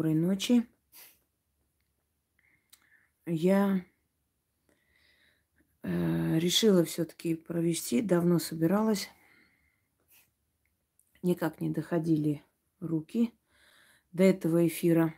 доброй 0.00 0.14
ночи. 0.14 0.66
Я 3.26 3.84
э, 5.82 6.38
решила 6.38 6.86
все-таки 6.86 7.34
провести, 7.34 8.00
давно 8.00 8.38
собиралась, 8.38 9.10
никак 11.22 11.60
не 11.60 11.68
доходили 11.68 12.42
руки 12.78 13.34
до 14.12 14.22
этого 14.22 14.66
эфира. 14.66 15.14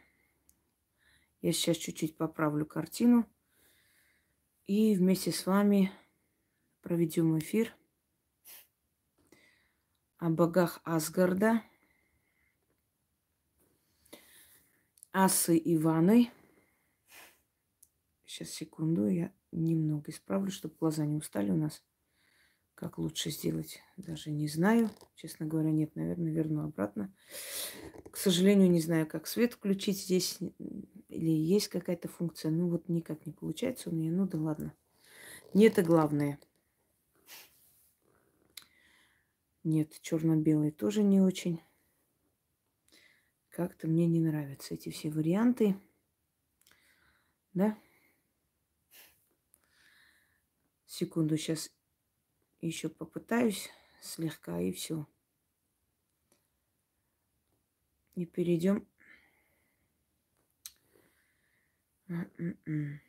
Я 1.42 1.52
сейчас 1.52 1.76
чуть-чуть 1.76 2.16
поправлю 2.16 2.66
картину 2.66 3.24
и 4.66 4.96
вместе 4.96 5.30
с 5.30 5.46
вами 5.46 5.92
проведем 6.80 7.38
эфир 7.38 7.72
о 10.18 10.28
богах 10.28 10.80
Асгарда, 10.82 11.62
Асы 15.14 15.60
Иваны. 15.62 16.30
Сейчас, 18.24 18.48
секунду, 18.48 19.06
я 19.08 19.30
немного 19.52 20.10
исправлю, 20.10 20.50
чтобы 20.50 20.74
глаза 20.80 21.04
не 21.04 21.16
устали 21.16 21.50
у 21.50 21.56
нас. 21.56 21.84
Как 22.74 22.96
лучше 22.96 23.28
сделать, 23.28 23.80
даже 23.98 24.30
не 24.30 24.48
знаю. 24.48 24.88
Честно 25.14 25.44
говоря, 25.44 25.70
нет, 25.70 25.94
наверное, 25.96 26.32
верну 26.32 26.64
обратно. 26.64 27.14
К 28.10 28.16
сожалению, 28.16 28.70
не 28.70 28.80
знаю, 28.80 29.06
как 29.06 29.26
свет 29.26 29.52
включить 29.52 30.00
здесь. 30.00 30.38
Или 31.08 31.30
есть 31.30 31.68
какая-то 31.68 32.08
функция. 32.08 32.50
Ну 32.50 32.70
вот 32.70 32.88
никак 32.88 33.26
не 33.26 33.32
получается 33.32 33.90
у 33.90 33.92
меня. 33.92 34.10
Ну 34.10 34.26
да 34.26 34.38
ладно. 34.38 34.72
Не 35.52 35.66
это 35.66 35.82
главное. 35.82 36.40
Нет, 39.62 40.00
черно-белый 40.00 40.70
тоже 40.70 41.02
не 41.02 41.20
очень. 41.20 41.60
Как-то 43.52 43.86
мне 43.86 44.06
не 44.06 44.18
нравятся 44.18 44.72
эти 44.72 44.88
все 44.88 45.10
варианты. 45.10 45.76
Да? 47.52 47.78
Секунду, 50.86 51.36
сейчас 51.36 51.70
еще 52.62 52.88
попытаюсь 52.88 53.68
слегка 54.00 54.58
и 54.58 54.72
все. 54.72 55.06
И 58.14 58.24
перейдем. 58.24 58.88
М-м-м. 62.08 63.00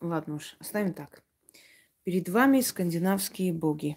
Ладно 0.00 0.34
уж, 0.34 0.56
оставим 0.58 0.92
так. 0.92 1.22
Перед 2.02 2.28
вами 2.28 2.60
скандинавские 2.62 3.52
боги. 3.52 3.96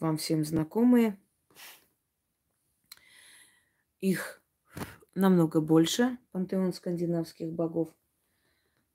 Вам 0.00 0.16
всем 0.16 0.44
знакомые. 0.44 1.16
Их 4.02 4.42
намного 5.14 5.60
больше, 5.60 6.18
пантеон 6.32 6.72
скандинавских 6.72 7.52
богов. 7.52 7.88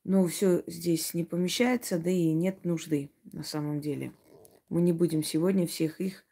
Но 0.04 0.28
все 0.28 0.64
здесь 0.68 1.14
не 1.14 1.24
помещается, 1.24 1.98
да 1.98 2.10
и 2.10 2.34
нет 2.34 2.66
нужды 2.66 3.10
на 3.32 3.44
самом 3.44 3.80
деле. 3.80 4.12
Мы 4.68 4.82
не 4.82 4.92
будем 4.92 5.24
сегодня 5.24 5.66
всех 5.66 6.02
их 6.02 6.26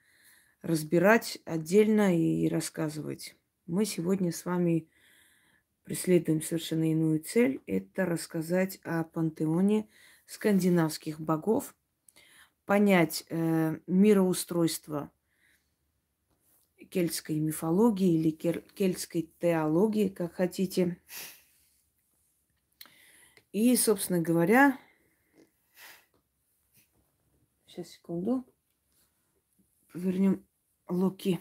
разбирать 0.62 1.40
отдельно 1.46 2.18
и 2.18 2.50
рассказывать. 2.50 3.38
Мы 3.66 3.86
сегодня 3.86 4.34
с 4.34 4.44
вами 4.44 4.90
преследуем 5.84 6.42
совершенно 6.42 6.92
иную 6.92 7.22
цель. 7.22 7.62
Это 7.68 8.06
рассказать 8.06 8.80
о 8.84 9.06
пантеоне 9.06 9.88
скандинавских 10.26 11.22
богов, 11.22 11.74
понять 12.66 13.24
э, 13.30 13.78
мироустройство 13.88 15.12
кельтской 16.90 17.40
мифологии 17.40 18.16
или 18.16 18.32
кельтской 18.32 19.30
теологии, 19.40 20.10
как 20.10 20.34
хотите– 20.34 20.98
и, 23.56 23.74
собственно 23.78 24.20
говоря, 24.20 24.78
сейчас 27.66 27.88
секунду, 27.88 28.46
вернем 29.94 30.46
Луки. 30.90 31.40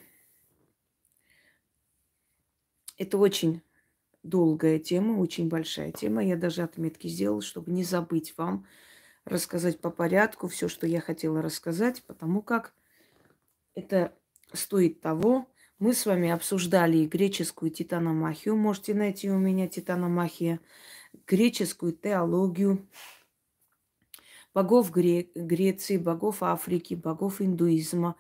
Это 2.97 3.19
очень 3.19 3.63
долгая 4.23 4.79
тема, 4.79 5.19
очень 5.19 5.49
большая 5.49 5.91
тема. 5.91 6.25
Я 6.25 6.37
даже 6.37 6.63
отметки 6.63 7.09
сделала, 7.09 7.43
чтобы 7.43 7.73
не 7.73 7.83
забыть 7.83 8.39
вам 8.39 8.65
рассказать 9.25 9.81
по 9.81 9.91
порядку 9.91 10.47
все, 10.47 10.69
что 10.69 10.87
я 10.87 11.01
хотела 11.01 11.43
рассказать, 11.43 12.05
потому 12.05 12.43
как 12.43 12.77
это 13.75 14.17
стоит 14.55 15.01
того. 15.01 15.49
Мы 15.79 15.93
с 15.93 16.07
вами 16.07 16.31
обсуждали 16.31 16.99
и 16.99 17.07
греческую 17.07 17.71
титаномахию. 17.71 18.57
Можете 18.57 18.95
найти 18.95 19.31
у 19.31 19.39
меня 19.39 19.69
титаномахия 19.69 20.61
греческую 21.27 21.93
теологию, 21.93 22.89
богов 24.53 24.91
Гре- 24.91 25.31
Греции, 25.35 25.97
богов 25.97 26.43
Африки, 26.43 26.95
богов 26.95 27.41
индуизма. 27.41 28.17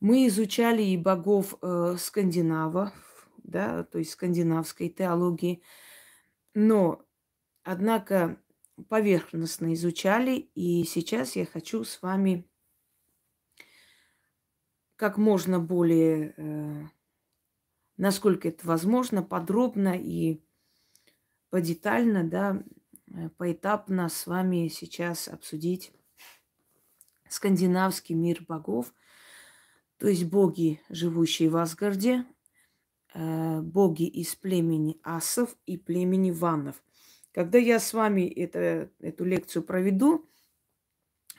Мы 0.00 0.26
изучали 0.26 0.82
и 0.82 0.96
богов 0.96 1.54
э, 1.62 1.96
скандинавов, 1.98 2.92
да, 3.42 3.84
то 3.84 3.98
есть 3.98 4.12
скандинавской 4.12 4.88
теологии. 4.88 5.62
Но, 6.54 7.02
однако, 7.62 8.40
поверхностно 8.88 9.74
изучали, 9.74 10.50
и 10.54 10.84
сейчас 10.84 11.36
я 11.36 11.46
хочу 11.46 11.84
с 11.84 12.02
вами 12.02 12.48
как 15.02 15.18
можно 15.18 15.58
более, 15.58 16.32
э, 16.36 16.84
насколько 17.96 18.46
это 18.46 18.64
возможно, 18.64 19.24
подробно 19.24 19.98
и 19.98 20.40
подетально, 21.50 22.22
да, 22.22 22.62
э, 23.12 23.28
поэтапно 23.30 24.08
с 24.08 24.28
вами 24.28 24.68
сейчас 24.68 25.26
обсудить 25.26 25.92
скандинавский 27.28 28.14
мир 28.14 28.44
богов, 28.46 28.94
то 29.96 30.06
есть 30.06 30.26
боги, 30.26 30.80
живущие 30.88 31.50
в 31.50 31.56
Асгарде, 31.56 32.24
э, 33.12 33.60
боги 33.60 34.06
из 34.06 34.36
племени 34.36 35.00
асов 35.02 35.56
и 35.66 35.78
племени 35.78 36.30
ванов. 36.30 36.80
Когда 37.32 37.58
я 37.58 37.80
с 37.80 37.92
вами 37.92 38.20
это, 38.20 38.88
эту 39.00 39.24
лекцию 39.24 39.64
проведу, 39.64 40.30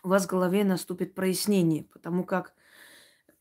у 0.03 0.09
вас 0.09 0.25
в 0.25 0.29
голове 0.29 0.65
наступит 0.65 1.15
прояснение, 1.15 1.85
потому 1.85 2.25
как 2.25 2.53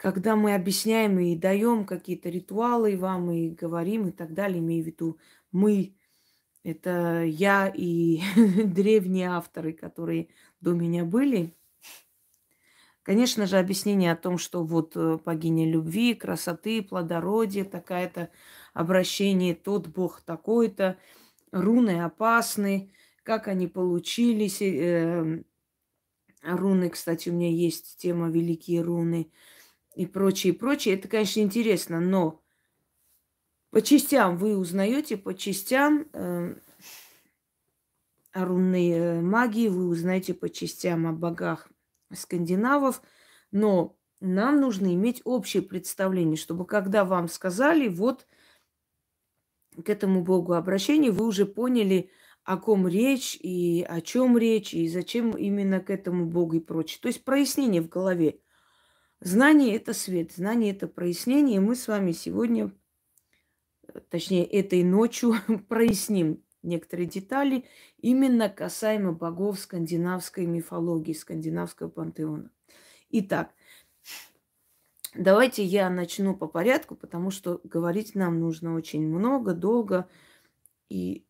когда 0.03 0.35
мы 0.35 0.57
объясняем 0.57 1.21
и 1.21 1.37
даем 1.37 1.87
какие-то 1.87 2.29
ритуалы 2.29 2.97
вам 2.97 3.31
и 3.31 3.51
говорим 3.51 4.09
и 4.09 4.11
так 4.11 4.35
далее, 4.35 4.59
имею 4.59 4.83
в 4.83 4.87
виду 4.89 5.19
мы, 5.53 5.95
это 6.65 7.23
я 7.23 7.73
и 7.73 8.21
древние 8.65 9.29
авторы, 9.29 9.73
которые 9.73 10.29
до 10.61 10.73
меня 10.73 11.05
были. 11.05 11.55
Конечно 13.05 13.47
же, 13.47 13.59
объяснение 13.59 14.11
о 14.11 14.17
том, 14.17 14.39
что 14.39 14.65
вот 14.65 14.97
э, 14.97 15.19
богиня 15.25 15.71
любви, 15.71 16.15
красоты, 16.15 16.83
плодородия, 16.83 17.65
такая-то 17.65 18.31
обращение, 18.75 19.55
тот 19.55 19.87
бог 19.87 20.21
такой-то, 20.21 20.99
руны 21.53 22.03
опасны, 22.03 22.91
как 23.23 23.47
они 23.47 23.69
получились. 23.69 24.61
Э, 24.62 25.45
руны, 26.43 26.91
кстати, 26.91 27.29
у 27.29 27.35
меня 27.35 27.51
есть 27.51 27.99
тема 27.99 28.31
«Великие 28.31 28.83
руны» 28.83 29.31
и 29.95 30.07
прочее, 30.07 30.53
прочее. 30.53 30.95
Это, 30.95 31.09
конечно, 31.09 31.41
интересно, 31.41 32.01
но 32.01 32.43
по 33.71 33.81
частям 33.83 34.37
вы 34.37 34.57
узнаете, 34.57 35.17
по 35.17 35.35
частям 35.35 36.07
э, 36.13 36.55
о 38.33 38.45
рунной 38.45 39.21
магии, 39.21 39.69
вы 39.69 39.89
узнаете 39.89 40.35
по 40.35 40.49
частям 40.49 41.07
о 41.07 41.13
богах 41.13 41.69
скандинавов, 42.13 43.03
но 43.51 43.97
нам 44.21 44.61
нужно 44.61 44.95
иметь 44.95 45.23
общее 45.25 45.63
представление, 45.63 46.37
чтобы 46.37 46.67
когда 46.67 47.05
вам 47.05 47.29
сказали, 47.29 47.89
вот 47.89 48.27
к 49.85 49.89
этому 49.89 50.23
богу 50.23 50.53
обращение, 50.53 51.11
вы 51.11 51.27
уже 51.27 51.47
поняли, 51.47 52.11
о 52.45 52.56
ком 52.56 52.88
речь 52.88 53.37
и 53.41 53.87
о 53.88 54.00
чем 54.00 54.37
речь, 54.37 54.75
и 54.75 54.88
зачем 54.88 55.31
именно 55.31 55.81
к 55.81 55.91
этому 55.91 56.27
богу 56.27 56.56
и 56.56 56.61
прочее. 56.61 56.99
То 57.00 57.09
есть 57.09 57.25
прояснение 57.25 57.81
в 57.81 57.88
голове. 57.88 58.41
Знание– 59.25 59.77
это 59.77 59.95
свет, 59.95 60.33
знание– 60.33 60.73
это 60.73 60.89
прояснение. 60.89 61.57
И 61.57 61.61
мы 61.61 61.77
с 61.77 61.89
вами 61.89 62.13
сегодня 62.13 62.73
точнее, 64.09 64.45
этой 64.45 64.83
ночью 64.83 65.35
проясним 65.69 66.43
некоторые 66.63 67.07
детали 67.07 67.65
именно 67.99 68.49
касаемо 68.49 69.13
богов 69.13 69.59
скандинавской 69.59 70.47
мифологии, 70.47 71.13
скандинавского 71.13 71.89
пантеона. 71.89 72.51
Итак, 73.11 73.53
давайте 75.15 75.65
я 75.65 75.91
начну 75.91 76.37
по 76.37 76.47
порядку, 76.47 76.95
потому 76.95 77.31
что 77.31 77.61
говорить 77.65 78.15
нам 78.15 78.41
нужно 78.41 78.75
очень 78.75 79.07
много, 79.07 79.55
долго 79.55 80.09
и 80.89 81.27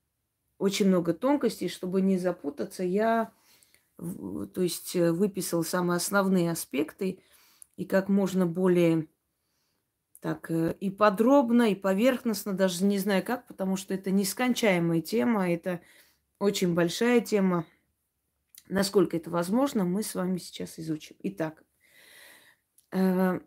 очень 0.59 0.87
много 0.87 1.15
тонкостей, 1.15 1.69
чтобы 1.69 2.03
не 2.03 2.19
запутаться. 2.19 2.85
Я, 2.85 3.33
то 3.97 4.63
есть, 4.63 4.95
выписал 4.95 5.65
самые 5.65 5.97
основные 5.97 6.51
аспекты 6.51 7.21
и 7.77 7.85
как 7.85 8.09
можно 8.09 8.47
более 8.47 9.09
так 10.21 10.51
э, 10.51 10.77
и 10.79 10.89
подробно, 10.89 11.73
и 11.73 11.75
поверхностно, 11.75 12.53
даже 12.53 12.85
не 12.85 12.99
знаю 12.99 13.25
как, 13.25 13.47
потому 13.49 13.77
что 13.77 13.93
это 13.93 14.13
нескончаемая 14.13 15.01
тема, 15.01 15.51
это 15.51 15.81
очень 16.39 16.75
большая 16.75 17.21
тема. 17.21 17.67
Насколько 18.69 19.17
это 19.17 19.31
возможно, 19.31 19.85
мы 19.85 20.05
с 20.05 20.15
вами 20.15 20.39
сейчас 20.39 20.79
изучим. 20.79 21.17
Итак, 21.25 21.65
э, 22.93 23.41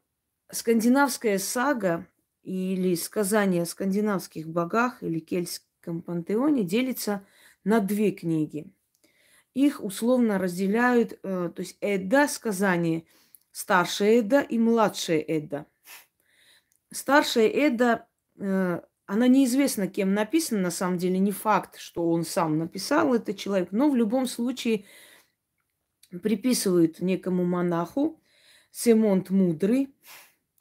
скандинавская 0.51 1.39
сага 1.39 2.07
или 2.43 2.93
сказание 2.95 3.63
о 3.63 3.65
скандинавских 3.65 4.47
богах 4.47 5.01
или 5.01 5.19
кельтском 5.19 6.01
пантеоне 6.01 6.63
делится 6.63 7.25
на 7.63 7.79
две 7.79 8.11
книги. 8.11 8.71
Их 9.53 9.81
условно 9.81 10.37
разделяют, 10.37 11.13
э, 11.23 11.51
то 11.55 11.61
есть 11.61 11.77
Эдда, 11.79 12.27
сказание, 12.27 13.05
старшая 13.55 14.19
Эдда 14.19 14.41
и 14.41 14.59
младшая 14.59 15.19
Эдда. 15.19 15.65
Старшая 16.91 17.47
Эдда, 17.47 18.05
э, 18.37 18.81
она 19.05 19.27
неизвестна, 19.29 19.87
кем 19.87 20.13
написана, 20.13 20.59
на 20.59 20.71
самом 20.71 20.97
деле 20.97 21.19
не 21.19 21.31
факт, 21.31 21.77
что 21.77 22.11
он 22.11 22.25
сам 22.25 22.57
написал 22.57 23.13
этот 23.13 23.37
человек, 23.37 23.69
но 23.71 23.89
в 23.89 23.95
любом 23.95 24.25
случае 24.25 24.83
приписывают 26.21 26.99
некому 26.99 27.45
монаху, 27.45 28.21
Семонт 28.71 29.29
Мудрый, 29.29 29.95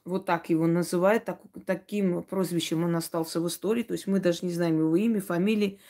вот 0.04 0.24
так 0.24 0.48
его 0.48 0.68
называют, 0.68 1.24
так, 1.24 1.42
таким 1.66 2.22
прозвищем 2.22 2.84
он 2.84 2.94
остался 2.94 3.40
в 3.40 3.48
истории, 3.48 3.82
то 3.82 3.94
есть 3.94 4.06
мы 4.06 4.20
даже 4.20 4.46
не 4.46 4.52
знаем 4.52 4.78
его 4.78 4.94
имя, 4.94 5.20
фамилии. 5.20 5.80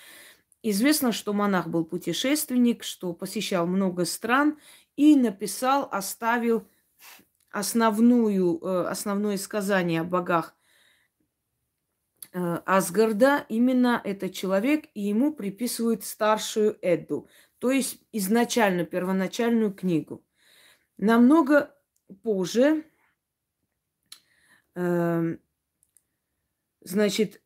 Известно, 0.62 1.12
что 1.12 1.34
монах 1.34 1.68
был 1.68 1.84
путешественник, 1.84 2.82
что 2.82 3.12
посещал 3.12 3.66
много 3.66 4.06
стран 4.06 4.58
и 4.96 5.16
написал, 5.16 5.86
оставил 5.92 6.66
основную, 7.54 8.58
э, 8.60 8.86
основное 8.88 9.36
сказание 9.36 10.00
о 10.00 10.04
богах 10.04 10.54
э, 12.32 12.38
Асгарда. 12.66 13.46
Именно 13.48 14.00
этот 14.04 14.32
человек, 14.32 14.86
и 14.94 15.02
ему 15.02 15.34
приписывают 15.34 16.04
старшую 16.04 16.76
Эдду, 16.82 17.28
то 17.58 17.70
есть 17.70 18.00
изначально 18.12 18.84
первоначальную 18.84 19.72
книгу. 19.72 20.24
Намного 20.96 21.74
позже 22.22 22.84
Эм, 24.74 25.40
значит, 26.80 27.40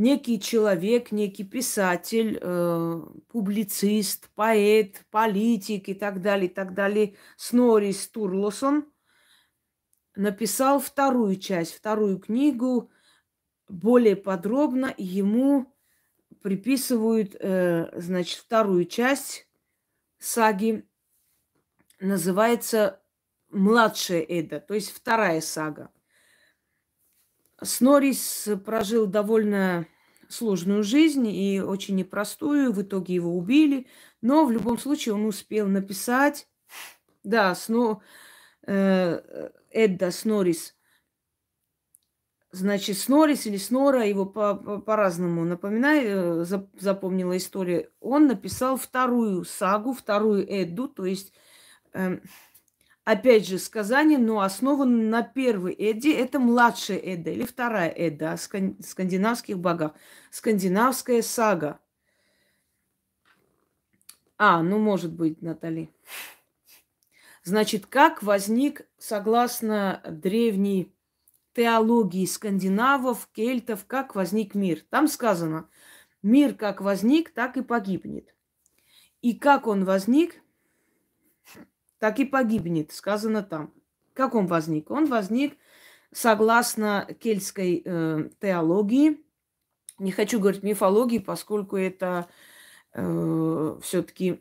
некий 0.00 0.40
человек, 0.40 1.12
некий 1.12 1.44
писатель, 1.44 2.38
э, 2.40 3.02
публицист, 3.28 4.30
поэт, 4.34 5.04
политик 5.10 5.90
и 5.90 5.94
так 5.94 6.22
далее, 6.22 6.46
и 6.46 6.52
так 6.52 6.72
далее, 6.72 7.16
Снорис 7.36 8.08
Турлосон 8.08 8.90
написал 10.16 10.80
вторую 10.80 11.36
часть, 11.36 11.74
вторую 11.74 12.18
книгу, 12.18 12.90
более 13.68 14.16
подробно 14.16 14.94
ему 14.96 15.76
приписывают, 16.42 17.36
э, 17.38 17.90
значит, 18.00 18.38
вторую 18.38 18.86
часть 18.86 19.46
саги, 20.18 20.88
называется 22.00 23.02
младшая 23.50 24.22
Эда, 24.22 24.60
то 24.60 24.72
есть 24.72 24.92
вторая 24.92 25.42
сага. 25.42 25.90
Снорис 27.62 28.48
прожил 28.64 29.06
довольно 29.06 29.86
сложную 30.28 30.82
жизнь 30.82 31.26
и 31.26 31.60
очень 31.60 31.96
непростую. 31.96 32.72
В 32.72 32.82
итоге 32.82 33.14
его 33.14 33.36
убили. 33.36 33.86
Но 34.22 34.44
в 34.44 34.50
любом 34.50 34.78
случае 34.78 35.14
он 35.14 35.26
успел 35.26 35.66
написать. 35.66 36.48
Да, 37.22 37.54
Сно, 37.54 38.00
э, 38.66 39.50
Эдда 39.70 40.10
Снорис. 40.10 40.76
Значит, 42.52 42.98
Снорис 42.98 43.46
или 43.46 43.56
Снора, 43.58 44.04
его 44.04 44.26
по- 44.26 44.56
по- 44.56 44.80
по-разному 44.80 45.44
напоминаю, 45.44 46.42
э, 46.42 46.44
запомнила 46.78 47.36
история. 47.36 47.90
Он 48.00 48.26
написал 48.26 48.76
вторую 48.76 49.44
сагу, 49.44 49.92
вторую 49.92 50.44
Эдду, 50.48 50.88
то 50.88 51.04
есть 51.04 51.32
э, 51.92 52.18
опять 53.04 53.46
же, 53.46 53.58
сказание, 53.58 54.18
но 54.18 54.40
основано 54.40 55.02
на 55.02 55.22
первой 55.22 55.74
Эдде. 55.74 56.16
Это 56.16 56.38
младшая 56.38 56.98
Эдда 56.98 57.30
или 57.30 57.44
вторая 57.44 57.90
Эдда 57.90 58.32
о 58.32 58.36
скандинавских 58.36 59.58
богах. 59.58 59.92
Скандинавская 60.30 61.22
сага. 61.22 61.80
А, 64.38 64.62
ну, 64.62 64.78
может 64.78 65.12
быть, 65.12 65.42
Натали. 65.42 65.90
Значит, 67.42 67.86
как 67.86 68.22
возник, 68.22 68.86
согласно 68.98 70.02
древней 70.06 70.94
теологии 71.54 72.26
скандинавов, 72.26 73.28
кельтов, 73.32 73.84
как 73.86 74.14
возник 74.14 74.54
мир? 74.54 74.84
Там 74.88 75.08
сказано, 75.08 75.68
мир 76.22 76.54
как 76.54 76.80
возник, 76.80 77.30
так 77.30 77.56
и 77.56 77.62
погибнет. 77.62 78.34
И 79.20 79.34
как 79.34 79.66
он 79.66 79.84
возник– 79.84 80.36
так 82.00 82.18
и 82.18 82.24
погибнет, 82.24 82.90
сказано 82.90 83.44
там. 83.44 83.72
Как 84.14 84.34
он 84.34 84.46
возник? 84.46 84.90
Он 84.90 85.06
возник 85.06 85.56
согласно 86.12 87.06
кельтской 87.20 87.82
э, 87.84 88.30
теологии. 88.40 89.20
Не 89.98 90.10
хочу 90.10 90.40
говорить 90.40 90.62
мифологии, 90.62 91.18
поскольку 91.18 91.76
это 91.76 92.26
э, 92.94 93.78
все-таки 93.82 94.40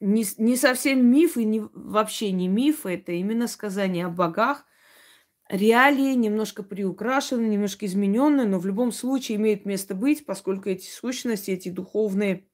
не, 0.00 0.24
не 0.36 0.56
совсем 0.56 1.04
миф 1.10 1.36
и 1.36 1.44
не, 1.44 1.60
вообще 1.72 2.30
не 2.30 2.46
миф, 2.46 2.86
это 2.86 3.12
именно 3.12 3.48
сказание 3.48 4.06
о 4.06 4.10
богах. 4.10 4.64
Реалии 5.48 6.12
немножко 6.12 6.62
приукрашены, 6.62 7.46
немножко 7.46 7.86
измененные, 7.86 8.46
но 8.46 8.58
в 8.58 8.66
любом 8.66 8.92
случае 8.92 9.38
имеют 9.38 9.64
место 9.64 9.94
быть, 9.94 10.26
поскольку 10.26 10.68
эти 10.68 10.86
сущности, 10.90 11.52
эти 11.52 11.70
духовные 11.70 12.47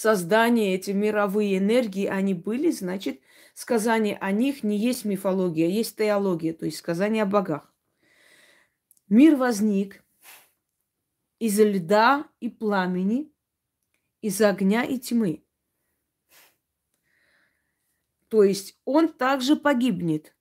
создания, 0.00 0.74
эти 0.74 0.92
мировые 0.92 1.58
энергии, 1.58 2.06
они 2.06 2.32
были, 2.32 2.70
значит, 2.70 3.20
сказание 3.52 4.16
о 4.16 4.32
них 4.32 4.62
не 4.62 4.78
есть 4.78 5.04
мифология, 5.04 5.66
а 5.66 5.70
есть 5.70 5.96
теология, 5.96 6.54
то 6.54 6.64
есть 6.64 6.78
сказание 6.78 7.24
о 7.24 7.26
богах. 7.26 7.70
Мир 9.10 9.36
возник 9.36 10.02
из 11.38 11.60
льда 11.60 12.26
и 12.40 12.48
пламени, 12.48 13.30
из 14.22 14.40
огня 14.40 14.84
и 14.84 14.98
тьмы. 14.98 15.44
То 18.28 18.42
есть 18.42 18.80
он 18.86 19.12
также 19.12 19.54
погибнет, 19.54 20.34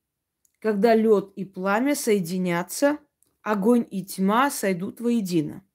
когда 0.60 0.96
лед 0.96 1.34
и 1.36 1.44
пламя 1.44 1.96
соединятся, 1.96 3.00
огонь 3.42 3.86
и 3.92 4.06
тьма 4.06 4.52
сойдут 4.52 5.02
воедино. 5.02 5.66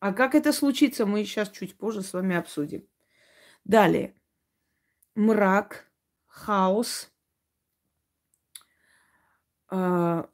А 0.00 0.12
как 0.12 0.34
это 0.34 0.52
случится, 0.52 1.06
мы 1.06 1.24
сейчас 1.24 1.48
чуть 1.48 1.78
позже 1.78 2.02
с 2.02 2.12
вами 2.12 2.36
обсудим. 2.36 2.86
Далее. 3.64 4.14
Мрак, 5.14 5.90
хаос. 6.26 7.10
А, 9.68 10.28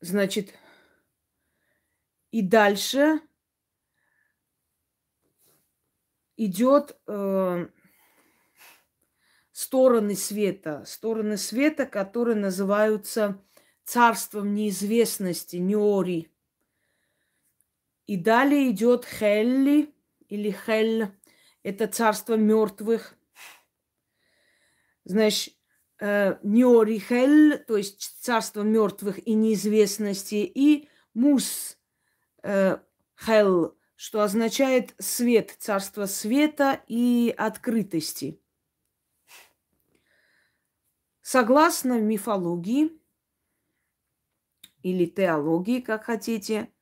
значит, 0.00 0.54
и 2.30 2.40
дальше 2.40 3.20
идет 6.36 6.98
э, 7.06 7.68
стороны 9.52 10.14
света, 10.14 10.84
стороны 10.86 11.36
света, 11.36 11.86
которые 11.86 12.36
называются 12.36 13.42
царством 13.84 14.54
неизвестности, 14.54 15.56
Неори. 15.56 16.30
И 18.06 18.16
далее 18.16 18.70
идет 18.70 19.04
Хелли 19.04 19.94
или 20.28 20.50
Хель, 20.50 21.12
это 21.62 21.86
царство 21.86 22.34
мертвых. 22.34 23.14
Значит, 25.04 25.54
э, 26.00 26.38
Ньорихель, 26.42 27.58
то 27.58 27.76
есть 27.76 28.18
царство 28.20 28.62
мертвых 28.62 29.26
и 29.26 29.34
неизвестности, 29.34 30.50
и 30.54 30.88
Мус 31.14 31.78
э, 32.42 32.78
Хел, 33.24 33.76
что 33.96 34.22
означает 34.22 34.94
свет, 34.98 35.54
царство 35.58 36.06
света 36.06 36.82
и 36.88 37.34
открытости. 37.36 38.40
Согласно 41.20 42.00
мифологии 42.00 43.00
или 44.82 45.06
теологии, 45.06 45.80
как 45.80 46.04
хотите, 46.04 46.72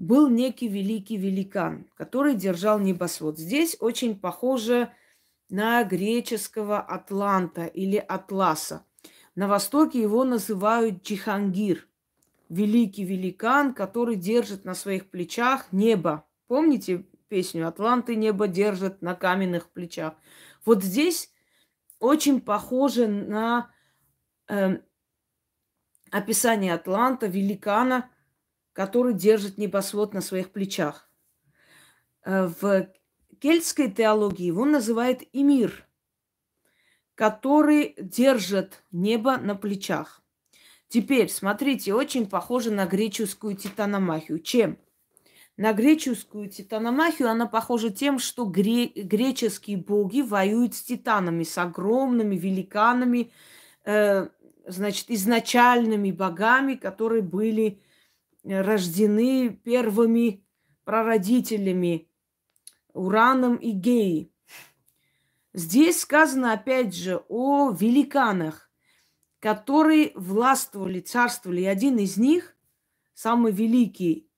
был 0.00 0.30
некий 0.30 0.66
великий 0.66 1.18
великан, 1.18 1.86
который 1.94 2.34
держал 2.34 2.80
небосвод. 2.80 3.38
Здесь 3.38 3.76
очень 3.80 4.18
похоже 4.18 4.90
на 5.50 5.84
греческого 5.84 6.80
Атланта 6.80 7.66
или 7.66 7.98
Атласа. 7.98 8.86
На 9.34 9.46
Востоке 9.46 10.00
его 10.00 10.24
называют 10.24 11.02
Джихангир, 11.02 11.86
великий 12.48 13.04
великан, 13.04 13.74
который 13.74 14.16
держит 14.16 14.64
на 14.64 14.74
своих 14.74 15.10
плечах 15.10 15.70
небо. 15.70 16.24
Помните 16.46 17.04
песню 17.28 17.68
«Атланты 17.68 18.16
небо 18.16 18.48
держат 18.48 19.02
на 19.02 19.14
каменных 19.14 19.68
плечах»? 19.68 20.14
Вот 20.64 20.82
здесь 20.82 21.30
очень 21.98 22.40
похоже 22.40 23.06
на 23.06 23.70
э, 24.48 24.78
описание 26.10 26.72
Атланта, 26.72 27.26
великана, 27.26 28.10
который 28.80 29.12
держит 29.12 29.58
небосвод 29.58 30.14
на 30.14 30.22
своих 30.22 30.52
плечах. 30.52 31.06
Э, 32.24 32.46
в 32.46 32.88
кельтской 33.38 33.90
теологии 33.90 34.46
его 34.46 34.64
называют 34.64 35.20
Эмир, 35.34 35.86
который 37.14 37.94
держит 37.98 38.82
небо 38.90 39.36
на 39.36 39.54
плечах. 39.54 40.22
Теперь, 40.88 41.28
смотрите, 41.28 41.92
очень 41.92 42.26
похоже 42.26 42.70
на 42.70 42.86
греческую 42.86 43.54
титаномахию. 43.54 44.38
Чем? 44.38 44.78
На 45.58 45.74
греческую 45.74 46.48
титаномахию 46.48 47.28
она 47.28 47.44
похожа 47.44 47.90
тем, 47.90 48.18
что 48.18 48.46
гре- 48.46 48.92
греческие 48.94 49.76
боги 49.76 50.22
воюют 50.22 50.74
с 50.74 50.80
титанами, 50.80 51.42
с 51.42 51.58
огромными 51.58 52.34
великанами, 52.34 53.30
э, 53.84 54.28
значит, 54.66 55.10
изначальными 55.10 56.12
богами, 56.12 56.76
которые 56.76 57.20
были 57.20 57.82
рождены 58.44 59.50
первыми 59.50 60.44
прародителями 60.84 62.08
Ураном 62.92 63.56
и 63.56 63.70
Геей. 63.70 64.32
Здесь 65.52 66.00
сказано, 66.00 66.52
опять 66.52 66.94
же, 66.94 67.22
о 67.28 67.70
великанах, 67.72 68.70
которые 69.40 70.12
властвовали, 70.14 71.00
царствовали. 71.00 71.62
И 71.62 71.66
один 71.66 71.98
из 71.98 72.16
них, 72.16 72.56
самый 73.14 73.52
великий, 73.52 74.28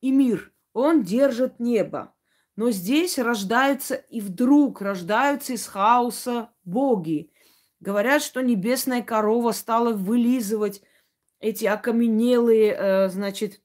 и 0.00 0.10
мир, 0.10 0.52
он 0.72 1.02
держит 1.02 1.58
небо. 1.58 2.14
Но 2.56 2.70
здесь 2.70 3.18
рождаются 3.18 3.94
и 3.94 4.20
вдруг 4.20 4.82
рождаются 4.82 5.52
из 5.52 5.66
хаоса 5.66 6.50
боги. 6.64 7.30
Говорят, 7.80 8.22
что 8.22 8.42
небесная 8.42 9.02
корова 9.02 9.52
стала 9.52 9.92
вылизывать 9.92 10.82
эти 11.40 11.64
окаменелые, 11.64 12.74
э, 12.76 13.08
значит, 13.08 13.60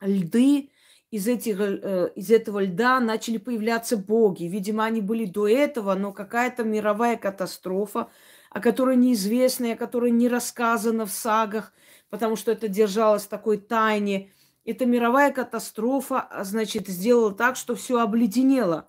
льды. 0.00 0.70
Из, 1.10 1.26
этих, 1.26 1.58
э, 1.58 2.12
из 2.14 2.30
этого 2.30 2.62
льда 2.62 3.00
начали 3.00 3.38
появляться 3.38 3.96
боги. 3.96 4.44
Видимо, 4.44 4.84
они 4.84 5.00
были 5.00 5.24
до 5.24 5.48
этого, 5.48 5.94
но 5.94 6.12
какая-то 6.12 6.62
мировая 6.62 7.16
катастрофа, 7.16 8.10
о 8.50 8.60
которой 8.60 8.96
неизвестно, 8.96 9.72
о 9.72 9.76
которой 9.76 10.12
не 10.12 10.28
рассказано 10.28 11.06
в 11.06 11.10
сагах, 11.10 11.72
потому 12.10 12.36
что 12.36 12.52
это 12.52 12.68
держалось 12.68 13.24
в 13.24 13.28
такой 13.28 13.58
тайне. 13.58 14.32
Эта 14.64 14.86
мировая 14.86 15.32
катастрофа, 15.32 16.20
а, 16.20 16.44
значит, 16.44 16.86
сделала 16.86 17.34
так, 17.34 17.56
что 17.56 17.74
все 17.74 17.98
обледенело. 17.98 18.88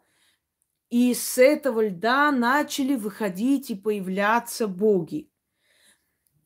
И 0.91 1.13
с 1.15 1.39
этого 1.39 1.87
льда 1.87 2.31
начали 2.31 2.95
выходить 2.95 3.71
и 3.71 3.75
появляться 3.75 4.67
боги. 4.67 5.30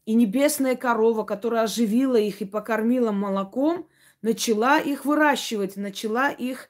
И 0.06 0.14
небесная 0.14 0.76
корова, 0.76 1.24
которая 1.24 1.64
оживила 1.64 2.16
их 2.16 2.42
и 2.42 2.46
покормила 2.46 3.12
молоком, 3.12 3.88
начала 4.22 4.80
их 4.80 5.06
выращивать, 5.06 5.78
начала 5.78 6.30
их, 6.30 6.70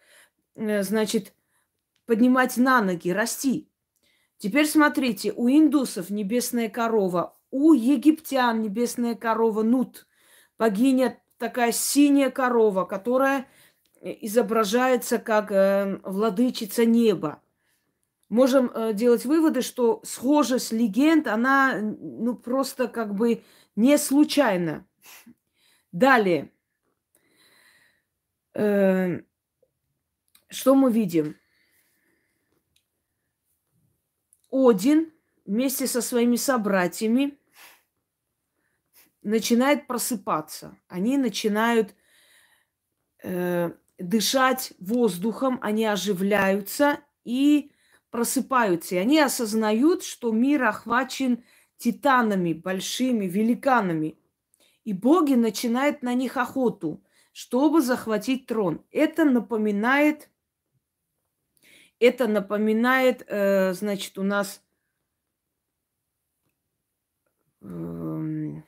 э, 0.55 0.83
значит, 0.83 1.33
поднимать 2.05 2.57
на 2.57 2.81
ноги, 2.81 3.09
расти. 3.09 3.69
Теперь 4.37 4.67
смотрите, 4.67 5.33
у 5.35 5.49
индусов 5.49 6.09
небесная 6.09 6.69
корова, 6.69 7.37
у 7.51 7.73
египтян 7.73 8.61
небесная 8.61 9.15
корова 9.15 9.63
Нут, 9.63 10.07
богиня 10.57 11.21
такая 11.37 11.71
синяя 11.71 12.29
корова, 12.29 12.85
которая 12.85 13.47
изображается 14.01 15.17
как 15.17 15.51
э, 15.51 15.99
владычица 16.03 16.85
неба 16.85 17.41
можем 18.29 18.71
э, 18.73 18.93
делать 18.93 19.25
выводы, 19.25 19.61
что 19.61 20.01
схожесть 20.03 20.71
легенд, 20.71 21.27
она 21.27 21.79
ну, 21.81 22.35
просто 22.35 22.87
как 22.87 23.15
бы 23.15 23.43
не 23.75 23.97
случайна. 23.97 24.87
Далее. 25.91 26.51
Э, 28.53 29.21
что 30.49 30.75
мы 30.75 30.91
видим? 30.91 31.37
Один 34.49 35.11
вместе 35.45 35.85
со 35.85 36.01
своими 36.01 36.37
собратьями 36.37 37.37
начинает 39.21 39.87
просыпаться. 39.87 40.77
Они 40.87 41.17
начинают 41.17 41.93
э, 43.23 43.71
дышать 43.97 44.73
воздухом, 44.79 45.59
они 45.61 45.85
оживляются 45.85 46.99
и 47.23 47.71
просыпаются, 48.15 48.95
и 48.95 48.97
они 48.97 49.19
осознают, 49.19 50.01
что 50.01 50.31
мир 50.31 50.63
охвачен 50.63 51.43
титанами, 51.75 52.53
большими 52.53 53.25
великанами. 53.25 54.17
И 54.85 54.93
боги 54.93 55.33
начинают 55.33 56.01
на 56.01 56.13
них 56.13 56.37
охоту, 56.37 57.03
чтобы 57.33 57.81
захватить 57.81 58.45
трон. 58.45 58.85
Это 58.91 59.25
напоминает, 59.25 60.29
это 61.99 62.29
напоминает, 62.29 63.25
э, 63.27 63.73
значит, 63.73 64.17
у 64.17 64.23
нас 64.23 64.63
э, 67.59 68.61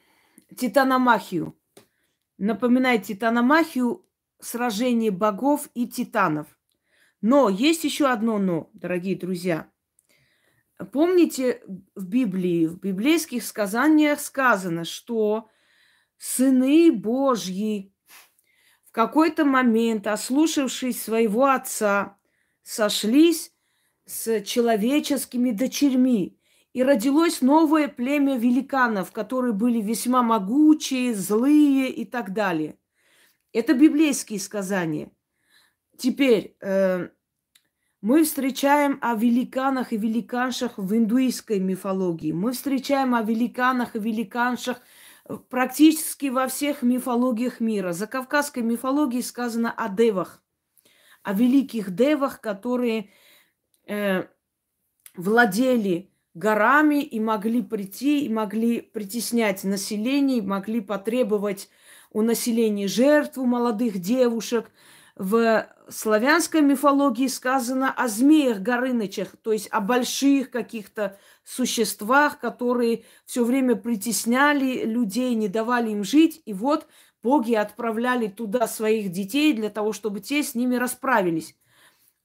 титаномахию. 0.57 1.57
Напоминает 2.37 3.03
титаномахию 3.03 4.05
сражение 4.41 5.11
богов 5.11 5.69
и 5.73 5.87
титанов. 5.87 6.56
Но 7.21 7.49
есть 7.49 7.83
еще 7.83 8.07
одно 8.07 8.37
но, 8.37 8.69
дорогие 8.73 9.15
друзья. 9.15 9.69
Помните, 10.91 11.63
в 11.95 12.05
Библии, 12.05 12.67
в 12.67 12.79
библейских 12.79 13.43
сказаниях 13.43 14.19
сказано, 14.19 14.85
что 14.85 15.49
сыны 16.17 16.91
Божьи 16.91 17.93
в 18.83 18.91
какой-то 18.91 19.45
момент, 19.45 20.05
ослушавшись 20.05 21.01
своего 21.01 21.45
отца, 21.45 22.17
сошлись 22.61 23.51
с 24.05 24.41
человеческими 24.41 25.51
дочерьми. 25.51 26.39
И 26.73 26.83
родилось 26.83 27.41
новое 27.41 27.87
племя 27.87 28.37
великанов, 28.37 29.11
которые 29.11 29.53
были 29.53 29.81
весьма 29.81 30.21
могучие, 30.21 31.15
злые 31.15 31.89
и 31.89 32.05
так 32.05 32.33
далее. 32.33 32.77
Это 33.51 33.73
библейские 33.73 34.39
сказания– 34.39 35.11
Теперь 35.97 36.55
э, 36.61 37.09
мы 38.01 38.23
встречаем 38.23 38.99
о 39.01 39.15
великанах 39.15 39.93
и 39.93 39.97
великаншах 39.97 40.77
в 40.77 40.95
индуистской 40.95 41.59
мифологии. 41.59 42.31
Мы 42.31 42.51
встречаем 42.51 43.15
о 43.15 43.23
великанах 43.23 43.95
и 43.95 43.99
великаншах 43.99 44.79
практически 45.49 46.27
во 46.27 46.47
всех 46.47 46.83
мифологиях 46.83 47.59
мира. 47.59 47.93
За 47.93 48.05
кавказской 48.05 48.61
мифологией 48.61 49.23
сказано 49.23 49.71
о 49.71 49.89
девах, 49.89 50.43
о 51.23 51.33
великих 51.33 51.95
девах, 51.95 52.41
которые 52.41 53.09
э, 53.87 54.27
владели 55.15 56.11
горами 56.35 57.01
и 57.01 57.19
могли 57.19 57.63
прийти, 57.63 58.23
и 58.23 58.29
могли 58.29 58.81
притеснять 58.81 59.63
население, 59.63 60.43
могли 60.43 60.79
потребовать 60.79 61.69
у 62.11 62.21
населения 62.21 62.87
жертву 62.87 63.45
молодых 63.45 63.97
девушек– 63.97 64.71
в 65.17 65.67
славянской 65.89 66.61
мифологии 66.61 67.27
сказано 67.27 67.91
о 67.91 68.07
змеях 68.07 68.59
Горынычах, 68.59 69.35
то 69.41 69.51
есть 69.51 69.67
о 69.71 69.81
больших 69.81 70.51
каких-то 70.51 71.17
существах, 71.43 72.39
которые 72.39 73.03
все 73.25 73.43
время 73.43 73.75
притесняли 73.75 74.85
людей, 74.85 75.33
не 75.33 75.47
давали 75.47 75.89
им 75.89 76.03
жить. 76.03 76.43
И 76.45 76.53
вот 76.53 76.87
боги 77.23 77.55
отправляли 77.55 78.27
туда 78.27 78.67
своих 78.67 79.11
детей 79.11 79.53
для 79.53 79.69
того, 79.69 79.91
чтобы 79.91 80.19
те 80.19 80.43
с 80.43 80.53
ними 80.53 80.75
расправились. 80.75 81.55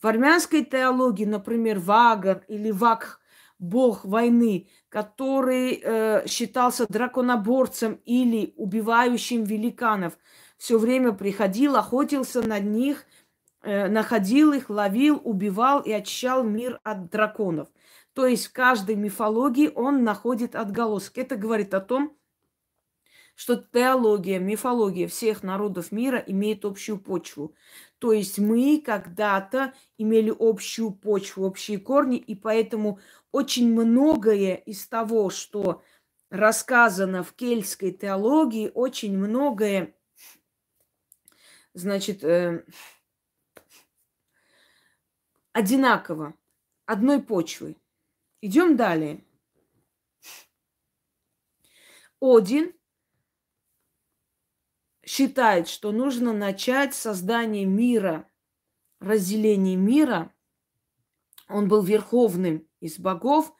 В 0.02 0.06
армянской 0.06 0.62
теологии, 0.62 1.24
например, 1.24 1.78
Вагар 1.78 2.44
или 2.48 2.70
Вакх, 2.70 3.20
бог 3.58 4.04
войны, 4.04 4.68
который 4.90 5.80
э, 5.82 6.26
считался 6.26 6.84
драконоборцем 6.86 8.00
или 8.04 8.52
убивающим 8.56 9.44
великанов– 9.44 10.18
все 10.62 10.78
время 10.78 11.10
приходил, 11.12 11.74
охотился 11.74 12.40
на 12.40 12.60
них, 12.60 13.04
э, 13.62 13.88
находил 13.88 14.52
их, 14.52 14.70
ловил, 14.70 15.20
убивал 15.24 15.80
и 15.80 15.90
очищал 15.90 16.44
мир 16.44 16.78
от 16.84 17.10
драконов. 17.10 17.68
То 18.12 18.26
есть 18.26 18.46
в 18.46 18.52
каждой 18.52 18.94
мифологии 18.94 19.72
он 19.74 20.04
находит 20.04 20.54
отголоски. 20.54 21.18
Это 21.18 21.34
говорит 21.34 21.74
о 21.74 21.80
том, 21.80 22.16
что 23.34 23.56
теология, 23.56 24.38
мифология 24.38 25.08
всех 25.08 25.42
народов 25.42 25.90
мира 25.90 26.22
имеет 26.24 26.64
общую 26.64 27.00
почву. 27.00 27.56
То 27.98 28.12
есть 28.12 28.38
мы 28.38 28.80
когда-то 28.86 29.74
имели 29.98 30.32
общую 30.38 30.92
почву, 30.92 31.44
общие 31.44 31.78
корни, 31.78 32.18
и 32.18 32.36
поэтому 32.36 33.00
очень 33.32 33.68
многое 33.68 34.54
из 34.54 34.86
того, 34.86 35.28
что 35.28 35.82
рассказано 36.30 37.24
в 37.24 37.32
кельтской 37.32 37.90
теологии, 37.90 38.70
очень 38.72 39.18
многое 39.18 39.96
значит, 41.74 42.24
э, 42.24 42.64
одинаково, 45.52 46.34
одной 46.86 47.22
почвы. 47.22 47.76
Идем 48.40 48.76
далее. 48.76 49.24
Один 52.20 52.72
считает, 55.04 55.68
что 55.68 55.92
нужно 55.92 56.32
начать 56.32 56.94
создание 56.94 57.64
мира, 57.64 58.28
разделение 59.00 59.76
мира. 59.76 60.32
Он 61.48 61.68
был 61.68 61.82
верховным 61.82 62.68
из 62.80 62.98
богов, 62.98 63.54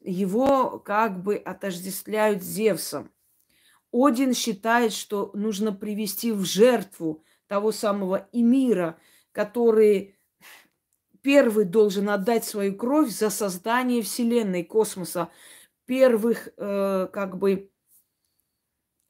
его 0.00 0.78
как 0.78 1.22
бы 1.22 1.36
отождествляют 1.36 2.42
Зевсом. 2.42 3.12
Один 3.92 4.34
считает, 4.34 4.92
что 4.92 5.30
нужно 5.34 5.72
привести 5.72 6.32
в 6.32 6.44
жертву 6.44 7.24
того 7.46 7.72
самого 7.72 8.28
Эмира, 8.32 8.98
который 9.32 10.16
первый 11.22 11.64
должен 11.64 12.10
отдать 12.10 12.44
свою 12.44 12.76
кровь 12.76 13.10
за 13.10 13.30
создание 13.30 14.02
Вселенной, 14.02 14.62
космоса, 14.64 15.30
первых 15.86 16.48
э, 16.56 17.08
как 17.12 17.38
бы 17.38 17.70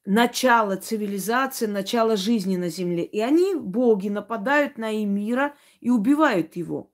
начало 0.05 0.77
цивилизации, 0.77 1.67
начало 1.67 2.17
жизни 2.17 2.57
на 2.57 2.69
Земле. 2.69 3.05
И 3.05 3.21
они, 3.21 3.55
боги, 3.55 4.09
нападают 4.09 4.79
на 4.79 5.03
Эмира 5.03 5.57
и 5.81 5.91
убивают 5.91 6.57
его. 6.57 6.91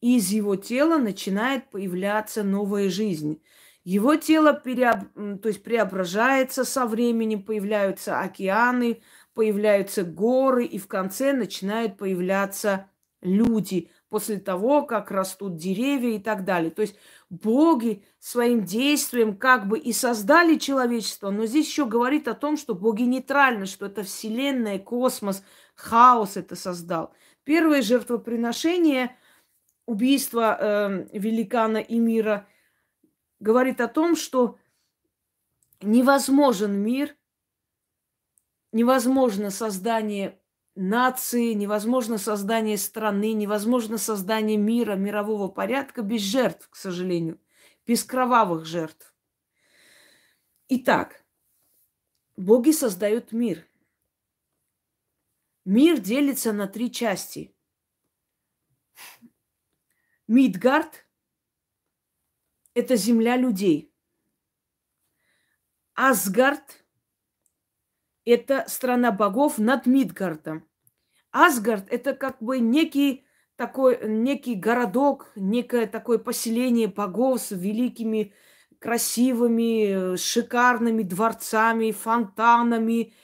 И 0.00 0.16
из 0.18 0.30
его 0.30 0.56
тела 0.56 0.98
начинает 0.98 1.70
появляться 1.70 2.42
новая 2.42 2.90
жизнь. 2.90 3.42
Его 3.84 4.16
тело 4.16 4.54
переоб... 4.54 5.40
то 5.40 5.48
есть 5.48 5.62
преображается 5.62 6.64
со 6.64 6.86
временем, 6.86 7.42
появляются 7.42 8.20
океаны, 8.20 9.02
появляются 9.34 10.04
горы, 10.04 10.64
и 10.64 10.78
в 10.78 10.86
конце 10.86 11.32
начинают 11.32 11.96
появляться 11.96 12.88
люди 13.20 13.90
после 14.08 14.38
того, 14.38 14.82
как 14.82 15.10
растут 15.10 15.56
деревья 15.56 16.16
и 16.16 16.18
так 16.18 16.44
далее. 16.44 16.70
То 16.70 16.82
есть 16.82 16.94
боги 17.30 18.04
своим 18.20 18.64
действием 18.64 19.36
как 19.36 19.66
бы 19.66 19.78
и 19.78 19.92
создали 19.92 20.56
человечество, 20.56 21.30
но 21.30 21.46
здесь 21.46 21.66
еще 21.66 21.86
говорит 21.86 22.28
о 22.28 22.34
том, 22.34 22.56
что 22.56 22.74
боги 22.74 23.02
нейтральны, 23.02 23.66
что 23.66 23.86
это 23.86 24.02
вселенная, 24.04 24.78
космос, 24.78 25.42
хаос 25.74 26.36
это 26.36 26.54
создал. 26.54 27.12
Первое 27.42 27.82
жертвоприношение, 27.82 29.16
убийство 29.86 30.56
э, 30.58 31.18
великана 31.18 31.78
и 31.78 31.98
мира, 31.98 32.46
говорит 33.40 33.80
о 33.80 33.88
том, 33.88 34.16
что 34.16 34.58
невозможен 35.82 36.72
мир, 36.72 37.16
невозможно 38.74 39.50
создание 39.50 40.38
нации, 40.74 41.52
невозможно 41.52 42.18
создание 42.18 42.76
страны, 42.76 43.32
невозможно 43.32 43.98
создание 43.98 44.56
мира, 44.56 44.96
мирового 44.96 45.48
порядка 45.48 46.02
без 46.02 46.20
жертв, 46.22 46.68
к 46.68 46.76
сожалению, 46.76 47.40
без 47.86 48.02
кровавых 48.02 48.66
жертв. 48.66 49.14
Итак, 50.68 51.24
боги 52.36 52.72
создают 52.72 53.30
мир. 53.30 53.64
Мир 55.64 56.00
делится 56.00 56.52
на 56.52 56.66
три 56.66 56.90
части. 56.90 57.56
Мидгард– 60.26 61.06
это 62.74 62.96
земля 62.96 63.36
людей. 63.36 63.94
Асгард– 65.94 66.80
это 68.24 68.64
страна 68.68 69.12
богов 69.12 69.58
над 69.58 69.86
Мидгардом. 69.86 70.66
Асгард– 71.30 71.86
это 71.90 72.14
как 72.14 72.40
бы 72.42 72.58
некий 72.58 73.26
такой, 73.56 73.98
некий 74.08 74.54
городок, 74.54 75.32
некое 75.36 75.86
такое 75.86 76.18
поселение 76.18 76.88
богов 76.88 77.40
с 77.40 77.50
великими, 77.50 78.32
красивыми, 78.78 80.16
шикарными 80.16 81.02
дворцами, 81.02 81.90
фонтанами 81.90 83.14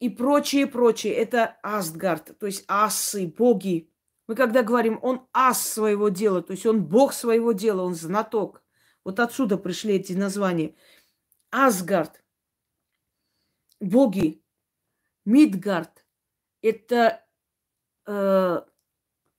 и 0.00 0.08
прочее, 0.08 0.66
прочее. 0.66 1.14
Это 1.14 1.56
Асгард, 1.62 2.38
то 2.38 2.46
есть 2.46 2.64
асы, 2.68 3.26
боги. 3.26 3.90
Мы 4.26 4.34
когда 4.34 4.62
говорим, 4.62 4.98
он 5.02 5.26
ас 5.32 5.66
своего 5.66 6.08
дела, 6.08 6.42
то 6.42 6.52
есть 6.52 6.66
он 6.66 6.84
бог 6.84 7.12
своего 7.12 7.52
дела, 7.52 7.82
он 7.82 7.94
знаток. 7.94 8.62
Вот 9.04 9.20
отсюда 9.20 9.58
пришли 9.58 9.94
эти 9.94 10.14
названия. 10.14 10.74
Асгард 11.50 12.24
боги. 13.84 14.43
Мидгард– 15.24 16.04
это 16.62 17.24
э, 18.06 18.62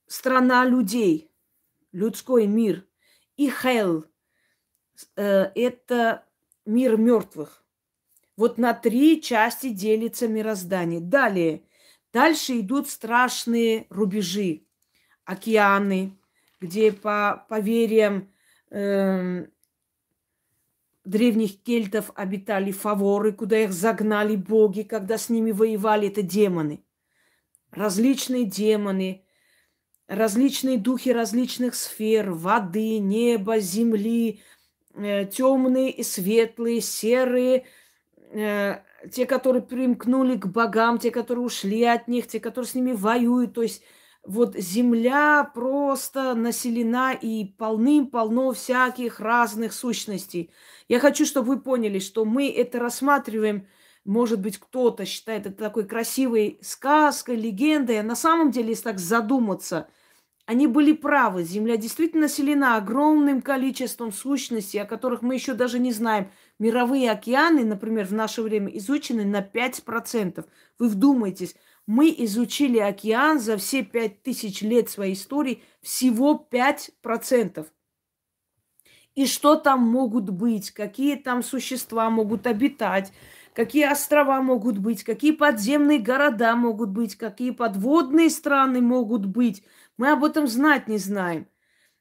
страна 0.06 0.64
людей, 0.64 1.30
людской 1.92 2.46
мир. 2.46 2.86
И 3.36 3.50
Хел 3.50 4.04
э,– 5.16 5.50
это 5.54 6.24
мир 6.64 6.96
мертвых. 6.96 7.64
Вот 8.36 8.58
на 8.58 8.74
три 8.74 9.22
части 9.22 9.70
делится 9.70 10.28
мироздание. 10.28 11.00
Далее, 11.00 11.62
дальше 12.12 12.60
идут 12.60 12.88
страшные 12.88 13.86
рубежи, 13.88 14.66
океаны, 15.24 16.18
где 16.60 16.92
по 16.92 17.46
поверьям 17.48 18.30
э, 18.70 19.46
древних 21.06 21.62
кельтов 21.62 22.10
обитали 22.14 22.72
фаворы, 22.72 23.32
куда 23.32 23.58
их 23.60 23.72
загнали 23.72 24.36
боги, 24.36 24.82
когда 24.82 25.16
с 25.16 25.28
ними 25.28 25.52
воевали, 25.52 26.08
это 26.08 26.22
демоны. 26.22 26.84
Различные 27.70 28.44
демоны, 28.44 29.24
различные 30.08 30.78
духи 30.78 31.10
различных 31.10 31.74
сфер, 31.74 32.32
воды, 32.32 32.98
неба, 32.98 33.60
земли, 33.60 34.40
э, 34.94 35.26
темные 35.26 35.90
и 35.90 36.02
светлые, 36.02 36.80
серые, 36.80 37.66
э, 38.32 38.78
те, 39.12 39.26
которые 39.26 39.62
примкнули 39.62 40.36
к 40.36 40.46
богам, 40.46 40.98
те, 40.98 41.10
которые 41.10 41.44
ушли 41.44 41.84
от 41.84 42.08
них, 42.08 42.26
те, 42.26 42.40
которые 42.40 42.68
с 42.68 42.74
ними 42.74 42.92
воюют. 42.92 43.54
То 43.54 43.62
есть 43.62 43.82
вот 44.26 44.56
земля 44.56 45.50
просто 45.54 46.34
населена 46.34 47.12
и 47.12 47.44
полным-полно 47.44 48.52
всяких 48.52 49.20
разных 49.20 49.72
сущностей. 49.72 50.50
Я 50.88 51.00
хочу, 51.00 51.24
чтобы 51.24 51.48
вы 51.48 51.60
поняли, 51.60 51.98
что 51.98 52.24
мы 52.24 52.50
это 52.50 52.78
рассматриваем, 52.78 53.66
может 54.04 54.40
быть, 54.40 54.58
кто-то 54.58 55.04
считает 55.04 55.46
это 55.46 55.56
такой 55.56 55.84
красивой 55.84 56.58
сказкой, 56.62 57.36
легендой, 57.36 57.98
а 57.98 58.04
на 58.04 58.14
самом 58.14 58.52
деле, 58.52 58.70
если 58.70 58.84
так 58.84 58.98
задуматься, 59.00 59.88
они 60.46 60.68
были 60.68 60.92
правы. 60.92 61.42
Земля 61.42 61.76
действительно 61.76 62.22
населена 62.22 62.76
огромным 62.76 63.42
количеством 63.42 64.12
сущностей, 64.12 64.80
о 64.80 64.86
которых 64.86 65.22
мы 65.22 65.34
еще 65.34 65.54
даже 65.54 65.80
не 65.80 65.92
знаем. 65.92 66.30
Мировые 66.60 67.10
океаны, 67.10 67.64
например, 67.64 68.06
в 68.06 68.12
наше 68.12 68.42
время 68.42 68.68
изучены 68.78 69.24
на 69.24 69.40
5%. 69.40 70.44
Вы 70.78 70.88
вдумайтесь, 70.88 71.56
мы 71.86 72.14
изучили 72.18 72.78
океан 72.78 73.38
за 73.40 73.56
все 73.56 73.82
пять 73.82 74.22
тысяч 74.22 74.62
лет 74.62 74.90
своей 74.90 75.14
истории 75.14 75.62
всего 75.82 76.46
5%. 76.50 77.66
И 79.14 79.26
что 79.26 79.56
там 79.56 79.80
могут 79.80 80.28
быть, 80.28 80.72
какие 80.72 81.16
там 81.16 81.42
существа 81.42 82.10
могут 82.10 82.46
обитать, 82.46 83.12
какие 83.54 83.90
острова 83.90 84.42
могут 84.42 84.78
быть, 84.78 85.04
какие 85.04 85.30
подземные 85.30 86.00
города 86.00 86.54
могут 86.54 86.90
быть, 86.90 87.16
какие 87.16 87.50
подводные 87.52 88.28
страны 88.28 88.82
могут 88.82 89.24
быть. 89.24 89.62
Мы 89.96 90.10
об 90.10 90.24
этом 90.24 90.46
знать 90.46 90.88
не 90.88 90.98
знаем. 90.98 91.46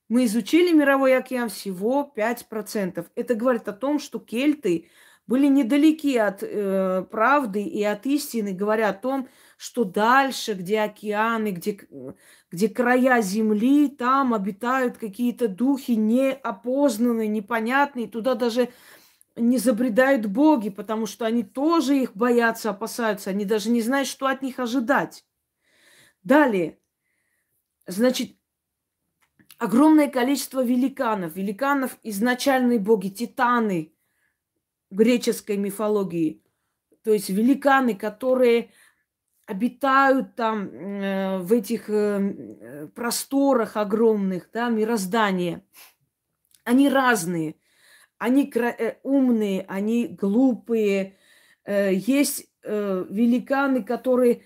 Мы 0.09 0.25
изучили 0.25 0.73
мировой 0.73 1.15
океан 1.15 1.49
всего 1.49 2.11
5%. 2.15 3.05
Это 3.15 3.35
говорит 3.35 3.67
о 3.67 3.73
том, 3.73 3.99
что 3.99 4.19
кельты 4.19 4.89
были 5.25 5.47
недалеки 5.47 6.17
от 6.17 6.43
э, 6.43 7.05
правды 7.09 7.63
и 7.63 7.83
от 7.83 8.05
истины, 8.05 8.51
говоря 8.51 8.89
о 8.89 8.93
том, 8.93 9.29
что 9.57 9.83
дальше, 9.83 10.53
где 10.53 10.81
океаны, 10.81 11.51
где, 11.51 11.79
где 12.51 12.69
края 12.69 13.21
земли, 13.21 13.87
там 13.87 14.33
обитают 14.33 14.97
какие-то 14.97 15.47
духи 15.47 15.91
неопознанные, 15.91 17.27
непонятные. 17.27 18.07
Туда 18.07 18.35
даже 18.35 18.69
не 19.35 19.57
забредают 19.57 20.25
боги, 20.25 20.69
потому 20.69 21.05
что 21.05 21.25
они 21.25 21.43
тоже 21.43 21.97
их 21.97 22.15
боятся, 22.15 22.71
опасаются. 22.71 23.29
Они 23.29 23.45
даже 23.45 23.69
не 23.69 23.81
знают, 23.81 24.07
что 24.07 24.27
от 24.27 24.41
них 24.41 24.59
ожидать. 24.59 25.25
Далее. 26.23 26.79
Значит, 27.87 28.37
огромное 29.57 30.09
количество 30.09 30.63
великанов. 30.63 31.35
Великанов 31.35 31.97
изначальные 32.03 32.79
боги, 32.79 33.09
титаны 33.09 33.93
греческой 34.89 35.57
мифологии. 35.57 36.41
То 37.03 37.13
есть 37.13 37.29
великаны, 37.29 37.93
которые 37.95 38.71
обитают 39.45 40.35
там 40.35 40.69
э, 40.69 41.37
в 41.39 41.51
этих 41.53 41.89
э, 41.89 42.87
просторах 42.95 43.77
огромных, 43.77 44.49
да, 44.51 44.69
мироздания. 44.69 45.63
Они 46.63 46.89
разные, 46.89 47.55
они 48.17 48.51
э, 48.55 48.95
умные, 49.03 49.65
они 49.67 50.07
глупые. 50.07 51.17
Э, 51.63 51.93
есть 51.93 52.47
э, 52.63 53.05
великаны, 53.09 53.83
которые 53.83 54.43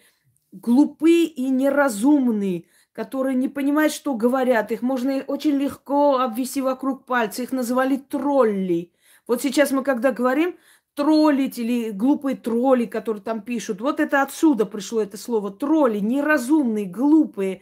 глупы 0.51 1.23
и 1.23 1.49
неразумные, 1.49 2.65
которые 2.91 3.35
не 3.35 3.47
понимают, 3.47 3.93
что 3.93 4.15
говорят. 4.15 4.71
Их 4.71 4.81
можно 4.81 5.23
очень 5.27 5.55
легко 5.55 6.19
обвести 6.19 6.61
вокруг 6.61 7.05
пальца. 7.05 7.43
Их 7.43 7.53
называли 7.53 7.97
тролли. 7.97 8.91
Вот 9.27 9.41
сейчас 9.41 9.71
мы 9.71 9.83
когда 9.83 10.11
говорим, 10.11 10.57
троллить 10.99 11.57
или 11.57 11.91
глупые 11.91 12.35
тролли, 12.35 12.83
которые 12.83 13.23
там 13.23 13.41
пишут. 13.41 13.79
Вот 13.79 14.01
это 14.01 14.21
отсюда 14.21 14.65
пришло 14.65 15.01
это 15.01 15.15
слово 15.15 15.49
тролли, 15.49 15.99
неразумные, 15.99 16.85
глупые, 16.85 17.61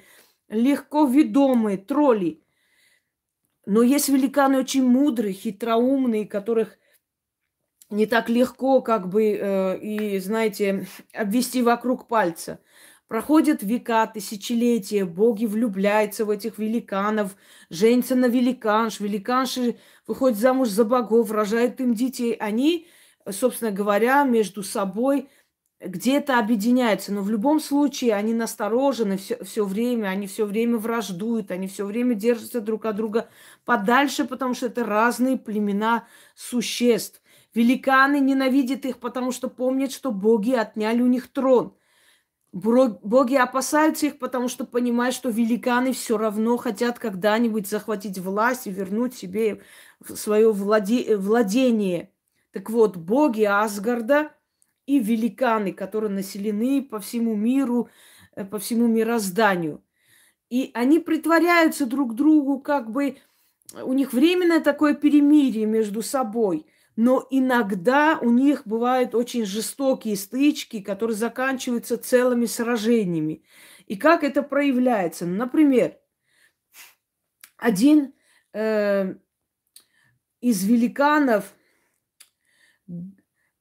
легко 0.50 1.06
ведомые 1.06 1.78
тролли. 1.78 2.42
Но 3.68 3.84
есть 3.84 4.10
великаны 4.10 4.58
очень 4.58 4.84
мудрые, 4.84 5.34
хитроумные, 5.34 6.26
которых 6.26 6.80
не 7.92 8.08
так 8.08 8.28
легко, 8.28 8.82
как 8.82 9.08
бы, 9.08 9.38
э, 9.40 9.78
и, 9.82 10.18
знаете, 10.18 10.88
обвести 11.14 11.62
вокруг 11.62 12.08
пальца. 12.08 12.60
Проходят 13.08 13.62
века, 13.62 14.08
тысячелетия, 14.08 15.06
боги 15.06 15.46
влюбляются 15.46 16.26
в 16.26 16.32
этих 16.32 16.58
великанов, 16.58 17.36
женятся 17.70 18.16
на 18.16 18.26
великанш, 18.26 19.00
великанши 19.00 19.78
выходят 20.08 20.40
замуж 20.40 20.70
за 20.70 20.86
богов, 20.86 21.30
рожают 21.30 21.80
им 21.82 21.94
детей. 21.94 22.34
Они, 22.34 22.88
собственно 23.32 23.72
говоря, 23.72 24.24
между 24.24 24.64
собой 24.64 25.30
где-то 25.80 26.40
объединяются, 26.40 27.14
но 27.14 27.22
в 27.22 27.30
любом 27.30 27.60
случае 27.60 28.16
они 28.16 28.34
насторожены 28.34 29.18
все, 29.18 29.44
все 29.44 29.64
время, 29.64 30.08
они 30.08 30.26
все 30.26 30.46
время 30.46 30.78
враждуют, 30.78 31.52
они 31.52 31.68
все 31.68 31.86
время 31.86 32.16
держатся 32.16 32.62
друг 32.62 32.86
от 32.86 32.96
друга 32.96 33.30
подальше, 33.64 34.26
потому 34.26 34.56
что 34.56 34.68
это 34.68 34.84
разные 34.84 35.38
племена 35.38 36.08
существ. 36.36 37.22
Великаны 37.54 38.20
ненавидят 38.20 38.86
их, 38.86 39.00
потому 39.00 39.32
что 39.32 39.50
помнят, 39.50 39.92
что 39.92 40.12
боги 40.12 40.54
отняли 40.54 41.02
у 41.02 41.08
них 41.08 41.32
трон. 41.32 41.76
Боги 42.52 43.36
опасаются 43.36 44.08
их, 44.08 44.20
потому 44.20 44.48
что 44.48 44.66
понимают, 44.66 45.14
что 45.14 45.30
великаны 45.30 45.94
все 45.94 46.18
равно 46.18 46.58
хотят 46.58 46.98
когда-нибудь 46.98 47.68
захватить 47.68 48.18
власть 48.18 48.66
и 48.68 48.72
вернуть 48.72 49.16
себе 49.16 49.62
свое 50.08 50.52
владе... 50.52 51.18
владение. 51.18 52.12
Так 52.58 52.72
вот, 52.72 52.98
боги 52.98 53.44
Асгарда 53.44 54.32
и 54.88 54.98
великаны, 54.98 55.74
которые 55.74 56.10
населены 56.10 56.82
по 56.82 57.00
всему 57.00 57.36
миру, 57.36 57.88
э, 58.36 58.46
по 58.46 58.58
всему 58.58 58.88
мирозданию. 58.88 59.84
И 60.50 60.72
они 60.74 60.98
притворяются 60.98 61.86
друг 61.86 62.16
другу, 62.16 62.60
как 62.60 62.90
бы 62.90 63.18
у 63.84 63.94
них 63.94 64.12
временное 64.12 64.60
такое 64.60 64.96
перемирие 64.96 65.68
между 65.68 66.02
собой– 66.02 66.66
но 66.98 67.28
иногда 67.30 68.18
у 68.20 68.32
них 68.32 68.66
бывают 68.66 69.14
очень 69.14 69.46
жестокие 69.46 70.16
стычки, 70.16 70.82
которые 70.82 71.16
заканчиваются 71.16 71.96
целыми 71.96 72.48
сражениями. 72.48 73.44
И 73.86 73.98
как 73.98 74.24
это 74.24 74.42
проявляется? 74.42 75.28
Например, 75.28 75.96
один 77.56 78.16
э, 78.52 79.14
из 80.42 80.64
великанов, 80.66 81.54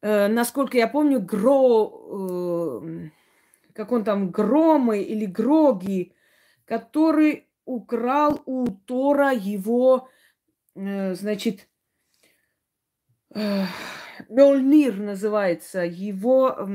э, 0.02 0.28
насколько 0.28 0.76
я 0.76 0.88
помню, 0.88 1.20
Гро, 1.20 2.80
э, 2.82 3.10
как 3.72 3.92
он 3.92 4.04
там, 4.04 4.30
Громы 4.30 5.02
или 5.02 5.26
Гроги, 5.26 6.14
который 6.64 7.48
украл 7.64 8.42
у 8.46 8.66
Тора 8.68 9.32
его, 9.32 10.08
э, 10.74 11.14
значит, 11.14 11.68
Мёльнир 14.30 14.98
называется, 14.98 15.80
его 15.80 16.66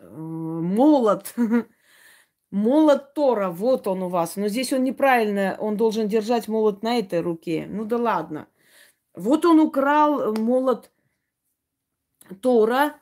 молот, 0.00 1.34
молот 2.50 3.14
Тора, 3.14 3.50
вот 3.50 3.86
он 3.86 4.02
у 4.02 4.08
вас. 4.08 4.36
Но 4.36 4.48
здесь 4.48 4.72
он 4.72 4.84
неправильно, 4.84 5.56
он 5.60 5.76
должен 5.76 6.08
держать 6.08 6.48
молот 6.48 6.82
на 6.82 6.98
этой 6.98 7.20
руке. 7.20 7.66
Ну 7.68 7.84
да 7.84 7.96
ладно. 7.98 8.48
Вот 9.14 9.44
он 9.44 9.60
украл 9.60 10.34
молот 10.34 10.90
Тора. 12.34 12.96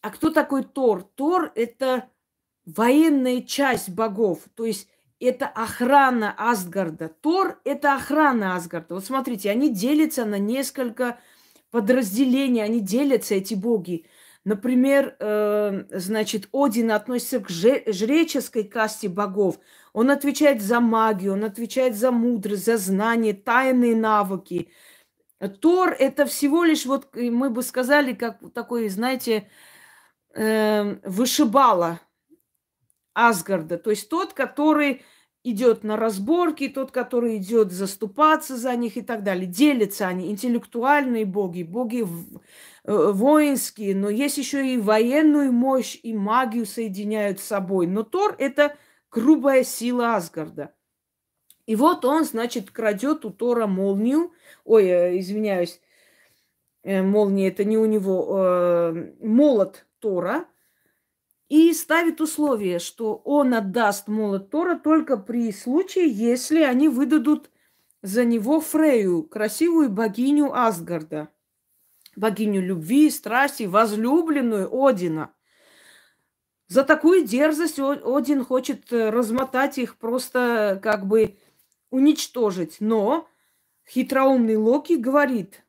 А 0.00 0.10
кто 0.10 0.30
такой 0.30 0.64
Тор? 0.64 1.02
Тор– 1.02 1.52
это 1.54 2.08
военная 2.64 3.42
часть 3.42 3.88
богов. 3.90 4.40
То 4.54 4.64
есть 4.64 4.88
это 5.20 5.46
охрана 5.46 6.34
Асгарда. 6.36 7.08
Тор– 7.08 7.60
это 7.64 7.94
охрана 7.94 8.54
Асгарда. 8.54 8.94
Вот 8.94 9.04
смотрите, 9.04 9.50
они 9.50 9.72
делятся 9.72 10.24
на 10.24 10.38
несколько 10.38 11.18
подразделения, 11.70 12.64
они 12.64 12.80
делятся, 12.80 13.34
эти 13.34 13.54
боги. 13.54 14.06
Например, 14.44 15.16
э, 15.18 15.84
значит, 15.90 16.48
Один 16.52 16.92
относится 16.92 17.40
к 17.40 17.50
жреческой 17.50 18.64
касте 18.64 19.08
богов. 19.08 19.58
Он 19.92 20.10
отвечает 20.10 20.62
за 20.62 20.80
магию, 20.80 21.32
он 21.34 21.44
отвечает 21.44 21.96
за 21.96 22.12
мудрость, 22.12 22.64
за 22.64 22.78
знания, 22.78 23.34
тайные 23.34 23.96
навыки. 23.96 24.70
Тор– 25.60 25.94
это 25.98 26.26
всего 26.26 26.64
лишь, 26.64 26.84
вот 26.84 27.14
мы 27.14 27.50
бы 27.50 27.62
сказали, 27.62 28.12
как 28.12 28.38
такой, 28.52 28.88
знаете, 28.88 29.48
э, 30.34 30.96
вышибала 31.08 32.00
Асгарда. 33.14 33.78
То 33.78 33.90
есть 33.90 34.08
тот, 34.08 34.32
который 34.32 35.02
идет 35.44 35.84
на 35.84 35.96
разборки, 35.96 36.68
тот, 36.68 36.90
который 36.90 37.36
идет 37.38 37.72
заступаться 37.72 38.56
за 38.56 38.74
них 38.76 38.96
и 38.96 39.02
так 39.02 39.22
далее. 39.22 39.46
Делятся 39.46 40.08
они, 40.08 40.30
интеллектуальные 40.30 41.24
боги, 41.24 41.62
боги 41.62 42.04
э, 42.84 43.12
воинские, 43.12 43.94
но 43.94 44.10
есть 44.10 44.38
еще 44.38 44.66
и 44.66 44.78
военную 44.78 45.52
мощь, 45.52 45.98
и 46.02 46.12
магию 46.14 46.66
соединяют 46.66 47.40
с 47.40 47.44
собой. 47.44 47.86
Но 47.86 48.02
Тор– 48.02 48.34
это 48.38 48.76
грубая 49.10 49.64
сила 49.64 50.16
Асгарда. 50.16 50.74
И 51.68 51.76
вот 51.76 52.04
он, 52.04 52.24
значит, 52.24 52.70
крадет 52.70 53.24
у 53.24 53.30
Тора 53.30 53.66
молнию. 53.66 54.32
Ой, 54.64 54.86
э, 54.86 55.18
извиняюсь, 55.18 55.80
э, 56.82 57.02
молния– 57.02 57.48
это 57.50 57.64
не 57.64 57.78
у 57.78 57.86
него, 57.86 58.94
молот 59.20 59.86
Тора– 60.00 60.46
и 61.48 61.72
ставит 61.72 62.20
условие, 62.20 62.78
что 62.78 63.16
он 63.24 63.54
отдаст 63.54 64.06
молот 64.08 64.50
Тора 64.50 64.78
только 64.78 65.16
при 65.16 65.50
случае, 65.50 66.08
если 66.10 66.62
они 66.62 66.88
выдадут 66.88 67.50
за 68.02 68.24
него 68.24 68.60
Фрею, 68.60 69.22
красивую 69.22 69.88
богиню 69.88 70.52
Асгарда, 70.52 71.28
богиню 72.16 72.60
любви, 72.60 73.10
страсти, 73.10 73.64
возлюбленную 73.64 74.68
Одина. 74.70 75.32
За 76.66 76.84
такую 76.84 77.24
дерзость 77.24 77.78
Один 77.78 78.44
хочет 78.44 78.92
э, 78.92 79.08
размотать 79.08 79.78
их, 79.78 79.96
просто 79.96 80.78
как 80.82 81.06
бы 81.06 81.38
уничтожить. 81.90 82.76
Но 82.80 83.28
хитроумный 83.88 84.56
Локи 84.56 84.94
говорит, 84.94 85.64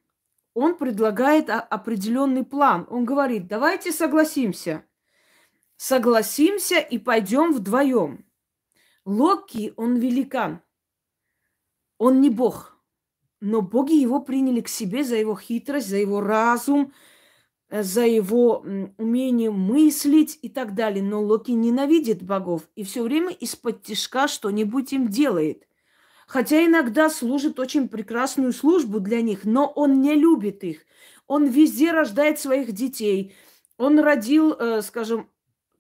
он 0.54 0.76
предлагает 0.76 1.50
определенный 1.50 2.44
план. 2.44 2.88
Он 2.90 3.06
говорит, 3.06 3.48
давайте 3.48 3.92
согласимся– 3.92 4.84
согласимся 5.80 6.78
и 6.78 6.98
пойдем 7.00 7.54
вдвоем. 7.54 8.26
Локи, 9.06 9.74
он 9.78 9.96
великан. 9.96 10.62
Он 11.98 12.20
не 12.20 12.30
бог. 12.30 12.78
Но 13.40 13.62
боги 13.62 13.94
его 13.94 14.20
приняли 14.20 14.60
к 14.60 14.68
себе 14.68 15.06
за 15.06 15.16
его 15.16 15.38
хитрость, 15.38 15.88
за 15.88 15.96
его 15.96 16.20
разум, 16.20 16.92
э, 17.70 17.82
за 17.82 18.06
его 18.06 18.66
умение 18.98 19.52
мыслить 19.52 20.38
и 20.42 20.50
так 20.50 20.76
далее. 20.76 21.02
Но 21.02 21.22
Локи 21.24 21.52
ненавидит 21.52 22.24
богов 22.24 22.68
и 22.76 22.84
все 22.84 23.02
время 23.02 23.32
из-под 23.32 23.82
тяжка 23.82 24.28
что-нибудь 24.28 24.92
им 24.92 25.08
делает. 25.08 25.66
Хотя 26.30 26.64
иногда 26.64 27.10
служит 27.10 27.60
очень 27.60 27.90
прекрасную 27.90 28.54
службу 28.54 29.00
для 29.00 29.24
них, 29.24 29.46
но 29.46 29.66
он 29.66 30.00
не 30.00 30.14
любит 30.14 30.64
их. 30.64 30.82
Он 31.26 31.48
везде 31.48 31.92
рождает 31.92 32.40
своих 32.40 32.72
детей. 32.72 33.34
Он 33.80 33.98
родил, 33.98 34.54
э, 34.54 34.84
скажем, 34.84 35.28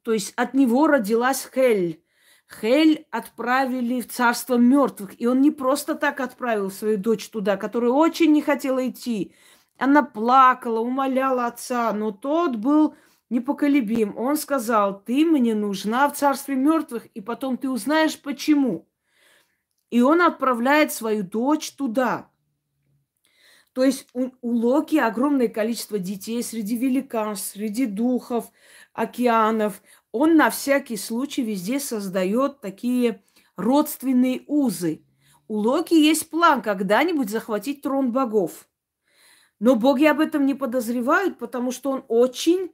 то 0.01 0.11
есть 0.11 0.33
от 0.37 0.55
него 0.55 0.87
родилась 0.87 1.47
Хель. 1.53 2.03
Хель 2.49 3.05
отправили 3.11 4.01
в 4.01 4.07
царство 4.07 4.55
мертвых. 4.55 5.21
И 5.21 5.27
он 5.27 5.39
не 5.41 5.51
просто 5.51 5.93
так 5.93 6.19
отправил 6.19 6.71
свою 6.71 6.97
дочь 6.97 7.29
туда, 7.29 7.55
которая 7.55 7.91
очень 7.91 8.31
не 8.31 8.41
хотела 8.41 8.89
идти. 8.89 9.35
Она 9.77 10.01
плакала, 10.01 10.79
умоляла 10.79 11.45
отца, 11.45 11.93
но 11.93 12.09
тот 12.09 12.55
был 12.55 12.95
непоколебим. 13.29 14.17
Он 14.17 14.35
сказал, 14.35 14.99
ты 14.99 15.27
мне 15.27 15.53
нужна 15.53 16.09
в 16.09 16.17
царстве 16.17 16.55
мертвых, 16.55 17.05
и 17.13 17.21
потом 17.21 17.55
ты 17.55 17.69
узнаешь 17.69 18.19
почему. 18.19 18.88
И 19.89 20.01
он 20.01 20.21
отправляет 20.21 20.91
свою 20.91 21.23
дочь 21.23 21.71
туда. 21.71 22.29
То 23.73 23.83
есть 23.83 24.07
у, 24.13 24.29
у 24.41 24.51
Локи 24.51 24.97
огромное 24.97 25.47
количество 25.47 25.99
детей 25.99 26.43
среди 26.43 26.77
великанств, 26.77 27.53
среди 27.53 27.85
духов, 27.85 28.51
океанов. 28.93 29.81
Он 30.11 30.35
на 30.35 30.49
всякий 30.49 30.97
случай 30.97 31.43
везде 31.43 31.79
создает 31.79 32.61
такие 32.61 33.23
родственные 33.55 34.43
узы. 34.47 35.03
У 35.47 35.55
Локи 35.55 35.93
есть 35.93 36.29
план 36.29 36.61
когда-нибудь 36.61 37.29
захватить 37.29 37.81
трон 37.81 38.11
богов. 38.11 38.67
Но 39.59 39.75
боги 39.75 40.05
об 40.05 40.19
этом 40.19 40.45
не 40.45 40.53
подозревают, 40.53 41.37
потому 41.37 41.71
что 41.71 41.91
он 41.91 42.05
очень 42.07 42.71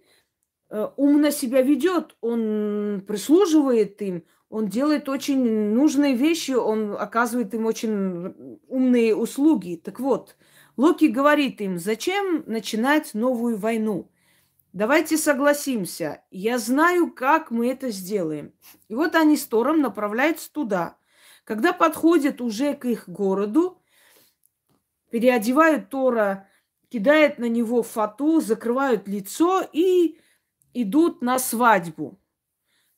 э, 0.69 0.87
умно 0.97 1.31
себя 1.31 1.61
ведет, 1.61 2.15
он 2.21 3.03
прислуживает 3.07 4.01
им, 4.01 4.23
он 4.49 4.67
делает 4.67 5.09
очень 5.09 5.73
нужные 5.73 6.15
вещи, 6.15 6.51
он 6.51 6.93
оказывает 6.93 7.53
им 7.53 7.65
очень 7.65 8.59
умные 8.67 9.15
услуги. 9.15 9.81
Так 9.83 9.99
вот, 9.99 10.35
Локи 10.77 11.05
говорит 11.05 11.61
им, 11.61 11.79
зачем 11.79 12.43
начинать 12.45 13.13
новую 13.13 13.57
войну? 13.57 14.11
Давайте 14.73 15.17
согласимся. 15.17 16.21
Я 16.31 16.57
знаю, 16.59 17.11
как 17.11 17.49
мы 17.49 17.69
это 17.69 17.91
сделаем. 17.91 18.53
И 18.89 18.93
вот 18.93 19.15
они 19.15 19.37
с 19.37 19.45
Тором 19.45 19.81
направляются 19.81 20.51
туда. 20.51 20.97
Когда 21.45 21.71
подходят 21.71 22.41
уже 22.41 22.73
к 22.73 22.85
их 22.85 23.07
городу, 23.07 23.81
переодевают 25.11 25.89
Тора, 25.89 26.49
кидают 26.89 27.39
на 27.39 27.45
него 27.45 27.83
фату, 27.83 28.41
закрывают 28.41 29.07
лицо 29.07 29.63
и 29.71 30.19
идут 30.73 31.21
на 31.21 31.39
свадьбу. 31.39 32.19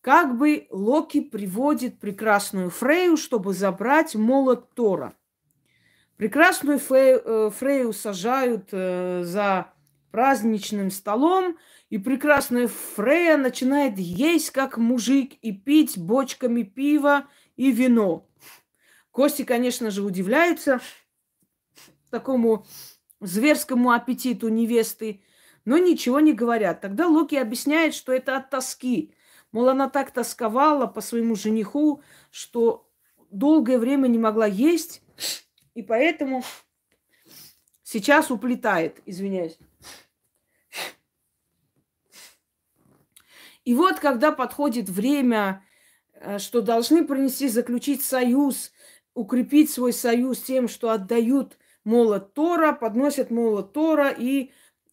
Как 0.02 0.38
бы 0.38 0.68
Локи 0.70 1.22
приводит 1.22 2.00
прекрасную 2.00 2.70
Фрею, 2.70 3.18
чтобы 3.18 3.54
забрать 3.54 4.16
молот 4.16 4.74
Тора. 4.74 5.16
Прекрасную 6.18 6.80
э, 6.80 7.50
Фрею 7.52 7.94
сажают 7.94 8.70
э, 8.72 9.24
за 9.24 9.74
праздничным 10.12 10.90
столом, 10.90 11.58
и 11.90 11.98
прекрасная 11.98 12.68
Фрея 12.68 13.38
начинает 13.38 13.98
есть 13.98 14.50
как 14.52 14.78
мужик 14.78 15.34
и 15.42 15.52
пить 15.52 15.98
бочками 15.98 16.64
пива 16.64 17.28
и 17.56 17.72
вино. 17.72 18.28
Кости, 19.12 19.44
конечно 19.44 19.92
же, 19.92 20.02
удивляются 20.04 20.80
такому 22.10 22.66
зверскому 23.20 23.92
аппетиту 23.92 24.50
невесты, 24.50 25.22
но 25.66 25.78
ничего 25.78 26.20
не 26.20 26.34
говорят. 26.34 26.82
Тогда 26.82 27.08
Локи 27.08 27.36
объясняет, 27.36 27.94
что 27.94 28.12
это 28.12 28.38
от 28.38 28.50
тоски. 28.50 29.14
Мол, 29.52 29.70
она 29.70 29.90
так 29.90 30.12
тосковала 30.12 30.88
по 30.88 31.02
своему 31.02 31.36
жениху, 31.36 32.02
что 32.32 32.90
долгое 33.32 33.78
время 33.78 34.08
не 34.08 34.18
могла 34.18 34.46
есть, 34.46 35.02
и 35.74 35.82
поэтому 35.82 36.44
сейчас 37.84 38.30
уплетает, 38.32 39.02
извиняюсь. 39.06 39.58
И 43.64 43.74
вот, 43.74 44.00
когда 44.00 44.32
подходит 44.32 44.88
время, 44.88 45.62
э, 46.14 46.40
что 46.40 46.62
должны 46.62 47.06
принести, 47.06 47.50
заключить 47.50 48.02
союз, 48.02 48.72
укрепить 49.14 49.70
свой 49.70 49.92
союз 49.92 50.42
тем, 50.42 50.70
что 50.70 50.90
отдают 50.92 51.58
молот 51.84 52.34
Тора, 52.34 52.72
подносят 52.72 53.30
молот 53.30 53.74
Тора 53.74 54.10
и 54.10 54.52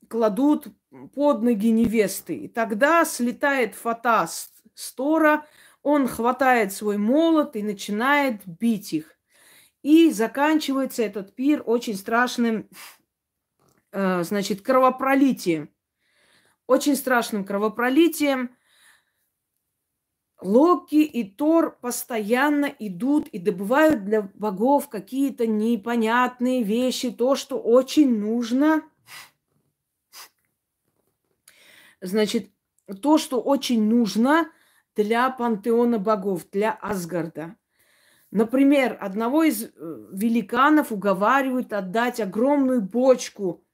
кладут 0.09 0.69
под 1.15 1.43
ноги 1.43 1.71
невесты. 1.71 2.37
И 2.37 2.49
тогда 2.49 3.05
слетает 3.05 3.75
фата 3.75 4.27
с 4.27 4.93
Тора, 4.93 5.47
он 5.83 6.09
хватает 6.09 6.73
свой 6.73 6.97
молот 6.97 7.57
и 7.57 7.63
начинает 7.63 8.41
бить 8.47 8.93
их. 8.93 9.15
И 9.83 10.11
заканчивается 10.11 11.03
этот 11.03 11.35
пир 11.35 11.63
очень 11.67 11.95
страшным, 11.95 12.69
э, 13.93 14.23
значит, 14.23 14.63
кровопролитием. 14.63 15.69
Очень 16.67 16.97
страшным 16.97 17.45
кровопролитием. 17.45 18.57
Локи 20.41 21.03
и 21.03 21.25
Тор 21.25 21.79
постоянно 21.81 22.67
идут 22.79 23.29
и 23.29 23.39
добывают 23.39 24.05
для 24.05 24.23
богов 24.23 24.89
какие-то 24.89 25.47
непонятные 25.47 26.63
вещи, 26.63 27.11
то, 27.11 27.35
что 27.35 27.59
очень 27.59 28.19
нужно. 28.19 28.83
Значит, 32.05 32.51
то, 33.01 33.17
что 33.17 33.41
очень 33.41 33.83
нужно 33.83 34.51
для 34.95 35.31
пантеона 35.31 35.99
богов, 35.99 36.49
для 36.51 36.73
Асгарда. 36.73 37.57
Например, 38.31 38.99
одного 39.01 39.45
из 39.45 39.65
э, 39.65 39.69
великанов 40.13 40.93
уговаривают 40.93 41.73
отдать 41.73 42.21
огромную 42.21 42.83
бочку, 42.83 43.65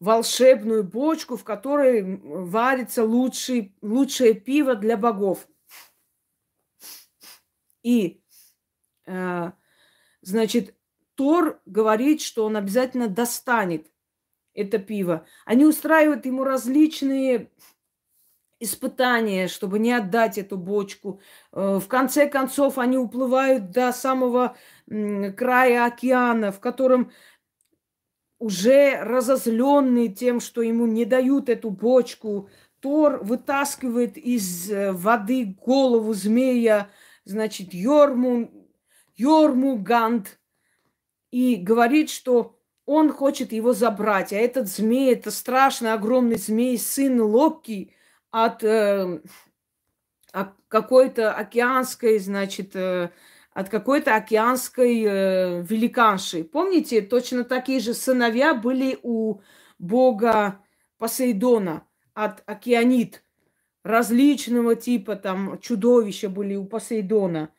волшебную 0.00 0.84
бочку, 0.84 1.36
в 1.36 1.44
которой 1.44 2.18
варится 2.22 3.04
лучший, 3.04 3.76
лучшее 3.82 4.32
пиво 4.32 4.74
для 4.74 4.96
богов. 4.96 5.46
И, 7.82 8.22
э, 9.04 9.52
значит, 10.22 10.74
Тор 11.14 11.60
говорит, 11.66 12.22
что 12.22 12.46
он 12.46 12.56
обязательно 12.56 13.08
достанет 13.08 13.92
это 14.58 14.78
пиво. 14.78 15.26
Они 15.46 15.64
устраивают 15.64 16.26
ему 16.26 16.44
различные 16.44 17.50
испытания, 18.60 19.48
чтобы 19.48 19.78
не 19.78 19.92
отдать 19.92 20.36
эту 20.36 20.56
бочку. 20.56 21.20
Э, 21.52 21.78
в 21.80 21.86
конце 21.86 22.28
концов, 22.28 22.78
они 22.78 22.98
уплывают 22.98 23.70
до 23.70 23.92
самого 23.92 24.56
края 25.36 25.84
океана, 25.84 26.50
в 26.50 26.60
котором 26.60 27.12
уже 28.38 28.98
разозленный 29.02 30.08
тем, 30.08 30.40
что 30.40 30.62
ему 30.62 30.86
не 30.86 31.04
дают 31.04 31.48
эту 31.48 31.70
бочку, 31.70 32.48
Тор 32.80 33.24
вытаскивает 33.24 34.16
из 34.16 34.70
э, 34.70 34.92
воды 34.92 35.56
голову 35.60 36.14
змея, 36.14 36.90
значит, 37.24 37.74
Йорму, 37.74 38.50
Йормугант, 39.16 40.38
и 41.32 41.56
говорит, 41.56 42.08
что 42.10 42.57
он 42.88 43.12
хочет 43.12 43.52
его 43.52 43.72
забрать. 43.72 44.32
А 44.32 44.36
этот 44.36 44.68
змей, 44.68 45.12
это 45.12 45.30
страшный 45.30 45.92
огромный 45.92 46.38
змей, 46.38 46.78
сын 46.78 47.20
Локи– 47.20 47.94
от 48.30 48.62
э, 48.62 49.20
какой-то 50.68 51.32
океанской, 51.32 52.18
значит, 52.18 52.76
э, 52.76 53.10
от 53.52 53.68
какой-то 53.68 54.16
океанской 54.16 55.02
э, 55.02 55.62
великанши. 55.62 56.44
Помните, 56.44 57.00
точно 57.00 57.44
такие 57.44 57.80
же 57.80 57.94
сыновья 57.94 58.54
были 58.54 58.98
у 59.02 59.40
бога 59.78 60.60
Посейдона 60.98 61.86
от 62.14 62.42
океанит. 62.46 63.24
Различного 63.84 64.74
типа 64.76 65.16
там 65.16 65.58
чудовища 65.60 66.28
были 66.28 66.56
у 66.56 66.66
Посейдона. 66.66 67.50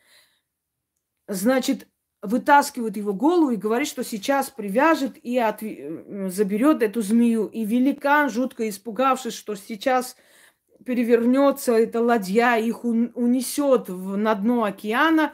Значит, 1.28 1.88
вытаскивает 2.22 2.98
его 2.98 3.14
голову 3.14 3.52
и 3.52 3.58
говорит, 3.58 3.88
что 3.88 4.04
сейчас 4.04 4.50
привяжет 4.50 5.18
и 5.24 5.38
от... 5.38 5.62
Заберет 6.32 6.84
эту 6.84 7.02
змею. 7.02 7.48
И 7.48 7.64
великан, 7.64 8.30
жутко 8.30 8.68
испугавшись, 8.68 9.34
что 9.34 9.56
сейчас 9.56 10.16
перевернется 10.86 11.74
эта 11.74 12.02
ладья, 12.02 12.58
их 12.58 12.84
унесет 12.84 13.90
на 13.90 14.36
дно 14.36 14.64
океана, 14.64 15.34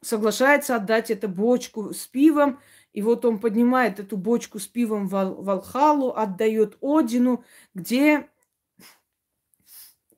соглашается 0.00 0.76
отдать 0.76 1.10
эту 1.10 1.28
бочку 1.28 1.92
с 1.92 2.06
пивом. 2.06 2.60
И 2.92 3.02
вот 3.02 3.24
он 3.24 3.38
поднимает 3.38 4.00
эту 4.00 4.16
бочку 4.16 4.58
с 4.58 4.66
пивом 4.66 5.06
в 5.06 5.50
Алхалу, 5.50 6.10
отдает 6.10 6.76
Одину, 6.80 7.44
где 7.72 8.28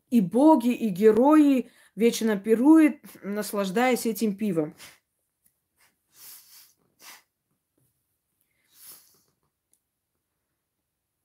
и 0.08 0.20
боги, 0.22 0.72
и 0.72 0.88
герои 0.88 1.70
вечно 1.96 2.38
пируют, 2.38 2.96
наслаждаясь 3.22 4.06
этим 4.06 4.36
пивом. 4.36 4.74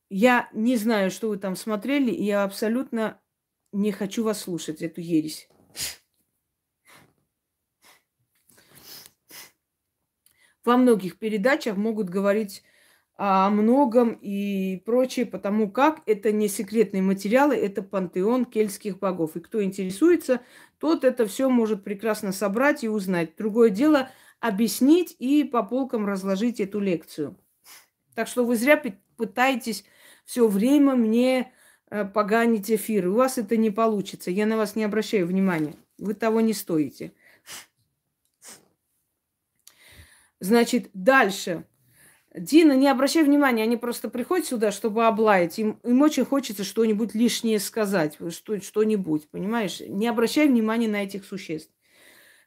Я 0.10 0.50
не 0.54 0.78
знаю, 0.78 1.12
что 1.12 1.30
вы 1.30 1.38
там 1.38 1.56
смотрели, 1.56 2.12
и 2.12 2.24
я 2.24 2.44
абсолютно 2.44 3.20
не 3.72 3.92
хочу 3.92 4.24
вас 4.24 4.42
слушать, 4.42 4.82
эту 4.82 5.02
ересь. 5.02 5.50
Во 10.64 10.78
многих 10.78 11.18
передачах 11.18 11.78
могут 11.78 12.10
говорить 12.10 12.64
о 13.16 13.50
многом 13.50 14.14
и 14.22 14.82
прочее, 14.86 15.26
потому 15.26 15.72
как 15.72 16.02
это 16.06 16.32
не 16.32 16.48
секретные 16.48 17.02
материалы, 17.02 17.56
это 17.56 17.82
пантеон 17.82 18.46
кельтских 18.46 19.00
богов. 19.00 19.36
И 19.36 19.40
кто 19.40 19.64
интересуется, 19.64 20.42
тот 20.78 21.04
это 21.04 21.26
все 21.26 21.50
может 21.50 21.84
прекрасно 21.84 22.32
собрать 22.32 22.84
и 22.84 22.90
узнать. 22.90 23.36
Другое 23.38 23.72
дело 23.72 24.10
объяснить 24.40 25.16
и 25.20 25.44
по 25.44 25.64
полкам 25.64 26.06
разложить 26.06 26.60
эту 26.60 26.80
лекцию. 26.80 27.38
Так 28.14 28.28
что 28.28 28.46
вы 28.46 28.56
зря 28.56 28.82
пытаетесь 29.16 29.84
все 30.28 30.46
время 30.48 30.96
мне 30.96 31.54
э, 31.90 32.04
поганить 32.04 32.70
эфир. 32.70 33.08
У 33.08 33.14
вас 33.14 33.38
это 33.38 33.56
не 33.56 33.72
получится. 33.72 34.30
Я 34.30 34.46
на 34.46 34.58
вас 34.58 34.76
не 34.76 34.84
обращаю 34.84 35.26
внимания. 35.26 35.74
Вы 35.98 36.14
того 36.14 36.42
не 36.42 36.54
стоите. 36.54 37.14
Значит, 40.42 40.90
дальше. 40.94 41.64
Дина, 42.36 42.74
не 42.74 42.90
обращай 42.90 43.24
внимания, 43.24 43.64
они 43.64 43.78
просто 43.78 44.10
приходят 44.10 44.46
сюда, 44.46 44.72
чтобы 44.72 45.08
облаять. 45.08 45.58
Им, 45.58 45.80
им 45.84 46.02
очень 46.02 46.26
хочется 46.26 46.66
что-нибудь 46.66 47.16
лишнее 47.16 47.60
сказать, 47.60 48.18
что, 48.30 48.62
что-нибудь, 48.62 49.30
понимаешь? 49.30 49.80
Не 49.80 50.08
обращай 50.08 50.48
внимания 50.48 50.90
на 50.90 51.04
этих 51.04 51.26
существ. 51.26 51.72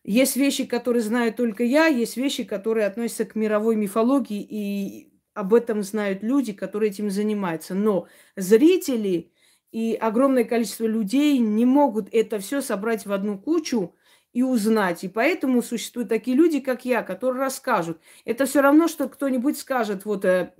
Есть 0.04 0.36
вещи, 0.36 0.64
которые 0.64 1.02
знаю 1.02 1.32
только 1.32 1.64
я, 1.64 1.86
есть 1.86 2.18
вещи, 2.18 2.44
которые 2.44 2.86
относятся 2.86 3.24
к 3.24 3.34
мировой 3.34 3.76
мифологии, 3.76 4.46
и 4.48 5.09
об 5.34 5.54
этом 5.54 5.82
знают 5.82 6.22
люди, 6.22 6.52
которые 6.52 6.90
этим 6.90 7.10
занимаются. 7.10 7.74
Но 7.74 8.08
зрители 8.36 9.32
и 9.72 9.94
огромное 9.94 10.44
количество 10.44 10.86
людей 10.86 11.38
не 11.38 11.64
могут 11.64 12.08
это 12.12 12.38
все 12.38 12.60
собрать 12.60 13.06
в 13.06 13.12
одну 13.12 13.38
кучу 13.38 13.94
и 14.32 14.42
узнать. 14.42 15.04
И 15.04 15.08
поэтому 15.08 15.62
существуют 15.62 16.08
такие 16.08 16.36
люди, 16.36 16.60
как 16.60 16.84
я, 16.84 17.02
которые 17.02 17.40
расскажут. 17.40 18.00
Это 18.24 18.46
все 18.46 18.60
равно, 18.60 18.88
что 18.88 19.08
кто-нибудь 19.08 19.58
скажет, 19.58 20.04
вот 20.04 20.24
э, 20.24 20.54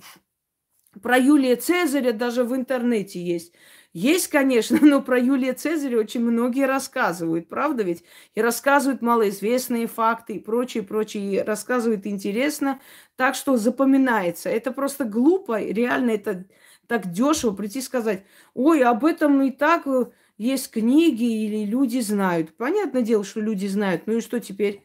про 1.03 1.19
Юлия 1.19 1.57
Цезаря 1.57 2.13
даже 2.13 2.45
в 2.45 2.55
интернете 2.55 3.23
есть. 3.23 3.55
Есть, 3.92 4.29
конечно, 4.29 4.79
но 4.83 5.03
про 5.03 5.18
Юлия 5.18 5.53
Цезаря 5.53 5.98
очень 5.98 6.20
многие 6.20 6.66
рассказывают, 6.66 7.48
правда 7.48 7.83
ведь? 7.83 8.05
И 8.35 8.40
рассказывают 8.40 9.03
малоизвестные 9.03 9.87
факты 9.87 10.35
и 10.35 10.38
прочее, 10.38 10.83
прочее. 10.83 11.35
И 11.35 11.38
рассказывают 11.40 12.07
интересно, 12.07 12.81
так 13.16 13.35
что 13.35 13.57
запоминается. 13.57 14.48
Это 14.48 14.70
просто 14.72 15.05
глупо, 15.05 15.61
реально 15.61 16.11
это 16.12 16.44
так 16.87 17.11
дешево 17.11 17.53
прийти 17.55 17.81
и 17.81 17.83
сказать, 17.83 18.24
ой, 18.55 18.83
об 18.83 19.05
этом 19.05 19.42
и 19.42 19.50
так 19.50 19.87
э, 19.87 20.07
есть 20.38 20.70
книги 20.70 21.44
или 21.44 21.64
люди 21.64 22.00
знают. 22.00 22.57
Понятное 22.57 23.03
дело, 23.03 23.22
что 23.24 23.40
люди 23.40 23.66
знают. 23.66 24.07
Ну 24.07 24.14
и 24.18 24.20
что 24.20 24.40
теперь? 24.40 24.85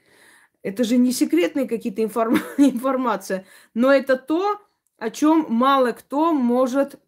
Это 0.64 0.84
же 0.84 0.98
не 0.98 1.12
секретные 1.12 1.68
какие-то 1.68 2.04
информ... 2.04 2.38
информация, 2.58 3.46
но 3.74 3.92
это 3.94 4.18
то, 4.18 4.60
о 4.98 5.10
чем 5.12 5.46
мало 5.50 5.92
кто 5.92 6.34
может, 6.34 7.00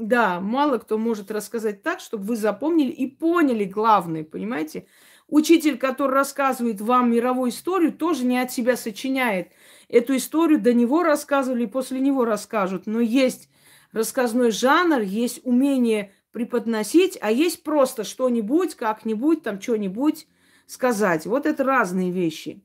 да, 0.00 0.40
мало 0.40 0.78
кто 0.78 0.98
может 0.98 1.30
рассказать 1.30 1.82
так, 1.82 2.00
чтобы 2.00 2.24
вы 2.24 2.36
запомнили 2.36 2.90
и 2.90 3.06
поняли 3.06 3.64
главное, 3.64 4.24
понимаете? 4.24 4.86
Учитель, 5.28 5.78
который 5.78 6.12
рассказывает 6.12 6.80
вам 6.80 7.12
мировую 7.12 7.50
историю, 7.50 7.92
тоже 7.92 8.24
не 8.24 8.38
от 8.38 8.50
себя 8.50 8.76
сочиняет. 8.76 9.52
Эту 9.88 10.16
историю 10.16 10.60
до 10.60 10.72
него 10.72 11.02
рассказывали, 11.02 11.66
после 11.66 12.00
него 12.00 12.24
расскажут. 12.24 12.86
Но 12.86 13.00
есть 13.00 13.48
рассказной 13.92 14.50
жанр, 14.50 15.00
есть 15.00 15.40
умение 15.44 16.12
преподносить, 16.32 17.18
а 17.20 17.30
есть 17.30 17.62
просто 17.62 18.02
что-нибудь, 18.02 18.74
как-нибудь, 18.74 19.42
там 19.42 19.60
что-нибудь 19.60 20.26
сказать. 20.66 21.26
Вот 21.26 21.46
это 21.46 21.62
разные 21.62 22.10
вещи. 22.10 22.64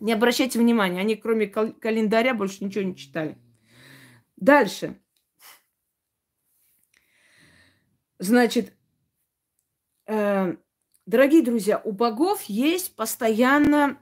Не 0.00 0.12
обращайте 0.12 0.58
внимания, 0.58 1.00
они 1.00 1.16
кроме 1.16 1.46
кал- 1.46 1.72
календаря 1.72 2.34
больше 2.34 2.64
ничего 2.64 2.84
не 2.84 2.96
читали. 2.96 3.38
Дальше. 4.36 4.98
Значит, 8.18 8.72
э, 10.06 10.56
дорогие 11.04 11.42
друзья, 11.42 11.80
у 11.84 11.92
богов 11.92 12.44
есть 12.44 12.96
постоянно 12.96 13.98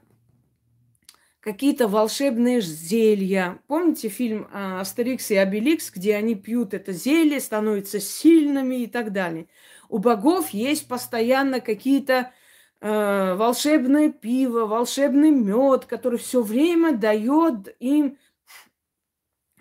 какие-то 1.41 1.89
волшебные 1.89 2.61
зелья. 2.61 3.59
Помните 3.67 4.07
фильм 4.07 4.47
э, 4.51 4.79
Астерикс 4.79 5.31
и 5.31 5.35
Обеликс, 5.35 5.91
где 5.91 6.15
они 6.15 6.35
пьют 6.35 6.73
это 6.73 6.93
зелье, 6.93 7.41
становятся 7.41 7.99
сильными 7.99 8.83
и 8.83 8.87
так 8.87 9.11
далее. 9.11 9.47
У 9.89 9.97
богов 9.97 10.49
есть 10.51 10.87
постоянно 10.87 11.59
какие-то 11.59 12.31
э, 12.79 13.35
волшебное 13.35 14.13
пиво, 14.13 14.65
волшебный 14.65 15.31
мед, 15.31 15.85
который 15.85 16.19
все 16.19 16.41
время 16.41 16.95
дает 16.95 17.75
им 17.79 18.17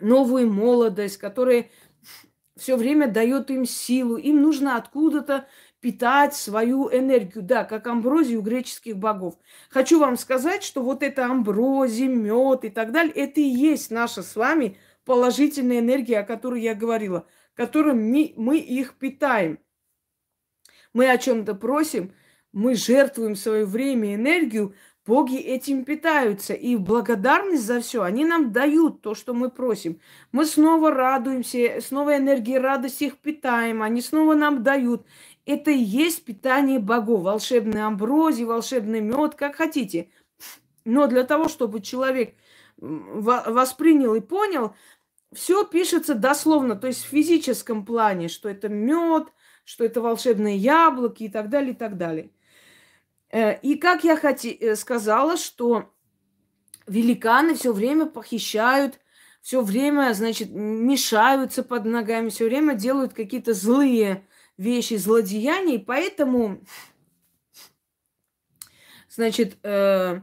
новую 0.00 0.52
молодость, 0.52 1.18
который 1.18 1.70
все 2.56 2.76
время 2.76 3.08
дает 3.08 3.50
им 3.50 3.64
силу. 3.64 4.16
Им 4.16 4.42
нужно 4.42 4.76
откуда-то 4.76 5.46
питать 5.80 6.34
свою 6.34 6.88
энергию, 6.88 7.42
да, 7.42 7.64
как 7.64 7.86
амброзию 7.86 8.42
греческих 8.42 8.96
богов. 8.96 9.34
Хочу 9.70 9.98
вам 9.98 10.16
сказать, 10.16 10.62
что 10.62 10.82
вот 10.82 11.02
это 11.02 11.26
амброзия, 11.26 12.08
мед 12.08 12.64
и 12.64 12.70
так 12.70 12.92
далее, 12.92 13.12
это 13.14 13.40
и 13.40 13.44
есть 13.44 13.90
наша 13.90 14.22
с 14.22 14.36
вами 14.36 14.78
положительная 15.04 15.80
энергия, 15.80 16.20
о 16.20 16.24
которой 16.24 16.62
я 16.62 16.74
говорила, 16.74 17.26
которой 17.54 17.94
мы, 17.94 18.32
мы 18.36 18.58
их 18.58 18.94
питаем. 18.94 19.58
Мы 20.92 21.10
о 21.10 21.18
чем-то 21.18 21.54
просим– 21.54 22.14
мы 22.54 22.76
жертвуем 22.76 23.34
свое 23.34 23.66
время 23.66 24.12
и 24.12 24.14
энергию, 24.14 24.74
боги 25.06 25.36
этим 25.36 25.84
питаются. 25.84 26.54
И 26.54 26.76
в 26.76 26.80
благодарность 26.80 27.64
за 27.64 27.80
все 27.80 28.02
они 28.02 28.24
нам 28.24 28.52
дают 28.52 29.02
то, 29.02 29.14
что 29.14 29.34
мы 29.34 29.50
просим. 29.50 30.00
Мы 30.32 30.46
снова 30.46 30.90
радуемся, 30.90 31.80
снова 31.80 32.16
энергией 32.16 32.58
радости 32.58 33.04
их 33.04 33.18
питаем, 33.18 33.82
они 33.82 34.00
снова 34.00 34.34
нам 34.34 34.62
дают. 34.62 35.06
Это 35.46 35.70
и 35.70 35.78
есть 35.78 36.24
питание 36.24 36.78
богов. 36.78 37.22
Волшебный 37.22 37.84
амброзий, 37.84 38.44
волшебный 38.44 39.00
мед, 39.00 39.34
как 39.34 39.56
хотите. 39.56 40.08
Но 40.84 41.06
для 41.06 41.24
того, 41.24 41.48
чтобы 41.48 41.80
человек 41.80 42.34
воспринял 42.76 44.14
и 44.14 44.20
понял, 44.20 44.74
все 45.32 45.64
пишется 45.64 46.14
дословно, 46.14 46.76
то 46.76 46.86
есть 46.86 47.04
в 47.04 47.08
физическом 47.08 47.84
плане, 47.84 48.28
что 48.28 48.48
это 48.48 48.68
мед, 48.68 49.28
что 49.64 49.84
это 49.84 50.00
волшебные 50.00 50.56
яблоки 50.56 51.24
и 51.24 51.28
так 51.28 51.48
далее, 51.48 51.72
и 51.72 51.76
так 51.76 51.96
далее. 51.96 52.30
Э, 53.34 53.58
и 53.62 53.74
как 53.74 54.04
я 54.04 54.16
хоти, 54.16 54.56
э, 54.60 54.76
сказала, 54.76 55.36
что 55.36 55.92
великаны 56.86 57.56
все 57.56 57.72
время 57.72 58.06
похищают, 58.06 59.00
все 59.42 59.60
время, 59.60 60.12
значит, 60.14 60.50
мешаются 60.52 61.64
под 61.64 61.84
ногами, 61.84 62.28
все 62.28 62.44
время 62.44 62.74
делают 62.76 63.12
какие-то 63.12 63.52
злые 63.52 64.24
вещи, 64.56 64.94
злодеяния, 64.94 65.74
и 65.74 65.78
поэтому, 65.78 66.64
значит, 69.08 69.58
э, 69.64 70.20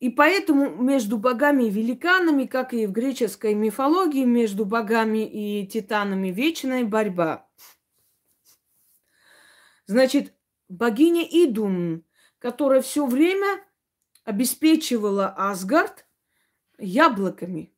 и 0.00 0.08
поэтому 0.08 0.70
между 0.82 1.18
богами 1.18 1.64
и 1.64 1.70
великанами, 1.70 2.46
как 2.46 2.72
и 2.72 2.86
в 2.86 2.92
греческой 2.92 3.52
мифологии, 3.52 4.24
между 4.24 4.64
богами 4.64 5.28
и 5.30 5.66
титанами 5.66 6.28
вечная 6.28 6.82
борьба. 6.86 7.46
Значит, 9.86 10.32
богиня 10.72 11.22
Идун, 11.22 12.04
которая 12.38 12.80
все 12.80 13.06
время 13.06 13.62
обеспечивала 14.24 15.28
Асгард 15.28 16.06
яблоками. 16.78 17.74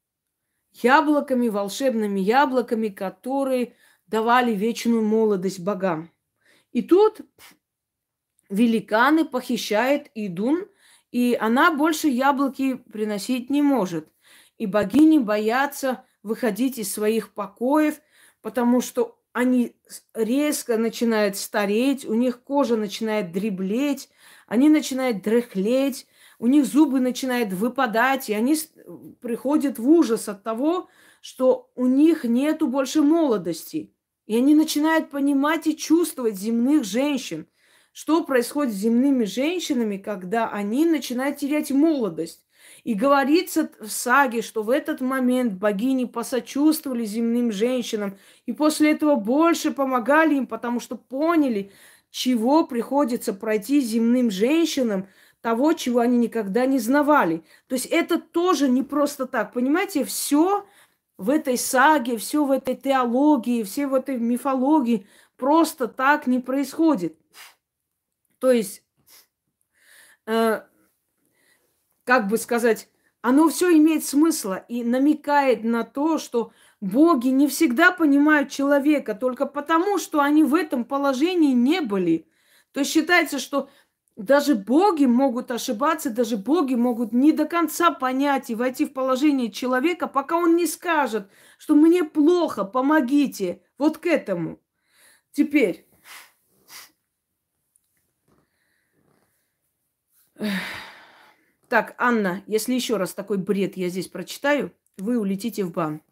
Яблоками, 0.72 1.48
волшебными 1.48 2.20
яблоками, 2.20 2.88
которые 2.88 3.74
давали 4.06 4.54
вечную 4.54 5.02
молодость 5.02 5.60
богам. 5.60 6.10
И 6.72 6.82
тут 6.82 7.20
великаны 8.48 9.24
похищают 9.24 10.10
Идун, 10.14 10.68
и 11.10 11.36
она 11.40 11.72
больше 11.72 12.08
яблоки 12.08 12.74
приносить 12.74 13.50
не 13.50 13.62
может. 13.62 14.08
И 14.58 14.66
богини 14.66 15.18
боятся 15.18 16.04
выходить 16.22 16.78
из 16.78 16.92
своих 16.92 17.34
покоев, 17.34 18.00
потому 18.40 18.80
что 18.80 19.20
они 19.34 19.74
резко 20.14 20.78
начинают 20.78 21.36
стареть, 21.36 22.06
у 22.06 22.14
них 22.14 22.42
кожа 22.42 22.76
начинает 22.76 23.32
дреблеть, 23.32 24.08
они 24.46 24.68
начинают 24.68 25.22
дряхлеть, 25.22 26.06
у 26.38 26.46
них 26.46 26.64
зубы 26.64 27.00
начинают 27.00 27.52
выпадать, 27.52 28.30
и 28.30 28.32
они 28.32 28.56
приходят 29.20 29.78
в 29.78 29.88
ужас 29.88 30.28
от 30.28 30.44
того, 30.44 30.88
что 31.20 31.70
у 31.74 31.86
них 31.86 32.22
нету 32.24 32.68
больше 32.68 33.02
молодости. 33.02 33.92
И 34.26 34.36
они 34.36 34.54
начинают 34.54 35.10
понимать 35.10 35.66
и 35.66 35.76
чувствовать 35.76 36.36
земных 36.36 36.84
женщин. 36.84 37.48
Что 37.92 38.24
происходит 38.24 38.72
с 38.72 38.76
земными 38.76 39.24
женщинами, 39.24 39.96
когда 39.96 40.48
они 40.48 40.86
начинают 40.86 41.38
терять 41.38 41.72
молодость? 41.72 42.43
И 42.84 42.92
говорится 42.94 43.70
в 43.80 43.88
саге, 43.88 44.42
что 44.42 44.62
в 44.62 44.68
этот 44.70 45.00
момент 45.00 45.54
богини 45.54 46.04
посочувствовали 46.04 47.04
земным 47.04 47.50
женщинам 47.50 48.18
и 48.44 48.52
после 48.52 48.92
этого 48.92 49.16
больше 49.16 49.72
помогали 49.72 50.34
им, 50.34 50.46
потому 50.46 50.80
что 50.80 50.96
поняли, 50.96 51.72
чего 52.10 52.66
приходится 52.66 53.32
пройти 53.32 53.80
земным 53.80 54.30
женщинам, 54.30 55.08
того, 55.40 55.72
чего 55.72 56.00
они 56.00 56.16
никогда 56.16 56.64
не 56.64 56.78
знавали. 56.78 57.42
То 57.68 57.74
есть 57.74 57.86
это 57.86 58.18
тоже 58.18 58.68
не 58.68 58.82
просто 58.82 59.26
так. 59.26 59.52
Понимаете, 59.52 60.04
все 60.04 60.64
в 61.18 61.30
этой 61.30 61.58
саге, 61.58 62.16
все 62.16 62.44
в 62.44 62.50
этой 62.50 62.76
теологии, 62.76 63.62
все 63.62 63.86
в 63.86 63.94
этой 63.94 64.18
мифологии 64.18 65.06
просто 65.36 65.88
так 65.88 66.26
не 66.26 66.38
происходит. 66.38 67.16
То 68.38 68.52
есть 68.52 68.82
э, 70.26 70.62
как 72.04 72.28
бы 72.28 72.36
сказать, 72.38 72.88
оно 73.22 73.48
все 73.48 73.76
имеет 73.76 74.04
смысл 74.04 74.54
и 74.68 74.84
намекает 74.84 75.64
на 75.64 75.82
то, 75.84 76.18
что 76.18 76.52
боги 76.80 77.28
не 77.28 77.48
всегда 77.48 77.90
понимают 77.90 78.50
человека 78.50 79.14
только 79.14 79.46
потому, 79.46 79.98
что 79.98 80.20
они 80.20 80.44
в 80.44 80.54
этом 80.54 80.84
положении 80.84 81.54
не 81.54 81.80
были. 81.80 82.28
То 82.72 82.80
есть 82.80 82.92
считается, 82.92 83.38
что 83.38 83.70
даже 84.16 84.54
боги 84.54 85.06
могут 85.06 85.50
ошибаться, 85.50 86.10
даже 86.10 86.36
боги 86.36 86.74
могут 86.74 87.12
не 87.12 87.32
до 87.32 87.46
конца 87.46 87.90
понять 87.90 88.50
и 88.50 88.54
войти 88.54 88.84
в 88.84 88.92
положение 88.92 89.50
человека, 89.50 90.06
пока 90.06 90.36
он 90.36 90.54
не 90.54 90.66
скажет, 90.66 91.28
что 91.58 91.74
мне 91.74 92.04
плохо, 92.04 92.64
помогите. 92.64 93.62
Вот 93.78 93.98
к 93.98 94.06
этому. 94.06 94.60
Теперь. 95.32 95.88
Так, 101.68 101.94
Анна, 101.98 102.42
если 102.46 102.74
еще 102.74 102.96
раз 102.96 103.14
такой 103.14 103.38
бред 103.38 103.76
я 103.76 103.88
здесь 103.88 104.08
прочитаю, 104.08 104.72
вы 104.98 105.18
улетите 105.18 105.64
в 105.64 105.72
бан. 105.72 106.02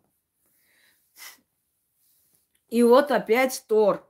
И 2.69 2.83
вот 2.83 3.11
опять 3.11 3.65
Тор 3.69 4.09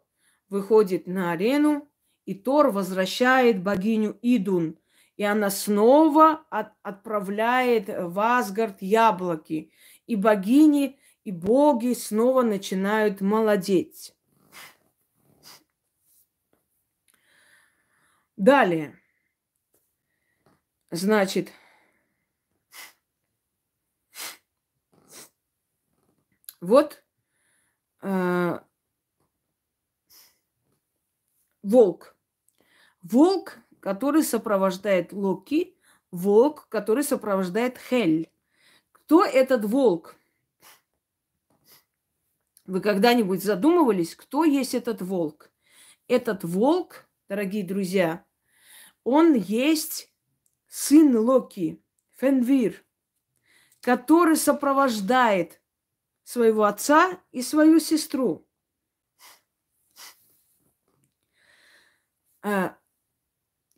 выходит 0.48 1.06
на 1.08 1.32
арену 1.32 1.88
И 2.26 2.34
Тор 2.34 2.70
возвращает 2.70 3.60
богиню 3.60 4.16
Идун. 4.22 4.78
И 5.16 5.24
она 5.24 5.50
снова 5.50 6.44
от, 6.48 6.72
отправляет 6.82 7.88
в 7.88 8.18
Асгард 8.20 8.80
яблоки. 8.80 9.72
И 10.06 10.14
богини, 10.14 11.00
и 11.24 11.32
боги 11.32 11.92
снова 11.94 12.42
начинают 12.42 13.20
молодеть. 13.20 14.14
Далее. 18.36 19.01
Значит, 20.92 21.50
вот 26.60 27.02
э, 28.02 28.60
волк. 31.62 32.14
Волк, 33.00 33.56
который 33.80 34.22
сопровождает 34.22 35.14
Локи, 35.14 35.78
волк, 36.10 36.68
который 36.68 37.04
сопровождает 37.04 37.78
Хель. 37.78 38.30
Кто 38.92 39.24
этот 39.24 39.64
волк? 39.64 40.16
Вы 42.66 42.82
когда-нибудь 42.82 43.42
задумывались, 43.42 44.14
кто 44.14 44.44
есть 44.44 44.74
этот 44.74 45.00
волк? 45.00 45.50
Этот 46.06 46.44
волк, 46.44 47.08
дорогие 47.30 47.64
друзья, 47.64 48.26
он 49.04 49.32
есть 49.32 50.11
сын 50.72 51.14
Локи, 51.14 51.84
Фенвир, 52.16 52.82
который 53.82 54.36
сопровождает 54.36 55.60
своего 56.24 56.64
отца 56.64 57.20
и 57.30 57.42
свою 57.42 57.78
сестру. 57.78 58.48
А, 62.40 62.78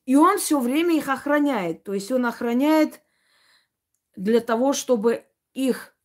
и 0.04 0.14
он 0.14 0.38
все 0.38 0.60
время 0.60 0.96
их 0.96 1.08
охраняет. 1.08 1.82
То 1.82 1.94
есть 1.94 2.12
он 2.12 2.26
охраняет 2.26 3.02
для 4.14 4.38
того, 4.38 4.72
чтобы 4.72 5.26
их, 5.52 5.96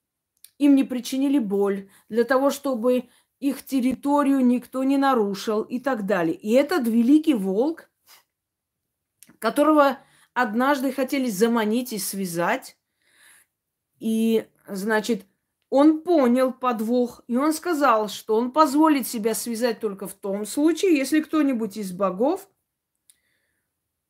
им 0.57 0.73
не 0.73 0.83
причинили 0.83 1.37
боль, 1.37 1.91
для 2.09 2.23
того, 2.23 2.49
чтобы 2.49 3.09
их 3.39 3.63
территорию 3.63 4.43
никто 4.43 4.83
не 4.83 4.97
нарушил 4.97 5.61
и 5.61 5.79
так 5.79 6.07
далее. 6.07 6.35
И 6.35 6.51
этот 6.53 6.87
великий 6.87 7.35
волк, 7.35 7.91
которого 9.37 9.99
однажды 10.41 10.91
хотели 10.91 11.29
заманить 11.29 11.93
и 11.93 11.99
связать, 11.99 12.77
и, 13.99 14.47
значит, 14.67 15.25
он 15.69 16.01
понял 16.01 16.51
подвох, 16.51 17.21
и 17.27 17.37
он 17.37 17.53
сказал, 17.53 18.09
что 18.09 18.35
он 18.35 18.51
позволит 18.51 19.07
себя 19.07 19.35
связать 19.35 19.79
только 19.79 20.07
в 20.07 20.13
том 20.13 20.45
случае, 20.45 20.97
если 20.97 21.21
кто-нибудь 21.21 21.77
из 21.77 21.91
богов 21.91 22.49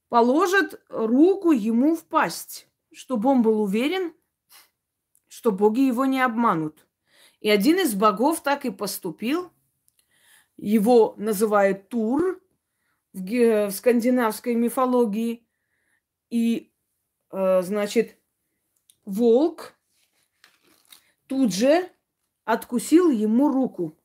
положит 0.08 0.82
руку 0.90 1.52
ему 1.52 1.96
в 1.96 2.06
пасть, 2.06 2.68
чтобы 2.94 3.30
он 3.30 3.42
был 3.42 3.62
уверен, 3.62 4.14
что 5.28 5.52
боги 5.52 5.82
его 5.82 6.06
не 6.06 6.22
обманут. 6.22 6.88
И 7.40 7.50
один 7.50 7.80
из 7.80 7.94
богов 7.94 8.42
так 8.42 8.66
и 8.66 8.72
поступил. 8.72 9.52
Его 10.58 11.14
называют 11.18 11.88
Тур 11.90 12.42
в, 13.14 13.72
скандинавской 13.72 14.56
мифологии. 14.56 15.48
И, 16.30 16.72
э, 17.32 17.62
значит, 17.62 18.18
волк– 19.06 19.76
тут 21.30 21.54
же 21.54 21.90
откусил 22.44 23.12
ему 23.12 23.50
руку. 23.50 23.98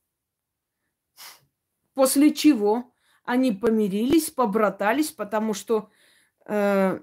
После 1.95 2.35
чего 2.35 2.93
они 3.25 3.51
помирились, 3.53 4.31
побратались, 4.31 5.11
потому 5.11 5.55
что 5.55 5.91
э, 6.45 7.01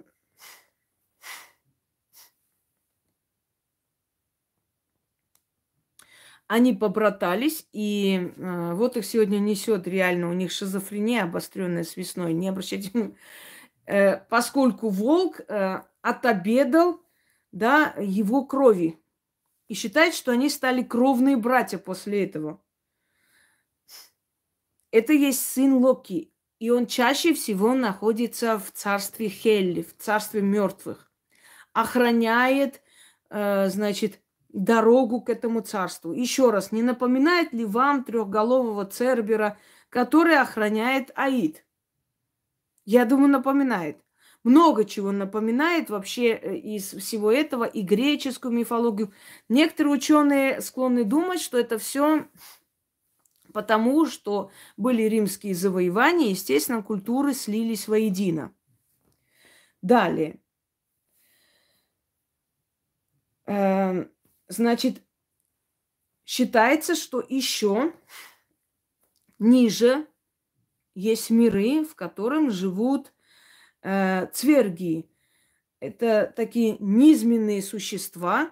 они 6.45 6.73
побратались, 6.73 7.67
и 7.73 8.31
э, 8.37 8.73
вот 8.73 8.97
их 8.97 9.05
сегодня 9.05 9.39
несет 9.39 9.87
реально, 9.87 10.29
у 10.29 10.33
них 10.33 10.51
шизофрения 10.51 11.23
обостренная 11.23 11.83
с 11.83 11.97
весной, 11.97 12.33
не 12.33 12.49
обращайте 12.49 12.91
э, 12.93 13.11
поскольку 14.29 14.89
волк 14.89 15.41
э, 15.47 15.81
отобедал 16.01 17.01
да, 17.51 17.93
его 17.97 18.45
крови 18.45 18.99
и 19.67 19.73
считает, 19.73 20.13
что 20.13 20.31
они 20.31 20.49
стали 20.49 20.83
кровные 20.83 21.37
братья 21.37 21.77
после 21.77 22.25
этого. 22.25 22.61
Это 24.91 25.13
есть 25.13 25.45
сын 25.45 25.73
Локи, 25.75 26.33
и 26.59 26.69
он 26.69 26.85
чаще 26.85 27.33
всего 27.33 27.73
находится 27.73 28.59
в 28.59 28.71
царстве 28.71 29.29
Хелли, 29.29 29.81
в 29.81 29.97
царстве 29.97 30.41
мертвых, 30.41 31.11
охраняет, 31.73 32.81
э, 33.29 33.69
значит, 33.69 34.21
дорогу 34.49 35.21
к 35.21 35.29
этому 35.29 35.61
царству. 35.61 36.11
Еще 36.11 36.51
раз, 36.51 36.71
не 36.71 36.83
напоминает 36.83 37.53
ли 37.53 37.63
вам 37.63 38.03
трехголового 38.03 38.85
Цербера, 38.85 39.57
который 39.89 40.37
охраняет 40.37 41.11
Аид? 41.15 41.63
Я 42.85 43.05
думаю, 43.05 43.29
напоминает 43.29 44.01
много 44.43 44.85
чего 44.85 45.11
напоминает 45.11 45.89
вообще 45.89 46.33
э, 46.33 46.55
из 46.55 46.93
всего 46.93 47.31
этого 47.31 47.63
и 47.63 47.81
греческую 47.81 48.53
мифологию. 48.53 49.13
Некоторые 49.49 49.93
ученые 49.93 50.61
склонны 50.61 51.03
думать, 51.03 51.41
что 51.41 51.57
это 51.57 51.77
все 51.77 52.27
потому, 53.53 54.05
что 54.05 54.51
были 54.77 55.03
римские 55.03 55.53
завоевания, 55.53 56.29
естественно, 56.29 56.81
культуры 56.81 57.33
слились 57.33 57.87
воедино. 57.87 58.53
Далее. 59.81 60.39
Эм, 63.45 64.09
значит, 64.47 65.03
считается, 66.25 66.95
что 66.95 67.23
еще 67.27 67.93
ниже 69.39 70.07
есть 70.95 71.29
миры, 71.29 71.83
в 71.83 71.95
котором 71.95 72.51
живут 72.51 73.13
э, 73.81 74.27
цверги. 74.33 75.09
Это 75.79 76.31
такие 76.35 76.77
низменные 76.79 77.61
существа, 77.61 78.51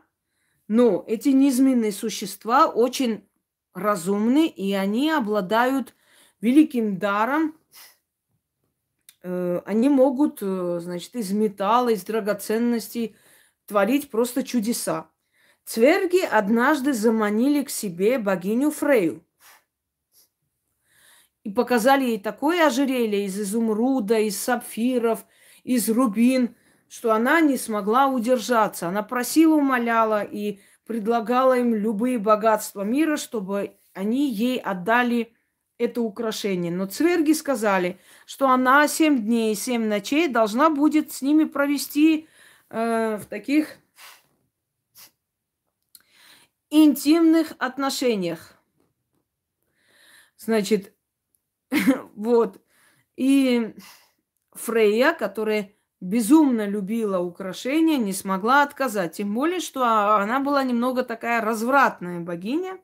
но 0.68 1.04
эти 1.08 1.30
низменные 1.30 1.92
существа 1.92 2.68
очень 2.68 3.28
разумны, 3.74 4.48
и 4.48 4.74
они 4.74 5.12
обладают 5.12 5.96
великим 6.42 6.98
даром. 6.98 7.56
Э, 9.22 9.62
они 9.66 9.90
могут, 9.90 10.40
э, 10.42 10.80
значит, 10.82 11.16
из 11.16 11.32
металла, 11.32 11.90
из 11.90 12.04
драгоценностей 12.04 13.16
творить 13.66 14.10
просто 14.10 14.44
чудеса. 14.44 15.10
Цверги 15.66 16.26
однажды 16.26 16.94
заманили 16.94 17.64
к 17.64 17.70
себе 17.70 18.18
богиню 18.18 18.72
Фрею 18.72 19.24
и 21.50 21.52
показали 21.52 22.06
ей 22.06 22.20
такое 22.20 22.68
ожерелье 22.68 23.26
из 23.26 23.40
изумруда, 23.40 24.20
из 24.20 24.40
сапфиров, 24.40 25.26
из 25.64 25.90
рубин, 25.90 26.56
что 26.88 27.12
она 27.12 27.42
не 27.42 27.58
смогла 27.58 28.06
удержаться. 28.06 28.88
Она 28.88 29.02
просила, 29.02 29.56
умоляла 29.56 30.22
и 30.22 30.60
предлагала 30.86 31.58
им 31.58 31.74
любые 31.74 32.20
богатства 32.20 32.84
мира, 32.84 33.18
чтобы 33.18 33.78
они 33.96 34.32
ей 34.32 34.60
отдали 34.60 35.34
это 35.80 36.02
украшение. 36.02 36.72
Но 36.72 36.86
цверги 36.86 37.32
сказали, 37.32 38.00
что 38.28 38.48
она 38.48 38.88
семь 38.88 39.18
дней 39.18 39.54
и 39.54 39.56
семь 39.56 39.88
ночей 39.88 40.28
должна 40.28 40.70
будет 40.70 41.12
с 41.12 41.24
ними 41.24 41.46
провести 41.46 42.28
э, 42.70 43.18
в 43.18 43.26
таких 43.26 43.80
интимных 46.70 47.54
отношениях. 47.58 48.54
Значит, 50.38 50.94
вот. 52.16 52.62
И 53.16 53.76
Фрейя, 54.54 55.14
которая 55.14 55.74
безумно 56.02 56.66
любила 56.68 57.20
украшения, 57.20 57.98
не 57.98 58.14
смогла 58.14 58.64
отказать. 58.64 59.18
Тем 59.18 59.34
более, 59.34 59.60
что 59.60 59.84
она 59.84 60.40
была 60.40 60.64
немного 60.64 61.04
такая 61.04 61.42
развратная 61.42 62.20
богиня. 62.20 62.80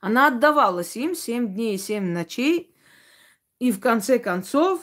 Она 0.00 0.28
отдавалась 0.28 0.96
им 0.96 1.14
семь 1.14 1.54
дней 1.54 1.76
и 1.76 1.78
семь 1.78 2.12
ночей. 2.12 2.74
И 3.60 3.70
в 3.70 3.78
конце 3.78 4.18
концов 4.18 4.80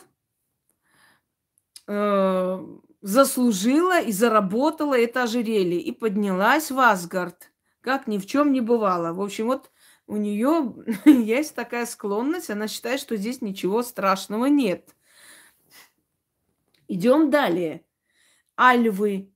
э, 1.87 2.65
заслужила 3.01 3.99
и 3.99 4.13
заработала 4.13 4.97
это 4.97 5.23
ожерелье. 5.23 5.81
И 5.81 5.91
поднялась 5.91 6.71
в 6.71 6.79
Асгард, 6.79 7.51
как 7.81 8.07
ни 8.07 8.17
в 8.17 8.25
чем 8.25 8.53
не 8.53 8.61
бывало. 8.61 9.11
В 9.11 9.21
общем, 9.21 9.47
вот 9.47 9.69
у 10.09 10.17
нее 10.17 10.73
есть 11.05 11.55
такая 11.55 11.85
склонность, 11.85 12.49
она 12.49 12.67
считает, 12.67 12.99
что 12.99 13.15
здесь 13.15 13.41
ничего 13.41 13.83
страшного 13.83 14.47
нет. 14.47 14.95
Идем 16.87 17.29
далее. 17.29 17.85
Альвы. 18.59 19.31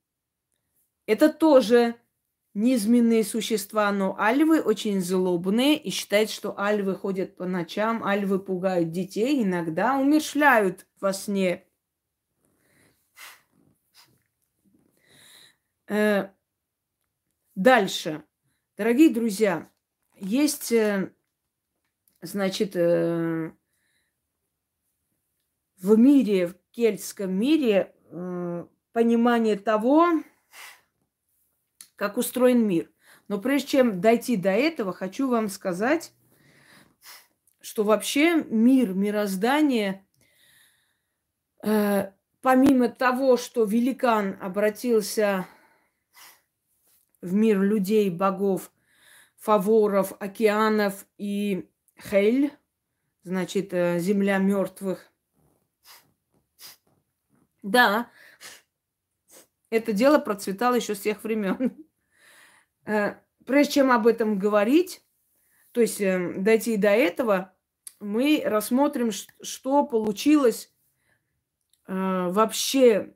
Это 1.06 1.32
тоже 1.32 1.94
низменные 2.54 3.22
существа, 3.22 3.92
но 3.92 4.18
альвы 4.18 4.60
очень 4.60 5.00
злобные 5.00 5.76
и 5.76 5.90
считают, 5.90 6.30
что 6.30 6.58
альвы 6.58 6.96
ходят 6.96 7.36
по 7.36 7.46
ночам, 7.46 8.02
альвы 8.02 8.40
пугают 8.40 8.90
детей, 8.90 9.44
иногда 9.44 9.96
умершляют 9.96 10.86
во 11.00 11.12
сне. 11.12 11.64
Э, 15.86 16.30
дальше. 17.54 18.24
Дорогие 18.76 19.10
друзья, 19.10 19.70
есть, 20.16 20.72
э, 20.72 21.12
значит, 22.22 22.76
э, 22.76 23.52
в 25.78 25.98
мире, 25.98 26.48
в 26.48 26.56
кельтском 26.70 27.32
мире 27.32 27.94
понимание 28.92 29.56
того, 29.56 30.22
как 31.96 32.16
устроен 32.16 32.66
мир. 32.66 32.90
Но 33.28 33.40
прежде 33.40 33.68
чем 33.68 34.00
дойти 34.00 34.36
до 34.36 34.50
этого, 34.50 34.92
хочу 34.92 35.28
вам 35.28 35.48
сказать, 35.48 36.12
что 37.60 37.82
вообще 37.82 38.44
мир, 38.44 38.92
мироздание, 38.92 40.06
э, 41.62 42.12
помимо 42.42 42.88
того, 42.88 43.36
что 43.36 43.64
великан 43.64 44.36
обратился 44.40 45.46
в 47.22 47.32
мир 47.32 47.62
людей, 47.62 48.10
богов, 48.10 48.70
фаворов, 49.44 50.14
океанов 50.20 51.04
и 51.18 51.68
Хель, 52.00 52.50
значит, 53.24 53.74
э, 53.74 53.98
земля 53.98 54.38
мертвых. 54.38 55.12
Да, 57.62 58.10
это 59.68 59.92
дело 59.92 60.18
процветало 60.18 60.76
еще 60.76 60.94
с 60.94 61.00
тех 61.00 61.22
времен. 61.22 61.76
Э, 62.86 63.14
прежде 63.46 63.72
чем 63.72 63.90
об 63.90 64.06
этом 64.06 64.38
говорить, 64.38 65.02
то 65.72 65.80
есть 65.80 66.02
э, 66.02 66.34
дойти 66.36 66.76
до 66.76 66.90
этого, 66.90 67.54
мы 67.98 68.42
рассмотрим, 68.44 69.10
что 69.10 69.86
получилось 69.86 70.70
вообще 71.86 73.14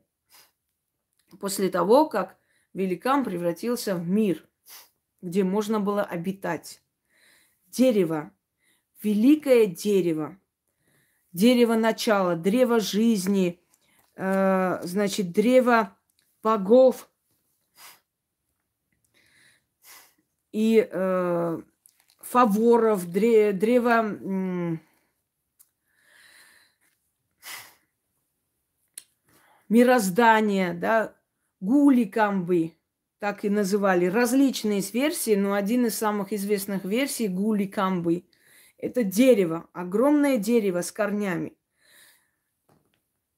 после 1.39 1.69
того, 1.69 2.09
как 2.09 2.39
великан 2.73 3.23
превратился 3.23 3.93
в 3.93 4.09
мир, 4.09 4.49
где 5.21 5.43
можно 5.43 5.79
было 5.79 6.03
обитать. 6.03 6.81
Дерево, 7.67 8.31
великое 9.01 9.67
дерево, 9.67 10.37
дерево 11.31 11.75
начала, 11.75 12.35
древо 12.35 12.79
жизни, 12.79 13.59
значит, 14.15 15.31
древо 15.31 15.95
богов, 16.41 17.09
и 20.51 20.87
э, 20.91 21.61
фаворов, 22.21 23.11
дре, 23.11 23.53
древа 23.53 23.99
м, 24.01 24.81
мироздания, 29.67 30.73
да, 30.73 31.15
гуликамбы, 31.59 32.73
так 33.19 33.45
и 33.45 33.49
называли. 33.49 34.05
Различные 34.05 34.81
версии, 34.81 35.35
но 35.35 35.53
один 35.53 35.85
из 35.85 35.97
самых 35.97 36.33
известных 36.33 36.85
версий 36.85 37.27
гуликамбы– 37.27 38.25
это 38.77 39.03
дерево, 39.03 39.69
огромное 39.73 40.37
дерево 40.37 40.81
с 40.81 40.91
корнями. 40.91 41.53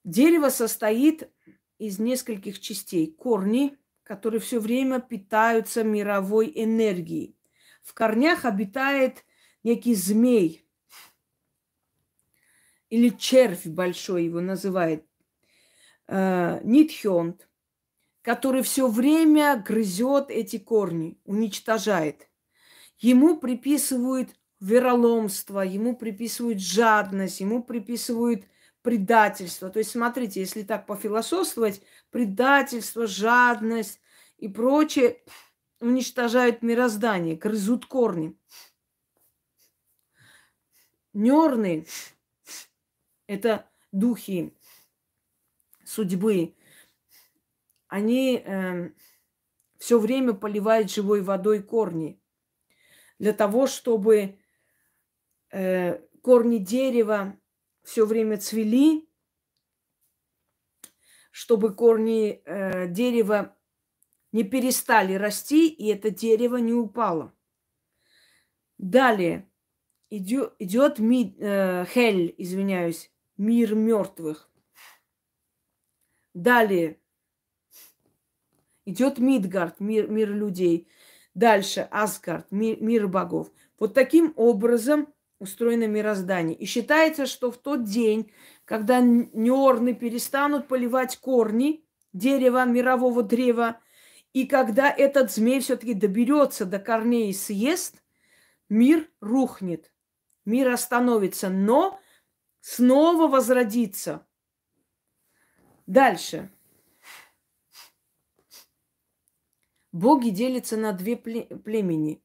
Дерево 0.04 0.48
состоит 0.48 1.30
из 1.78 1.98
нескольких 1.98 2.60
частей. 2.60 3.12
Корни– 3.12 3.76
которые 4.12 4.40
все 4.40 4.60
время 4.60 5.00
питаются 5.00 5.84
мировой 5.84 6.52
энергией. 6.54 7.36
В 7.82 7.94
корнях 7.94 8.44
обитает 8.44 9.24
некий 9.62 9.94
змей 9.94 10.66
или 12.90 13.08
червь 13.08 13.66
большой 13.66 14.24
его 14.24 14.40
называют, 14.40 15.04
э, 16.08 16.60
который 18.22 18.62
все 18.62 18.86
время 18.86 19.56
грызет 19.56 20.30
эти 20.30 20.58
корни, 20.58 21.18
уничтожает. 21.24 22.28
Ему 22.98 23.36
приписывают 23.38 24.30
вероломство, 24.60 25.60
ему 25.60 25.96
приписывают 25.96 26.60
жадность, 26.60 27.40
ему 27.40 27.64
приписывают 27.64 28.44
предательство. 28.82 29.70
То 29.70 29.80
есть, 29.80 29.90
смотрите, 29.90 30.40
если 30.40 30.62
так 30.62 30.86
пофилософствовать, 30.86 31.82
предательство, 32.10 33.08
жадность 33.08 34.00
и 34.38 34.48
прочее 34.48 35.20
уничтожают 35.80 36.62
мироздание, 36.62 37.34
грызут 37.34 37.86
корни. 37.86 38.36
Нерны– 41.12 41.86
это 43.26 43.68
духи 43.90 44.54
судьбы. 45.84 46.54
Они 47.92 48.38
э, 48.38 48.40
эм, 48.50 48.96
все 49.76 49.98
время 49.98 50.32
поливают 50.32 50.90
живой 50.90 51.20
водой 51.20 51.62
корни 51.62 52.18
для 53.18 53.34
того, 53.34 53.66
чтобы 53.66 54.38
э, 55.50 55.98
корни 56.22 56.56
дерева 56.56 57.38
все 57.82 58.06
время 58.06 58.38
цвели, 58.38 59.06
чтобы 61.32 61.74
корни 61.74 62.40
э, 62.46 62.88
дерева 62.88 63.58
не 64.32 64.44
перестали 64.44 65.12
расти, 65.12 65.68
и 65.68 65.88
это 65.88 66.08
дерево 66.08 66.56
не 66.56 66.72
упало. 66.72 67.36
Далее 68.78 69.46
идет, 70.08 70.98
э, 70.98 71.84
Хель, 71.92 72.34
извиняюсь, 72.38 73.12
мир 73.36 73.74
мертвых. 73.74 74.50
Далее 76.32 77.01
идет 78.84 79.18
Мидгард, 79.18 79.80
мир, 79.80 80.08
мир 80.08 80.30
людей. 80.30 80.88
Дальше 81.34 81.88
Асгард, 81.90 82.50
мир, 82.50 82.80
мир 82.80 83.08
богов. 83.08 83.50
Вот 83.78 83.94
таким 83.94 84.32
образом 84.36 85.08
устроено 85.38 85.86
мироздание. 85.88 86.56
И 86.56 86.66
считается, 86.66 87.26
что 87.26 87.50
в 87.50 87.58
тот 87.58 87.84
день, 87.84 88.32
когда 88.64 89.00
нерны 89.00 89.94
перестанут 89.94 90.68
поливать 90.68 91.16
корни 91.16 91.84
дерева, 92.12 92.64
мирового 92.64 93.22
древа, 93.22 93.80
и 94.32 94.46
когда 94.46 94.90
этот 94.90 95.32
змей 95.32 95.60
все-таки 95.60 95.94
доберется 95.94 96.64
до 96.64 96.78
корней 96.78 97.30
и 97.30 97.34
съест, 97.34 98.02
мир 98.68 99.10
рухнет, 99.20 99.92
мир 100.44 100.70
остановится, 100.70 101.50
но 101.50 101.98
снова 102.60 103.26
возродится. 103.26 104.26
Дальше. 105.86 106.50
Боги 109.92 110.30
делятся 110.30 110.76
на 110.76 110.92
две 110.92 111.16
племени, 111.16 112.22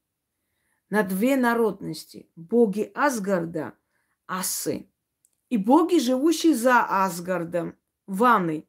на 0.90 1.02
две 1.02 1.36
народности. 1.36 2.30
Боги 2.34 2.90
Асгарда– 2.94 3.74
асы, 4.26 4.90
и 5.50 5.56
боги, 5.56 5.98
живущие 5.98 6.54
за 6.54 6.84
Асгардом– 7.04 7.76
ваны 8.06 8.68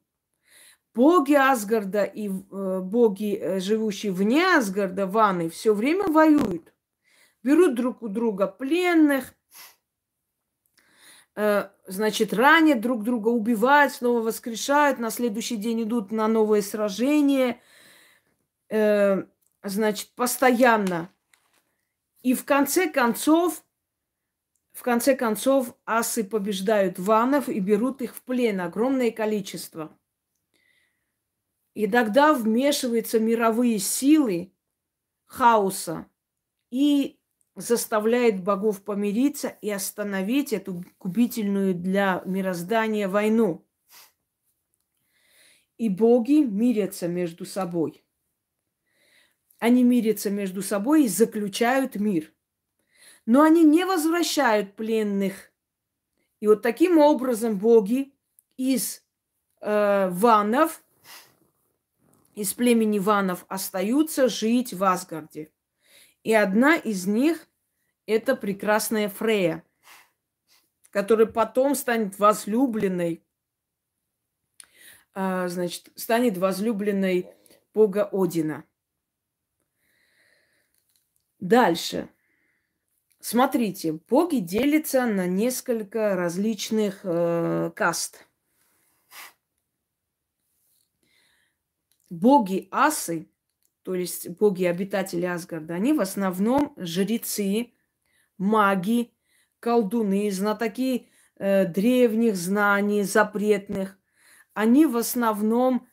боги 0.94 1.34
Асгарда 1.34 2.04
и 2.04 2.28
э, 2.28 2.80
боги, 2.82 3.36
э, 3.36 3.60
живущие 3.60 4.12
вне 4.12 4.44
Асгарда, 4.56 5.06
Ваны, 5.06 5.48
все 5.48 5.74
время 5.74 6.08
воюют. 6.08 6.72
Берут 7.42 7.74
друг 7.74 8.02
у 8.02 8.08
друга 8.08 8.46
пленных, 8.46 9.34
э, 11.36 11.68
значит, 11.86 12.34
ранят 12.34 12.80
друг 12.80 13.02
друга, 13.04 13.28
убивают, 13.28 13.92
снова 13.92 14.20
воскрешают, 14.20 14.98
на 14.98 15.10
следующий 15.10 15.56
день 15.56 15.84
идут 15.84 16.12
на 16.12 16.28
новое 16.28 16.62
сражение, 16.62 17.60
э, 18.70 19.24
значит, 19.62 20.14
постоянно. 20.14 21.12
И 22.22 22.34
в 22.34 22.44
конце 22.44 22.88
концов, 22.88 23.64
в 24.72 24.82
конце 24.82 25.14
концов, 25.16 25.74
асы 25.84 26.24
побеждают 26.24 26.98
ванов 26.98 27.48
и 27.48 27.60
берут 27.60 28.02
их 28.02 28.16
в 28.16 28.22
плен, 28.22 28.60
огромное 28.60 29.10
количество– 29.10 29.96
и 31.74 31.86
тогда 31.86 32.34
вмешиваются 32.34 33.20
мировые 33.20 33.78
силы 33.78 34.52
хаоса 35.26 36.06
и 36.70 37.18
заставляет 37.54 38.42
богов 38.42 38.82
помириться 38.82 39.48
и 39.48 39.70
остановить 39.70 40.52
эту 40.52 40.84
губительную 40.98 41.74
для 41.74 42.22
мироздания 42.24 43.08
войну. 43.08 43.66
И 45.76 45.88
боги 45.88 46.44
мирятся 46.44 47.08
между 47.08 47.46
собой. 47.46 48.04
Они 49.60 49.84
мирятся 49.84 50.28
между 50.30 50.62
собой 50.62 51.04
и 51.04 51.08
заключают 51.08 51.94
мир. 51.94 52.32
Но 53.26 53.42
они 53.42 53.62
не 53.62 53.84
возвращают 53.84 54.74
пленных. 54.74 55.52
И 56.40 56.48
вот 56.48 56.62
таким 56.62 56.98
образом 56.98 57.58
боги 57.58 58.12
из 58.56 59.04
э, 59.60 60.08
ванов– 60.10 60.82
из 62.40 62.54
племени 62.54 62.98
Ванов 62.98 63.44
остаются 63.48 64.28
жить 64.30 64.72
в 64.72 64.82
Асгарде. 64.82 65.50
И 66.22 66.32
одна 66.32 66.76
из 66.76 67.06
них– 67.06 67.46
это 68.06 68.34
прекрасная 68.34 69.10
Фрея, 69.10 69.62
которая 70.90 71.26
потом 71.26 71.74
станет 71.74 72.18
возлюбленной, 72.18 73.22
а, 75.12 75.48
значит, 75.48 75.90
станет 75.96 76.38
возлюбленной 76.38 77.26
бога 77.74 78.08
Одина. 78.10 78.64
Дальше. 81.40 82.08
Смотрите, 83.18 83.92
боги 84.08 84.36
делятся 84.36 85.06
на 85.06 85.26
несколько 85.26 86.16
различных 86.16 87.00
э, 87.02 87.70
каст. 87.74 88.26
Боги 92.08 92.68
асы, 92.70 93.30
то 93.82 93.94
есть 93.94 94.28
боги-обитатели 94.30 95.26
Асгарда, 95.26 95.74
они 95.74 95.92
в 95.92 96.00
основном 96.00 96.74
жрецы, 96.76 97.72
маги, 98.36 99.12
колдуны, 99.60 100.30
знатоки 100.30 101.08
э, 101.36 101.66
древних 101.66 102.36
знаний, 102.36 103.02
запретных. 103.02 103.98
Они 104.54 104.86
в 104.86 104.96
основном 104.96 105.88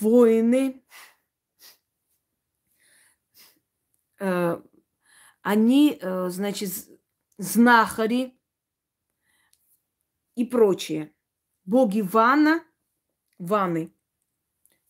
воины, 0.00 0.82
э, 4.18 4.60
они, 5.42 5.98
э, 6.00 6.28
значит, 6.28 6.70
знахари 7.38 8.38
и 10.36 10.44
прочее. 10.44 11.12
Боги 11.64 12.00
Вана, 12.00 12.64
Ваны. 13.38 13.92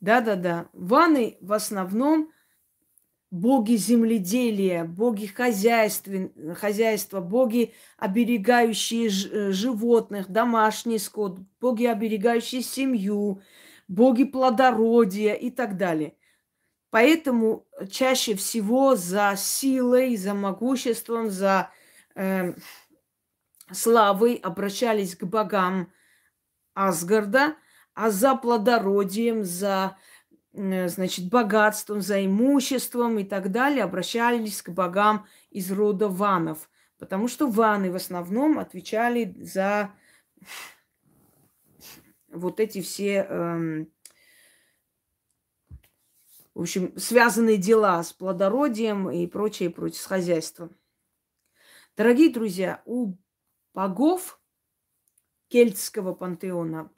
Да-да-да. 0.00 0.68
Ваны 0.72 1.38
в 1.40 1.52
основном 1.52 2.32
боги 3.30 3.76
земледелия, 3.76 4.84
боги 4.84 5.26
хозяйства, 5.26 6.30
хозяйства, 6.54 7.20
боги, 7.20 7.72
оберегающие 7.96 9.08
э, 9.08 9.52
животных, 9.52 10.28
домашний 10.28 10.98
скот, 10.98 11.38
боги, 11.60 11.86
оберегающие 11.86 12.62
семью, 12.62 13.40
боги 13.88 14.24
плодородия 14.24 15.32
и 15.32 15.50
так 15.50 15.78
далее. 15.78 16.14
Поэтому 16.92 17.66
чаще 17.90 18.34
всего 18.34 18.96
за 18.96 19.32
силой, 19.34 20.14
за 20.16 20.34
могуществом, 20.34 21.30
за 21.30 21.70
э, 22.14 22.52
славой 23.72 24.34
обращались 24.34 25.16
к 25.16 25.24
богам 25.24 25.90
Асгарда, 26.74 27.56
а 27.94 28.10
за 28.10 28.34
плодородием, 28.34 29.42
за 29.42 29.96
э, 30.52 30.86
значит, 30.88 31.30
богатством, 31.30 32.02
за 32.02 32.26
имуществом 32.26 33.18
и 33.18 33.24
так 33.24 33.50
далее 33.50 33.84
обращались 33.84 34.60
к 34.60 34.68
богам 34.68 35.26
из 35.50 35.72
рода 35.72 36.08
ванов. 36.08 36.68
Потому 36.98 37.26
что 37.26 37.48
ваны 37.48 37.90
в 37.90 37.96
основном 37.96 38.58
отвечали 38.58 39.34
за 39.40 39.94
вот 42.28 42.60
эти 42.60 42.82
все 42.82 43.26
э, 43.26 43.86
в 46.54 46.62
общем, 46.62 46.96
связанные 46.98 47.56
дела 47.56 48.02
с 48.02 48.12
плодородием 48.12 49.10
и 49.10 49.26
прочее, 49.26 49.70
и 49.70 49.72
прочее, 49.72 50.00
с 50.00 50.06
хозяйством. 50.06 50.76
Дорогие 51.96 52.30
друзья, 52.30 52.82
у 52.84 53.14
богов 53.74 54.40
кельтского 55.48 56.14
пантеона 56.14 56.90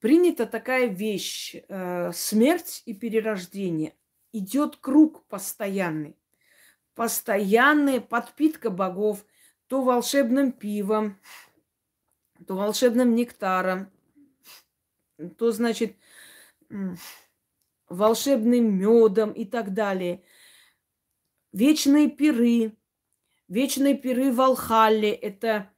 принята 0.00 0.46
такая 0.46 0.86
вещь 0.86 1.56
э, 1.56 2.12
смерть 2.12 2.82
и 2.86 2.94
перерождение. 2.94 3.96
Идет 4.32 4.76
круг 4.76 5.26
постоянный. 5.26 6.16
Постоянная 6.94 8.00
подпитка 8.00 8.70
богов 8.70 9.24
то 9.66 9.82
волшебным 9.82 10.52
пивом, 10.52 11.18
то 12.46 12.54
волшебным 12.54 13.14
нектаром, 13.14 13.90
то, 15.38 15.50
значит, 15.50 15.96
волшебным 17.88 18.78
медом 18.78 19.32
и 19.32 19.44
так 19.44 19.74
далее. 19.74 20.22
Вечные 21.52 22.10
пиры. 22.10 22.76
Вечные 23.48 23.94
пиры 23.94 24.32
в 24.32 24.40
Алхалле– 24.40 25.10
это 25.12 25.70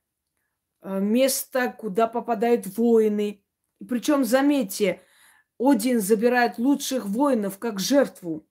э, 0.80 1.00
место, 1.00 1.74
куда 1.78 2.06
попадают 2.06 2.66
воины. 2.66 3.42
Причем, 3.86 4.24
заметьте, 4.24 5.02
Один 5.58 6.00
забирает 6.00 6.58
лучших 6.58 7.06
воинов 7.06 7.58
как 7.58 7.78
жертву. 7.78 8.46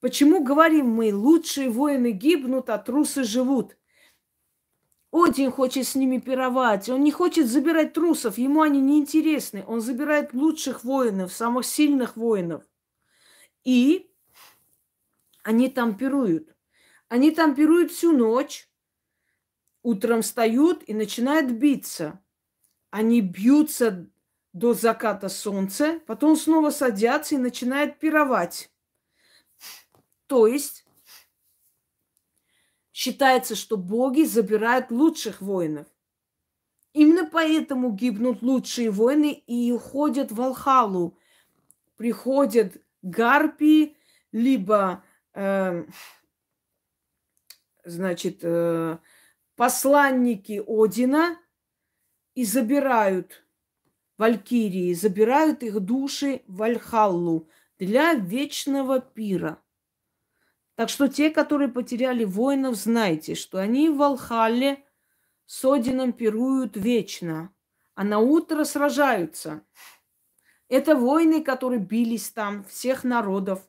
Почему 0.00 0.44
говорим 0.44 0.88
мы, 0.88 1.14
лучшие 1.14 1.70
воины 1.70 2.12
гибнут, 2.12 2.70
а 2.70 2.78
трусы 2.78 3.24
живут? 3.24 3.76
Один 5.12 5.52
хочет 5.52 5.86
с 5.86 5.94
ними 5.94 6.18
пировать, 6.18 6.88
он 6.88 7.04
не 7.04 7.12
хочет 7.12 7.46
забирать 7.46 7.92
трусов, 7.92 8.36
ему 8.36 8.62
они 8.62 8.80
не 8.80 8.98
интересны. 8.98 9.64
Он 9.66 9.80
забирает 9.80 10.34
лучших 10.34 10.82
воинов, 10.82 11.32
самых 11.32 11.66
сильных 11.66 12.16
воинов. 12.16 12.64
И 13.64 14.10
они 15.42 15.68
там 15.68 15.96
пируют. 15.96 16.54
Они 17.08 17.30
там 17.30 17.54
пируют 17.54 17.90
всю 17.90 18.12
ночь, 18.12 18.68
утром 19.82 20.22
встают 20.22 20.82
и 20.86 20.94
начинают 20.94 21.50
биться. 21.50 22.22
Они 22.90 23.20
бьются 23.20 24.08
до 24.52 24.72
заката 24.72 25.28
солнца, 25.28 26.00
потом 26.06 26.36
снова 26.36 26.70
садятся 26.70 27.34
и 27.34 27.38
начинают 27.38 27.98
пировать. 27.98 28.70
То 30.26 30.46
есть 30.46 30.86
считается, 32.92 33.56
что 33.56 33.76
боги 33.76 34.22
забирают 34.22 34.90
лучших 34.90 35.40
воинов. 35.40 35.86
Именно 36.92 37.28
поэтому 37.30 37.90
гибнут 37.90 38.40
лучшие 38.40 38.90
воины 38.90 39.32
и 39.32 39.72
уходят 39.72 40.30
в 40.30 40.40
Алхалу, 40.40 41.18
приходят 41.96 42.76
гарпии, 43.04 43.96
либо, 44.32 45.04
э, 45.34 45.84
значит, 47.84 48.40
э, 48.42 48.98
посланники 49.56 50.62
Одина 50.66 51.38
и 52.34 52.44
забирают 52.44 53.44
валькирии, 54.18 54.94
забирают 54.94 55.62
их 55.62 55.80
души 55.80 56.42
в 56.46 56.62
Альхаллу 56.62 57.48
для 57.78 58.14
вечного 58.14 59.00
пира. 59.00 59.62
Так 60.76 60.88
что 60.88 61.08
те, 61.08 61.30
которые 61.30 61.68
потеряли 61.68 62.24
воинов, 62.24 62.74
знайте, 62.74 63.34
что 63.34 63.58
они 63.58 63.88
в 63.88 64.02
Алхалле 64.02 64.84
с 65.46 65.64
Одином 65.64 66.12
пируют 66.12 66.76
вечно, 66.76 67.54
а 67.94 68.02
на 68.02 68.18
утро 68.18 68.64
сражаются. 68.64 69.62
Это 70.68 70.96
войны, 70.96 71.42
которые 71.42 71.80
бились 71.80 72.30
там, 72.30 72.64
всех 72.64 73.04
народов. 73.04 73.68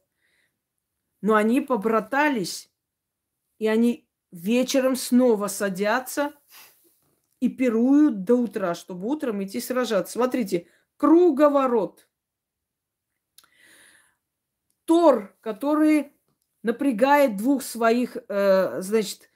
Но 1.21 1.35
они 1.35 1.61
побратались, 1.61 2.71
и 3.57 3.67
они 3.67 4.07
вечером 4.31 4.95
снова 4.95 5.47
садятся 5.47 6.33
и 7.39 7.49
пируют 7.49 8.23
до 8.23 8.35
утра, 8.35 8.75
чтобы 8.75 9.07
утром 9.07 9.43
идти 9.43 9.59
сражаться. 9.59 10.13
Смотрите, 10.13 10.67
круговорот. 10.97 12.07
Тор, 14.85 15.35
который 15.41 16.13
напрягает 16.63 17.37
двух 17.37 17.63
своих, 17.63 18.17
э, 18.27 18.81
значит, 18.81 19.29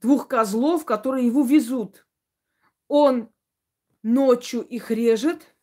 двух 0.00 0.28
козлов, 0.28 0.84
которые 0.84 1.26
его 1.26 1.42
везут. 1.42 2.06
Он 2.88 3.30
ночью 4.02 4.62
их 4.62 4.90
режет– 4.90 5.46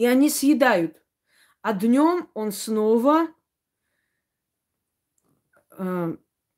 и 0.00 0.06
они 0.06 0.30
съедают. 0.30 0.96
А 1.60 1.74
днем 1.74 2.30
он 2.32 2.52
снова, 2.52 3.28
э, 5.76 6.16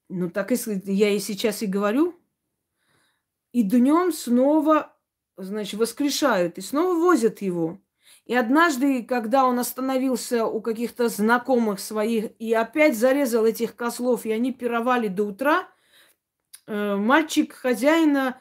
ну 0.08 0.30
так 0.30 0.52
и 0.52 0.56
я 0.84 1.10
и 1.10 1.18
сейчас 1.18 1.60
и 1.62 1.66
говорю, 1.66 2.14
и 3.50 3.64
днем 3.64 4.12
снова, 4.12 4.96
значит, 5.36 5.80
воскрешают 5.80 6.56
и 6.56 6.60
снова 6.60 6.94
возят 6.94 7.42
его. 7.42 7.80
И 8.26 8.34
однажды, 8.36 9.02
когда 9.02 9.44
он 9.44 9.58
остановился 9.58 10.46
у 10.46 10.60
каких-то 10.60 11.08
знакомых 11.08 11.80
своих 11.80 12.30
и 12.38 12.54
опять 12.54 12.96
зарезал 12.96 13.44
этих 13.44 13.74
козлов, 13.74 14.24
и 14.24 14.30
они 14.30 14.52
пировали 14.52 15.08
до 15.08 15.24
утра, 15.24 15.68
э, 16.68 16.94
мальчик 16.94 17.54
хозяина 17.54 18.40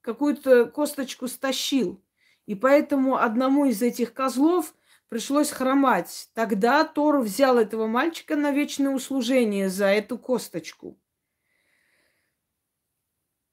какую-то 0.00 0.64
косточку 0.66 1.28
стащил. 1.28 2.02
И 2.50 2.56
поэтому 2.56 3.16
одному 3.16 3.66
из 3.66 3.80
этих 3.80 4.12
козлов 4.12 4.74
пришлось 5.08 5.52
хромать. 5.52 6.28
Тогда 6.34 6.82
Тор 6.82 7.20
взял 7.20 7.56
этого 7.56 7.86
мальчика 7.86 8.34
на 8.34 8.50
вечное 8.50 8.92
услужение 8.92 9.68
за 9.68 9.86
эту 9.86 10.18
косточку. 10.18 10.98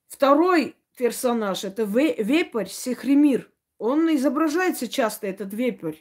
Второй 0.07 0.75
персонаж– 0.97 1.63
это 1.63 1.83
вепрь 1.83 2.65
Сехремир. 2.65 3.51
Он 3.77 4.09
изображается 4.15 4.87
часто, 4.87 5.27
этот 5.27 5.53
вепрь. 5.53 5.97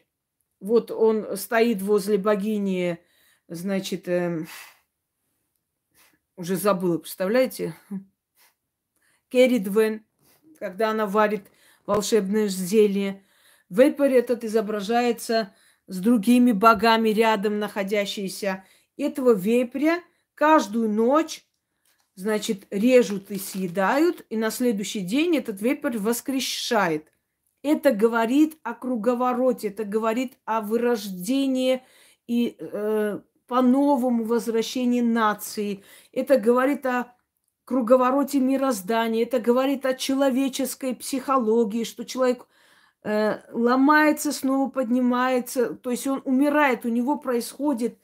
вот 0.59 0.91
он 0.91 1.37
стоит 1.37 1.83
возле 1.83 2.17
богини, 2.17 2.99
значит, 3.47 4.09
э, 4.09 4.47
уже 6.35 6.57
забыла, 6.57 6.97
представляете? 6.97 7.75
Керридвен, 9.29 10.03
когда 10.59 10.93
она 10.93 11.05
варит 11.05 11.47
волшебное 11.87 12.49
зелье. 12.49 13.25
Вейпер 13.69 14.13
этот 14.13 14.45
изображается 14.45 15.55
с 15.87 15.99
другими 15.99 16.53
богами 16.53 17.11
рядом 17.11 17.59
находящиеся. 17.59 18.65
Этого 18.97 19.33
вепря 19.33 20.01
каждую 20.35 20.91
ночь, 20.91 21.45
значит, 22.15 22.67
режут 22.71 23.31
и 23.31 23.39
съедают, 23.39 24.25
и 24.31 24.37
на 24.37 24.51
следующий 24.51 25.01
день 25.01 25.37
этот 25.37 25.61
вепрь 25.61 25.99
воскрешает. 25.99 27.13
Это 27.63 27.91
говорит 27.93 28.59
о 28.63 28.75
круговороте, 28.75 29.69
это 29.69 29.85
говорит 29.85 30.35
о 30.45 30.61
вырождении 30.61 31.83
и 32.29 32.57
э, 32.59 33.21
по-новому 33.47 34.25
возвращении 34.25 35.01
нации. 35.01 35.83
Это 36.13 36.39
говорит 36.39 36.87
о 36.87 37.16
круговороте 37.67 38.39
мироздания. 38.39 39.25
Это 39.25 39.41
говорит 39.41 39.85
о 39.85 39.95
человеческой 39.95 40.95
психологии, 40.95 41.85
что 41.85 42.05
человек 42.05 42.47
э, 43.03 43.41
ломается, 43.53 44.33
снова 44.33 44.71
поднимается. 44.71 45.75
То 45.75 45.91
есть 45.91 46.07
он 46.07 46.23
умирает, 46.25 46.87
у 46.87 46.89
него 46.89 47.19
происходит 47.19 47.99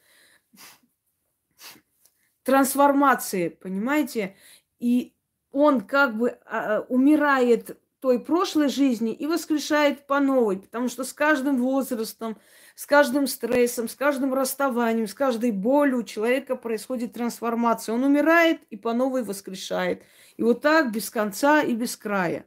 трансформация, 2.42 3.50
понимаете? 3.50 4.36
И 4.80 5.14
он 5.52 5.80
как 5.80 6.18
бы 6.18 6.38
э, 6.44 6.80
умирает 6.88 7.78
той 8.02 8.18
прошлой 8.18 8.68
жизни 8.68 9.14
и 9.14 9.28
воскрешает 9.28 10.08
по 10.08 10.18
новой, 10.18 10.58
потому 10.58 10.88
что 10.88 11.04
с 11.04 11.12
каждым 11.12 11.58
возрастом, 11.62 12.36
с 12.74 12.84
каждым 12.84 13.28
стрессом, 13.28 13.88
с 13.88 13.94
каждым 13.94 14.34
расставанием, 14.34 15.06
с 15.06 15.14
каждой 15.14 15.52
болью 15.52 15.98
у 15.98 16.02
человека 16.02 16.56
происходит 16.56 17.12
трансформация. 17.12 17.94
Он 17.94 18.02
умирает 18.02 18.60
и 18.70 18.76
по 18.76 18.92
новой 18.92 19.22
воскрешает. 19.22 20.02
И 20.36 20.42
вот 20.42 20.62
так 20.62 20.90
без 20.90 21.10
конца 21.10 21.62
и 21.62 21.76
без 21.76 21.96
края. 21.96 22.44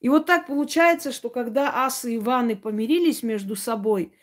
И 0.00 0.08
вот 0.08 0.24
так 0.24 0.46
получается, 0.46 1.12
что 1.12 1.28
когда 1.28 1.84
асы 1.84 2.14
и 2.14 2.18
ваны 2.18 2.56
помирились 2.56 3.22
между 3.22 3.56
собой, 3.56 4.16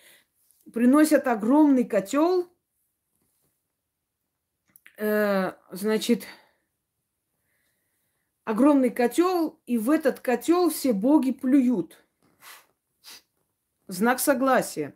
приносят 0.73 1.27
огромный 1.27 1.85
котел, 1.85 2.51
э, 4.97 5.51
значит, 5.69 6.23
огромный 8.52 8.91
котел, 8.91 9.60
и 9.66 9.78
в 9.78 9.89
этот 9.89 10.20
котел 10.20 10.70
все 10.70 10.93
боги 10.93 11.32
плюют. 11.32 12.04
Знак 13.88 14.20
согласия. 14.20 14.95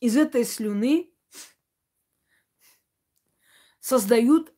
Из 0.00 0.16
этой 0.16 0.44
слюны 0.44 1.12
создают 3.80 4.54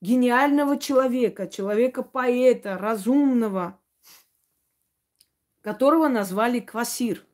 гениального 0.00 0.78
человека, 0.78 1.48
человека-поэта, 1.48 2.78
разумного, 2.78 3.80
которого 5.60 6.08
назвали 6.08 6.60
Квасир. 6.60 7.26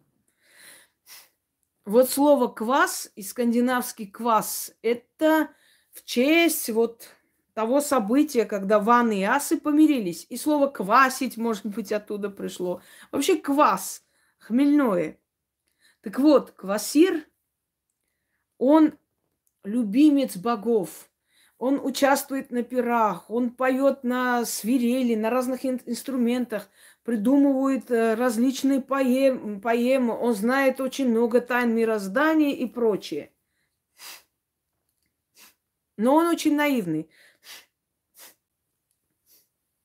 Вот 1.84 2.10
слово 2.10 2.48
квас 2.48 3.10
и 3.14 3.22
скандинавский 3.22 4.06
квас– 4.06 4.74
это 4.82 5.54
в 5.90 6.04
честь 6.04 6.68
вот 6.68 7.08
того 7.58 7.80
события, 7.80 8.44
когда 8.44 8.78
ванны 8.78 9.18
и 9.18 9.24
асы 9.24 9.58
помирились. 9.58 10.26
И 10.28 10.36
слово 10.36 10.68
«квасить», 10.68 11.36
может 11.36 11.66
быть, 11.66 11.90
оттуда 11.90 12.30
пришло. 12.30 12.80
Вообще 13.10 13.34
квас, 13.36 14.04
хмельное. 14.38 15.18
Так 16.00 16.20
вот, 16.20 16.52
квасир, 16.52 17.26
он 18.58 18.92
любимец 19.64 20.36
богов. 20.36 21.10
Он 21.58 21.80
участвует 21.84 22.52
на 22.52 22.62
пирах, 22.62 23.28
он 23.28 23.50
поет 23.50 24.04
на 24.04 24.44
свирели, 24.44 25.16
на 25.16 25.28
разных 25.28 25.66
инструментах, 25.66 26.68
придумывает 27.02 27.90
э, 27.90 28.14
различные 28.14 28.80
поэм, 28.80 29.60
поэмы, 29.60 30.16
он 30.16 30.32
знает 30.34 30.80
очень 30.80 31.08
много 31.08 31.40
тайн 31.40 31.74
мироздания 31.74 32.54
и 32.54 32.66
прочее. 32.66 33.32
Но 35.96 36.14
он 36.14 36.28
очень 36.28 36.54
наивный. 36.54 37.10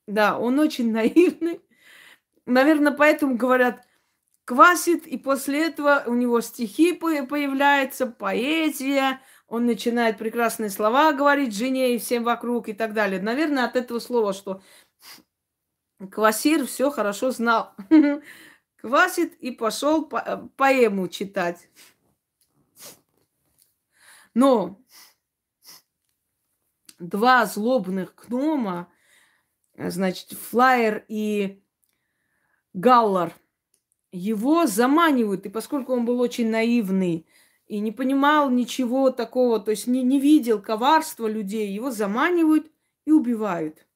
Да, 0.06 0.38
он 0.38 0.58
очень 0.58 0.92
наивный. 0.92 1.60
Наверное, 2.46 2.92
поэтому 2.92 3.36
говорят, 3.36 3.86
квасит, 4.44 5.06
и 5.06 5.16
после 5.16 5.66
этого 5.66 6.04
у 6.06 6.14
него 6.14 6.40
стихи 6.40 6.92
появляются, 6.92 8.06
поэзия, 8.06 9.20
он 9.46 9.66
начинает 9.66 10.18
прекрасные 10.18 10.70
слова 10.70 11.12
говорить 11.12 11.54
жене 11.54 11.94
и 11.94 11.98
всем 11.98 12.24
вокруг 12.24 12.68
и 12.68 12.72
так 12.72 12.92
далее. 12.92 13.20
Наверное, 13.20 13.64
от 13.64 13.76
этого 13.76 13.98
слова, 13.98 14.32
что 14.32 14.60
Квасир 16.10 16.66
все 16.66 16.90
хорошо 16.90 17.30
знал. 17.30 17.74
Квасит 18.76 19.34
и 19.34 19.50
пошел 19.50 20.04
по 20.04 20.50
поэму 20.56 21.08
читать. 21.08 21.68
Но 24.34 24.80
два 26.98 27.46
злобных 27.46 28.14
гнома 28.16 28.92
значит, 29.76 30.32
Флайер 30.32 31.04
и 31.08 31.62
Галлар, 32.72 33.34
его 34.12 34.66
заманивают, 34.66 35.46
и 35.46 35.48
поскольку 35.48 35.92
он 35.92 36.04
был 36.04 36.20
очень 36.20 36.48
наивный 36.48 37.26
и 37.66 37.80
не 37.80 37.90
понимал 37.90 38.50
ничего 38.50 39.10
такого, 39.10 39.58
то 39.58 39.70
есть 39.70 39.86
не, 39.86 40.02
не 40.02 40.20
видел 40.20 40.62
коварства 40.62 41.26
людей, 41.26 41.72
его 41.72 41.90
заманивают 41.90 42.70
и 43.04 43.10
убивают. 43.10 43.86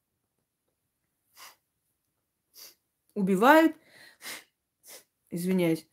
Убивают, 3.13 3.75
извиняюсь, 5.29 5.87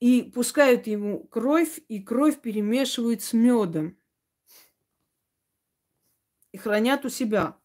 и 0.00 0.22
пускают 0.22 0.88
ему 0.88 1.24
кровь, 1.24 1.80
и 1.86 2.00
кровь 2.00 2.40
перемешивают 2.40 3.22
с 3.22 3.32
медом 3.32 3.96
и 6.50 6.58
хранят 6.58 7.04
у 7.04 7.08
себя. 7.08 7.56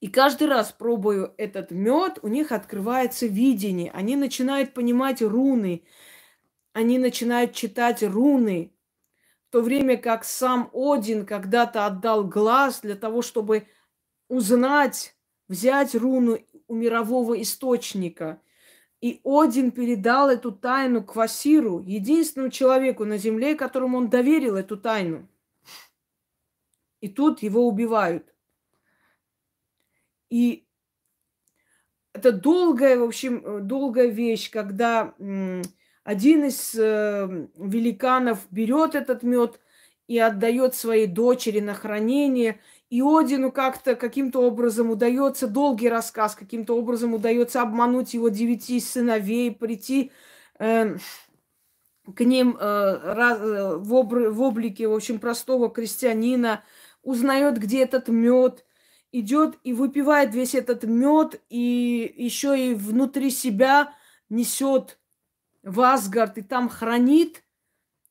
И 0.00 0.08
каждый 0.08 0.46
раз, 0.46 0.70
пробую 0.70 1.34
этот 1.38 1.72
мед, 1.72 2.20
у 2.22 2.28
них 2.28 2.52
открывается 2.52 3.26
видение. 3.26 3.90
Они 3.90 4.14
начинают 4.14 4.72
понимать 4.72 5.22
руны. 5.22 5.82
Они 6.72 6.98
начинают 6.98 7.52
читать 7.52 8.02
руны. 8.04 8.72
В 9.48 9.52
то 9.52 9.60
время 9.60 9.96
как 9.96 10.24
сам 10.24 10.70
Один 10.72 11.26
когда-то 11.26 11.86
отдал 11.86 12.24
глаз 12.24 12.80
для 12.80 12.94
того, 12.94 13.22
чтобы 13.22 13.66
узнать, 14.28 15.16
взять 15.48 15.94
руну 15.96 16.38
у 16.68 16.74
мирового 16.74 17.40
источника. 17.42 18.40
И 19.00 19.20
Один 19.24 19.72
передал 19.72 20.28
эту 20.28 20.52
тайну 20.52 21.02
Квасиру, 21.02 21.80
единственному 21.80 22.50
человеку 22.52 23.04
на 23.04 23.16
земле, 23.16 23.56
которому 23.56 23.98
он 23.98 24.10
доверил 24.10 24.54
эту 24.56 24.76
тайну. 24.76 25.28
И 27.00 27.08
тут 27.08 27.42
его 27.42 27.66
убивают. 27.66 28.32
И 30.30 30.66
это 32.12 32.32
долгая, 32.32 32.98
в 32.98 33.04
общем, 33.04 33.42
э, 33.44 33.60
долгая 33.60 34.08
вещь, 34.08 34.50
когда 34.50 35.14
один 36.04 36.44
из 36.44 36.74
э, 36.74 37.48
великанов 37.56 38.46
берет 38.50 38.94
этот 38.94 39.22
мед 39.22 39.60
и 40.06 40.18
отдает 40.18 40.74
своей 40.74 41.06
дочери 41.06 41.60
на 41.60 41.74
хранение. 41.74 42.60
И 42.88 43.02
Одину 43.02 43.52
как-то 43.52 43.94
каким-то 43.94 44.40
образом 44.40 44.90
удается, 44.90 45.46
долгий 45.46 45.90
рассказ, 45.90 46.34
каким-то 46.34 46.74
образом 46.74 47.12
удается 47.12 47.60
обмануть 47.60 48.14
его 48.14 48.30
девяти 48.30 48.80
сыновей, 48.80 49.52
прийти 49.52 50.10
э, 50.58 50.96
к 52.14 52.20
ним 52.24 52.56
э, 52.58 53.14
раз, 53.14 53.38
э, 53.40 53.76
в, 53.76 53.94
обр- 53.94 54.30
в 54.30 54.40
облике, 54.40 54.88
в 54.88 54.94
общем, 54.94 55.18
простого 55.18 55.68
крестьянина, 55.68 56.64
узнает, 57.02 57.58
где 57.58 57.82
этот 57.82 58.08
мед, 58.08 58.64
идет 59.12 59.58
и 59.62 59.72
выпивает 59.72 60.34
весь 60.34 60.54
этот 60.54 60.84
мед, 60.84 61.40
и 61.48 62.14
еще 62.16 62.70
и 62.70 62.74
внутри 62.74 63.30
себя 63.30 63.94
несет 64.28 64.98
в 65.62 65.80
Асгард, 65.80 66.38
и 66.38 66.42
там 66.42 66.68
хранит 66.68 67.42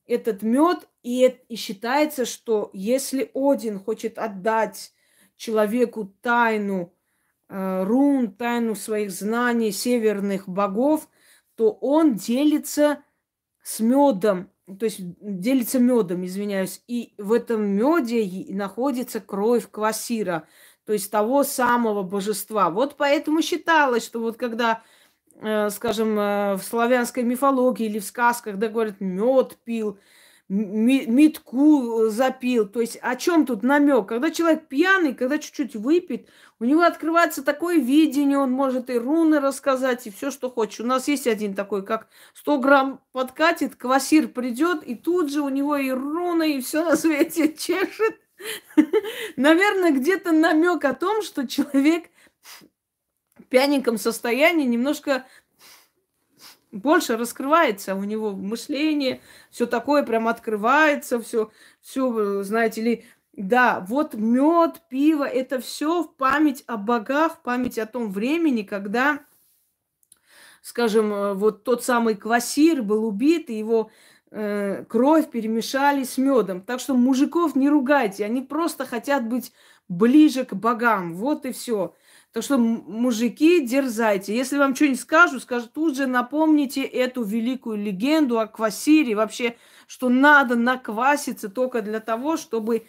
этот 0.06 0.42
мед, 0.42 0.88
и, 1.02 1.26
и 1.48 1.56
считается, 1.56 2.24
что 2.24 2.70
если 2.72 3.30
Один 3.34 3.78
хочет 3.78 4.18
отдать 4.18 4.92
человеку 5.36 6.12
тайну 6.20 6.92
э, 7.48 7.84
рун, 7.84 8.32
тайну 8.32 8.74
своих 8.74 9.10
знаний 9.10 9.70
северных 9.70 10.48
богов, 10.48 11.08
то 11.54 11.70
он 11.70 12.14
делится 12.14 13.02
с 13.62 13.80
медом, 13.80 14.50
то 14.78 14.84
есть 14.84 14.98
делится 15.20 15.78
медом, 15.78 16.24
извиняюсь, 16.24 16.82
и 16.88 17.14
в 17.18 17.32
этом 17.32 17.64
меде 17.64 18.52
находится 18.52 19.20
кровь 19.20 19.70
квасира– 19.70 20.48
то 20.88 20.94
есть 20.94 21.10
того 21.10 21.44
самого 21.44 22.02
божества. 22.02 22.70
Вот 22.70 22.96
поэтому 22.96 23.42
считалось, 23.42 24.06
что 24.06 24.20
вот 24.20 24.38
когда 24.38 24.82
э, 25.34 25.68
скажем, 25.68 26.18
э, 26.18 26.54
в 26.54 26.62
славянской 26.62 27.24
мифологии 27.24 27.84
или 27.84 27.98
в 27.98 28.06
сказках, 28.06 28.56
да, 28.56 28.68
говорят, 28.68 28.98
мед 28.98 29.58
пил, 29.64 29.98
метку 30.48 32.08
запил. 32.08 32.66
То 32.66 32.80
есть 32.80 32.96
о 33.02 33.16
чем 33.16 33.44
тут 33.44 33.62
намек? 33.62 34.08
Когда 34.08 34.30
человек 34.30 34.66
пьяный, 34.68 35.12
когда 35.12 35.36
чуть-чуть 35.36 35.76
выпит, 35.76 36.30
у 36.58 36.64
него 36.64 36.80
открывается 36.80 37.44
такое 37.44 37.76
видение, 37.76 38.38
он 38.38 38.50
может 38.50 38.88
и 38.88 38.96
руны 38.96 39.40
рассказать, 39.40 40.06
и 40.06 40.10
все, 40.10 40.30
что 40.30 40.48
хочет. 40.48 40.80
У 40.80 40.88
нас 40.88 41.06
есть 41.06 41.26
один 41.26 41.52
такой, 41.52 41.84
как 41.84 42.08
100 42.32 42.60
грамм 42.60 43.00
подкатит, 43.12 43.76
квасир 43.76 44.28
придет, 44.28 44.84
и 44.84 44.94
тут 44.94 45.30
же 45.30 45.42
у 45.42 45.50
него 45.50 45.76
и 45.76 45.90
руны, 45.90 46.54
и 46.56 46.60
все 46.62 46.82
на 46.82 46.96
свете 46.96 47.52
чешет. 47.58 48.16
Наверное, 49.36 49.92
где-то 49.92 50.32
намек 50.32 50.84
о 50.84 50.94
том, 50.94 51.22
что 51.22 51.46
человек 51.46 52.10
в 53.38 53.44
пьяненьком 53.48 53.98
состоянии 53.98 54.66
немножко 54.66 55.26
больше 56.70 57.16
раскрывается 57.16 57.94
у 57.94 58.04
него 58.04 58.32
мышление, 58.32 59.20
все 59.50 59.66
такое 59.66 60.02
прям 60.02 60.28
открывается, 60.28 61.20
все, 61.20 61.50
все, 61.80 62.42
знаете 62.42 62.82
ли, 62.82 63.04
да, 63.32 63.84
вот 63.88 64.14
мед, 64.14 64.82
пиво, 64.88 65.24
это 65.24 65.60
все 65.60 66.02
в 66.02 66.14
память 66.16 66.64
о 66.66 66.76
богах, 66.76 67.36
в 67.36 67.42
память 67.42 67.78
о 67.78 67.86
том 67.86 68.12
времени, 68.12 68.62
когда, 68.62 69.20
скажем, 70.60 71.12
э, 71.12 71.34
вот 71.34 71.62
тот 71.62 71.84
самый 71.84 72.16
Квасир 72.16 72.82
был 72.82 73.06
убит, 73.06 73.48
и 73.48 73.58
его 73.58 73.90
э, 74.30 74.84
кровь 74.88 75.30
перемешали 75.30 76.04
с 76.04 76.18
медом. 76.18 76.62
Так 76.62 76.80
что 76.80 76.94
мужиков 76.94 77.56
не 77.56 77.68
ругайте, 77.68 78.24
они 78.24 78.42
просто 78.42 78.84
хотят 78.86 79.28
быть 79.28 79.52
ближе 79.88 80.44
к 80.44 80.54
богам. 80.54 81.14
Вот 81.14 81.46
и 81.46 81.52
все. 81.52 81.94
Так 82.32 82.42
что, 82.42 82.58
мужики, 82.58 83.66
дерзайте. 83.66 84.36
Если 84.36 84.58
вам 84.58 84.74
что-нибудь 84.74 85.00
скажут, 85.00 85.42
скажут, 85.42 85.72
тут 85.72 85.96
же 85.96 86.06
напомните 86.06 86.82
эту 86.82 87.22
великую 87.22 87.78
легенду 87.78 88.38
о 88.38 88.46
квасире. 88.46 89.14
Вообще, 89.14 89.56
что 89.86 90.08
надо 90.10 90.54
накваситься 90.54 91.48
только 91.48 91.80
для 91.80 92.00
того, 92.00 92.36
чтобы 92.36 92.86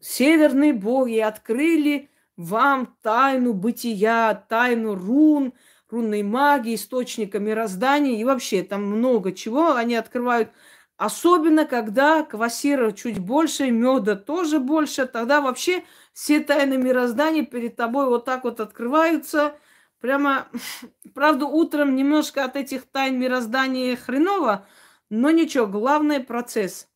северные 0.00 0.72
боги 0.72 1.18
открыли 1.18 2.10
вам 2.36 2.96
тайну 3.02 3.52
бытия, 3.52 4.34
тайну 4.48 4.94
рун, 4.96 5.52
рунной 5.90 6.22
магии, 6.22 6.74
источника 6.74 7.38
мироздания. 7.38 8.18
И 8.18 8.24
вообще, 8.24 8.62
там 8.62 8.84
много 8.84 9.32
чего 9.32 9.74
они 9.74 9.94
открывают. 9.94 10.50
Особенно, 10.96 11.64
когда 11.64 12.22
квасира 12.22 12.92
чуть 12.92 13.18
больше, 13.18 13.70
меда 13.70 14.16
тоже 14.16 14.58
больше, 14.58 15.06
тогда 15.06 15.40
вообще 15.40 15.84
все 16.12 16.40
тайны 16.40 16.76
мироздания 16.76 17.44
перед 17.44 17.76
тобой 17.76 18.06
вот 18.06 18.26
так 18.26 18.44
вот 18.44 18.60
открываются. 18.60 19.54
Прямо, 20.00 20.48
правда, 21.14 21.46
утром 21.46 21.96
немножко 21.96 22.44
от 22.44 22.56
этих 22.56 22.84
тайн 22.90 23.18
мироздания 23.18 23.96
хреново, 23.96 24.66
но 25.08 25.30
ничего, 25.30 25.66
главное 25.66 26.20
процесс. 26.20 26.86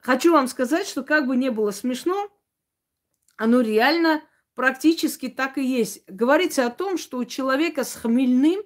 Хочу 0.00 0.32
вам 0.32 0.46
сказать, 0.46 0.86
что 0.86 1.02
как 1.02 1.26
бы 1.26 1.36
не 1.36 1.50
было 1.50 1.72
смешно, 1.72 2.30
оно 3.36 3.60
реально 3.60 4.22
практически 4.56 5.28
так 5.28 5.58
и 5.58 5.64
есть. 5.64 6.02
Говорится 6.08 6.66
о 6.66 6.70
том, 6.70 6.98
что 6.98 7.18
у 7.18 7.26
человека 7.26 7.84
с 7.84 7.94
хмельным 7.94 8.62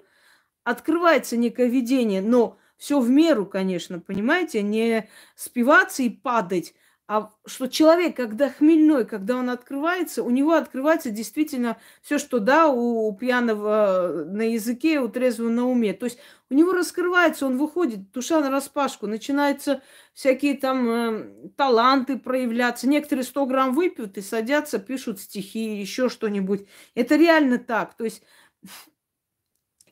открывается 0.65 1.37
некое 1.37 1.69
видение, 1.69 2.23
но 2.23 2.59
все 2.79 3.01
в 3.01 3.11
меру, 3.11 3.47
конечно, 3.47 4.01
понимаете, 4.01 4.63
не 4.63 5.11
спиваться 5.37 6.03
и 6.03 6.11
падать, 6.11 6.75
а 7.13 7.33
что 7.45 7.67
человек, 7.67 8.15
когда 8.15 8.49
хмельной, 8.51 9.05
когда 9.05 9.37
он 9.37 9.51
открывается, 9.51 10.23
у 10.23 10.31
него 10.31 10.53
открывается 10.53 11.11
действительно 11.11 11.77
все, 12.03 12.19
что 12.19 12.39
да, 12.39 12.69
у, 12.69 13.09
у 13.09 13.17
пьяного 13.17 14.27
на 14.29 14.43
языке, 14.43 15.01
у 15.01 15.09
трезвого 15.09 15.49
на 15.49 15.69
уме. 15.69 15.93
То 15.93 16.05
есть 16.05 16.21
у 16.51 16.55
него 16.55 16.73
раскрывается, 16.73 17.47
он 17.47 17.59
выходит, 17.59 18.13
душа 18.13 18.39
на 18.41 18.49
распашку, 18.49 19.09
начинаются 19.09 19.83
всякие 20.15 20.57
там 20.57 20.89
э, 20.89 21.51
таланты 21.57 22.17
проявляться. 22.17 22.89
Некоторые 22.89 23.25
100 23.25 23.47
грамм 23.47 23.75
выпьют 23.75 24.17
и 24.17 24.21
садятся, 24.21 24.79
пишут 24.79 25.19
стихи, 25.19 25.81
еще 25.81 26.11
что-нибудь. 26.11 26.69
Это 26.95 27.17
реально 27.17 27.59
так. 27.59 27.95
То 27.95 28.05
есть 28.05 28.23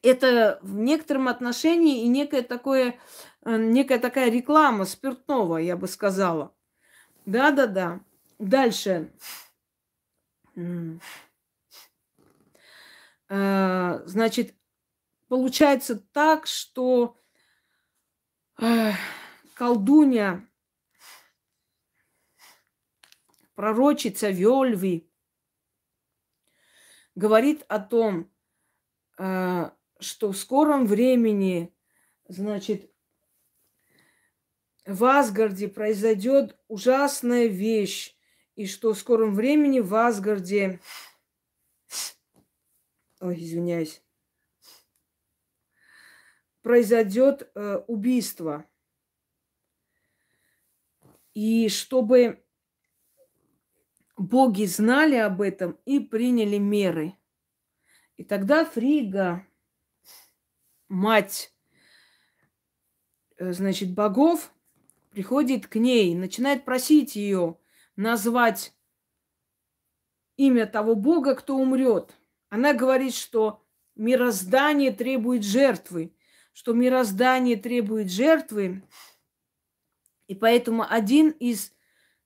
это 0.04 0.60
в 0.62 0.78
некотором 0.78 1.26
отношении 1.26 2.04
и 2.04 2.06
некое 2.06 2.42
такое, 2.42 2.94
э, 3.44 3.56
некая 3.56 3.98
такая 3.98 4.30
реклама 4.30 4.84
спиртного, 4.84 5.56
я 5.56 5.76
бы 5.76 5.88
сказала. 5.88 6.54
Да, 7.28 7.50
да, 7.50 7.66
да. 7.66 8.00
Дальше. 8.38 9.12
А, 13.28 14.00
значит, 14.06 14.54
получается 15.28 16.00
так, 16.12 16.46
что 16.46 17.18
колдунья, 19.52 20.48
пророчица 23.54 24.30
Вельви, 24.30 25.12
говорит 27.14 27.62
о 27.68 27.78
том, 27.78 28.32
а, 29.18 29.74
что 30.00 30.32
в 30.32 30.36
скором 30.38 30.86
времени, 30.86 31.76
значит, 32.26 32.87
в 34.88 35.04
Асгарде 35.04 35.68
произойдет 35.68 36.56
ужасная 36.66 37.46
вещь, 37.46 38.16
и 38.54 38.66
что 38.66 38.94
в 38.94 38.98
скором 38.98 39.34
времени 39.34 39.80
в 39.80 39.94
Асгарде... 39.94 40.80
Ой, 43.20 43.34
извиняюсь. 43.34 44.02
Произойдет 46.62 47.50
э, 47.54 47.82
убийство. 47.86 48.64
И 51.34 51.68
чтобы 51.68 52.42
боги 54.16 54.64
знали 54.64 55.16
об 55.16 55.42
этом 55.42 55.78
и 55.84 56.00
приняли 56.00 56.56
меры. 56.56 57.14
И 58.16 58.24
тогда 58.24 58.64
Фрига, 58.64 59.46
мать, 60.88 61.54
э, 63.36 63.52
значит, 63.52 63.92
богов, 63.92 64.50
приходит 65.10 65.66
к 65.66 65.76
ней, 65.76 66.14
начинает 66.14 66.64
просить 66.64 67.16
ее 67.16 67.58
назвать 67.96 68.74
имя 70.36 70.66
того 70.66 70.94
Бога, 70.94 71.34
кто 71.34 71.56
умрет. 71.56 72.14
Она 72.48 72.72
говорит, 72.72 73.14
что 73.14 73.64
мироздание 73.96 74.92
требует 74.92 75.44
жертвы, 75.44 76.14
что 76.52 76.72
мироздание 76.72 77.56
требует 77.56 78.10
жертвы, 78.10 78.82
и 80.28 80.34
поэтому 80.34 80.84
один 80.88 81.30
из 81.30 81.72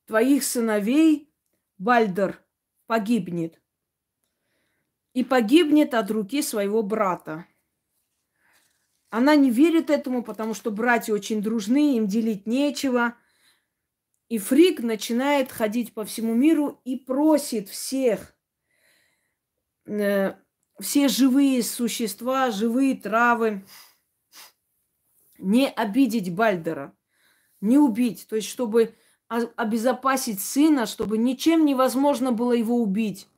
твоих 0.07 0.45
сыновей, 0.45 1.33
Бальдер, 1.78 2.45
погибнет. 2.87 3.61
И 5.14 5.24
погибнет 5.24 5.95
от 5.95 6.11
руки 6.11 6.43
своего 6.43 6.83
брата. 6.83 7.47
Она 9.13 9.37
не 9.37 9.51
верит 9.51 9.91
этому, 9.91 10.25
потому 10.25 10.55
что 10.55 10.71
братья 10.71 11.13
очень 11.13 11.43
дружны, 11.43 11.99
им 11.99 12.07
делить 12.07 12.47
нечего. 12.47 13.15
И 14.31 14.39
Фрик 14.39 14.81
начинает 14.81 15.53
ходить 15.53 15.93
по 15.93 16.07
всему 16.07 16.33
миру 16.33 16.81
и 16.87 16.97
просит 16.97 17.69
всех, 17.69 18.35
э, 19.85 20.33
все 20.81 21.09
живые 21.09 21.63
существа, 21.63 22.51
живые 22.51 22.97
травы, 22.97 23.67
не 25.37 25.69
обидеть 25.69 26.35
Бальдера, 26.35 26.97
не 27.61 27.77
убить. 27.77 28.27
То 28.31 28.37
есть, 28.37 28.49
чтобы 28.49 28.95
обезопасить 29.29 30.41
сына, 30.41 30.87
чтобы 30.87 31.19
ничем 31.19 31.67
невозможно 31.67 32.33
было 32.33 32.53
его 32.53 32.77
убить. 32.77 33.29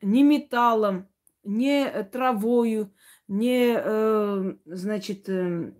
Ни 0.00 0.22
металлом, 0.22 1.08
ни 1.42 1.84
травою, 2.12 2.92
не, 3.28 3.74
э, 3.76 4.54
значит, 4.64 5.28
э, 5.28 5.72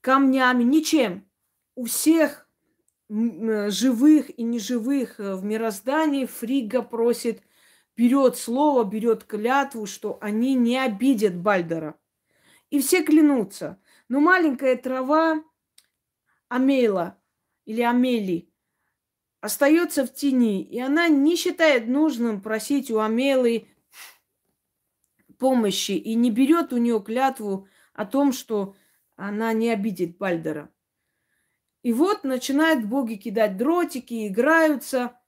камнями, 0.00 0.64
ничем. 0.64 1.28
У 1.74 1.84
всех 1.84 2.48
э, 3.08 3.70
живых 3.70 4.36
и 4.38 4.42
неживых 4.42 5.20
э, 5.20 5.34
в 5.34 5.44
мироздании 5.44 6.26
Фрига 6.26 6.82
просит, 6.82 7.42
берет 7.96 8.36
слово, 8.36 8.84
берет 8.84 9.24
клятву, 9.24 9.86
что 9.86 10.18
они 10.20 10.54
не 10.54 10.78
обидят 10.78 11.36
Бальдера. 11.36 11.94
И 12.70 12.80
все 12.80 13.04
клянутся. 13.04 13.80
Но 14.08 14.20
маленькая 14.20 14.76
трава 14.76 15.42
Амела 16.48 17.18
или 17.66 17.82
Амели 17.82 18.50
остается 19.40 20.06
в 20.06 20.14
тени, 20.14 20.62
и 20.62 20.80
она 20.80 21.08
не 21.08 21.36
считает 21.36 21.86
нужным 21.86 22.40
просить 22.40 22.90
у 22.90 22.98
Амелы 22.98 23.68
помощи 25.38 25.92
и 25.92 26.14
не 26.14 26.30
берет 26.30 26.72
у 26.72 26.76
нее 26.76 27.00
клятву 27.00 27.68
о 27.94 28.04
том, 28.04 28.32
что 28.32 28.74
она 29.16 29.52
не 29.52 29.70
обидит 29.70 30.18
Бальдера. 30.18 30.70
И 31.82 31.92
вот 31.92 32.24
начинают 32.24 32.84
боги 32.84 33.14
кидать 33.14 33.56
дротики, 33.56 34.28
играются, 34.28 35.18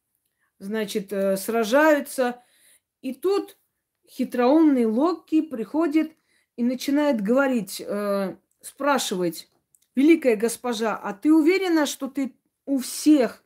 значит, 0.59 1.13
э, 1.13 1.37
сражаются. 1.37 2.43
И 3.03 3.15
тут 3.15 3.57
хитроумный 4.09 4.85
Локи 4.85 5.43
приходит 5.43 6.13
и 6.57 6.63
начинает 6.63 7.23
говорить, 7.23 7.81
э, 7.81 8.37
спрашивать, 8.61 9.49
великая 9.95 10.37
госпожа, 10.37 10.97
а 10.97 11.15
ты 11.15 11.33
уверена, 11.33 11.87
что 11.87 12.09
ты 12.09 12.35
у 12.67 12.79
всех, 12.79 13.43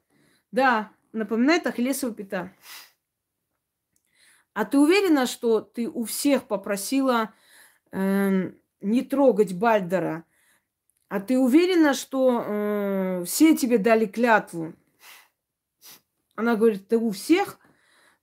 да, 0.51 0.91
напоминает 1.13 1.67
Ахиллесова 1.67 2.13
пята, 2.13 2.53
а 4.55 4.65
ты 4.65 4.79
уверена, 4.79 5.27
что 5.27 5.61
ты 5.61 5.89
у 5.89 6.05
всех 6.05 6.45
попросила 6.45 7.35
э, 7.91 8.53
не 8.81 9.03
трогать 9.03 9.53
Бальдера? 9.53 10.25
А 11.09 11.21
ты 11.21 11.39
уверена, 11.39 11.93
что 11.93 12.45
э, 12.47 13.25
все 13.27 13.57
тебе 13.57 13.79
дали 13.79 14.07
клятву? 14.07 14.75
Она 16.37 16.55
говорит, 16.55 16.89
ты 16.89 16.97
у 16.97 17.11
всех? 17.11 17.59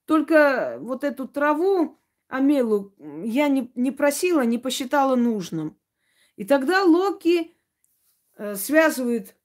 Только 0.05 0.77
вот 0.79 1.03
эту 1.03 1.27
траву, 1.27 1.99
Амелу, 2.27 2.93
я 3.23 3.49
не, 3.49 3.69
не 3.75 3.91
просила, 3.91 4.41
не 4.41 4.57
посчитала 4.57 5.15
нужным. 5.15 5.77
И 6.37 6.45
тогда 6.45 6.83
Локи 6.83 7.53
э, 8.37 8.55
связывает 8.55 9.35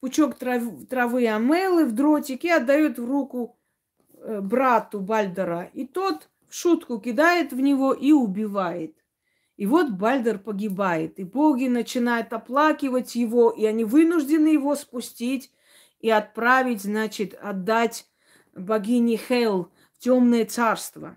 пучок 0.00 0.36
трав, 0.36 0.62
травы 0.88 1.26
Амелы 1.28 1.86
в 1.86 1.92
дротик 1.92 2.44
и 2.44 2.50
отдает 2.50 2.98
в 2.98 3.06
руку 3.06 3.55
брату 4.42 5.00
Бальдера, 5.00 5.70
и 5.72 5.86
тот 5.86 6.28
шутку 6.50 6.98
кидает 6.98 7.52
в 7.52 7.60
него 7.60 7.92
и 7.92 8.12
убивает. 8.12 8.94
И 9.56 9.66
вот 9.66 9.90
Бальдер 9.90 10.38
погибает, 10.38 11.18
и 11.18 11.24
боги 11.24 11.66
начинают 11.66 12.32
оплакивать 12.32 13.14
его, 13.14 13.50
и 13.50 13.64
они 13.64 13.84
вынуждены 13.84 14.48
его 14.48 14.74
спустить 14.74 15.50
и 16.00 16.10
отправить, 16.10 16.82
значит, 16.82 17.34
отдать 17.40 18.06
богине 18.54 19.16
Хел 19.16 19.70
в 19.94 19.98
темное 19.98 20.44
царство. 20.44 21.16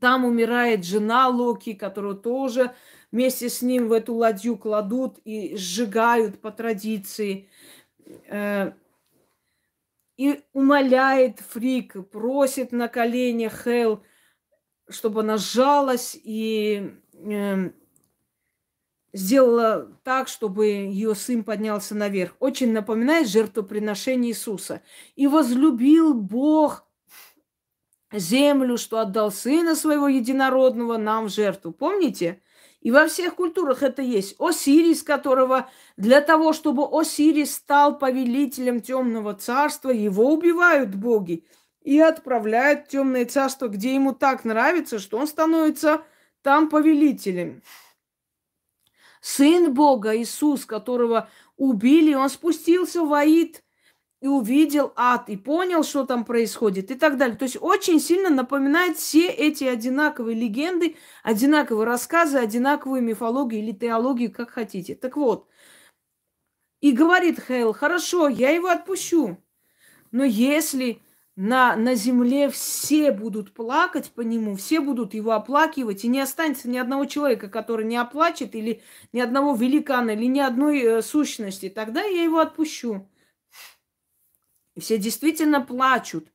Там 0.00 0.24
умирает 0.24 0.84
жена 0.84 1.28
Локи, 1.28 1.72
которую 1.72 2.16
тоже 2.16 2.74
вместе 3.10 3.48
с 3.48 3.62
ним 3.62 3.88
в 3.88 3.92
эту 3.92 4.14
ладью 4.14 4.56
кладут 4.58 5.18
и 5.24 5.56
сжигают 5.56 6.40
по 6.40 6.50
традиции. 6.50 7.48
И 10.18 10.42
умоляет 10.52 11.38
Фрик, 11.38 12.10
просит 12.10 12.72
на 12.72 12.88
коленях 12.88 13.62
Хел, 13.64 14.02
чтобы 14.90 15.20
она 15.20 15.38
сжалась 15.38 16.18
и 16.20 16.92
э, 17.14 17.70
сделала 19.12 19.98
так, 20.02 20.26
чтобы 20.26 20.66
ее 20.66 21.14
сын 21.14 21.44
поднялся 21.44 21.94
наверх. 21.94 22.34
Очень 22.40 22.72
напоминает 22.72 23.28
жертвоприношение 23.28 24.32
Иисуса. 24.32 24.82
И 25.14 25.28
возлюбил 25.28 26.14
Бог 26.14 26.84
землю, 28.12 28.76
что 28.76 28.98
отдал 28.98 29.30
сына 29.30 29.76
своего 29.76 30.08
единородного 30.08 30.96
нам 30.96 31.26
в 31.26 31.32
жертву. 31.32 31.72
Помните? 31.72 32.42
И 32.80 32.90
во 32.90 33.06
всех 33.08 33.34
культурах 33.34 33.82
это 33.82 34.02
есть. 34.02 34.36
Осирис, 34.38 35.02
которого 35.02 35.68
для 35.96 36.20
того, 36.20 36.52
чтобы 36.52 36.86
Осирис 36.90 37.56
стал 37.56 37.98
повелителем 37.98 38.80
темного 38.80 39.34
царства, 39.34 39.90
его 39.90 40.32
убивают 40.32 40.94
боги 40.94 41.44
и 41.82 41.98
отправляют 41.98 42.86
в 42.86 42.88
темное 42.88 43.24
царство, 43.24 43.68
где 43.68 43.94
ему 43.94 44.12
так 44.12 44.44
нравится, 44.44 44.98
что 44.98 45.18
он 45.18 45.26
становится 45.26 46.02
там 46.42 46.68
повелителем. 46.68 47.62
Сын 49.20 49.74
Бога, 49.74 50.16
Иисус, 50.16 50.64
которого 50.64 51.28
убили, 51.56 52.14
он 52.14 52.28
спустился 52.30 53.02
в 53.02 53.12
Аид– 53.12 53.62
и 54.20 54.26
увидел 54.26 54.92
ад, 54.96 55.28
и 55.28 55.36
понял, 55.36 55.84
что 55.84 56.04
там 56.04 56.24
происходит, 56.24 56.90
и 56.90 56.94
так 56.94 57.16
далее. 57.18 57.36
То 57.36 57.44
есть 57.44 57.56
очень 57.60 58.00
сильно 58.00 58.30
напоминает 58.30 58.96
все 58.96 59.28
эти 59.28 59.64
одинаковые 59.64 60.36
легенды, 60.36 60.96
одинаковые 61.22 61.86
рассказы, 61.86 62.38
одинаковую 62.38 63.02
мифологию 63.02 63.62
или 63.62 63.72
теологию, 63.72 64.32
как 64.32 64.50
хотите. 64.50 64.94
Так 64.96 65.16
вот, 65.16 65.46
и 66.80 66.92
говорит 66.92 67.40
Хейл, 67.40 67.72
хорошо, 67.72 68.28
я 68.28 68.50
его 68.50 68.68
отпущу. 68.68 69.38
Но 70.10 70.24
если 70.24 71.00
на, 71.36 71.76
на 71.76 71.94
земле 71.94 72.48
все 72.50 73.12
будут 73.12 73.52
плакать 73.52 74.10
по 74.10 74.22
нему, 74.22 74.56
все 74.56 74.80
будут 74.80 75.14
его 75.14 75.32
оплакивать, 75.32 76.04
и 76.04 76.08
не 76.08 76.20
останется 76.20 76.68
ни 76.68 76.76
одного 76.76 77.04
человека, 77.04 77.48
который 77.48 77.84
не 77.84 77.96
оплачет, 77.96 78.56
или 78.56 78.82
ни 79.12 79.20
одного 79.20 79.54
великана, 79.54 80.10
или 80.10 80.24
ни 80.26 80.40
одной 80.40 80.80
э, 80.80 81.02
сущности, 81.02 81.68
тогда 81.68 82.02
я 82.02 82.24
его 82.24 82.40
отпущу. 82.40 83.08
Все 84.78 84.98
действительно 84.98 85.60
плачут. 85.60 86.32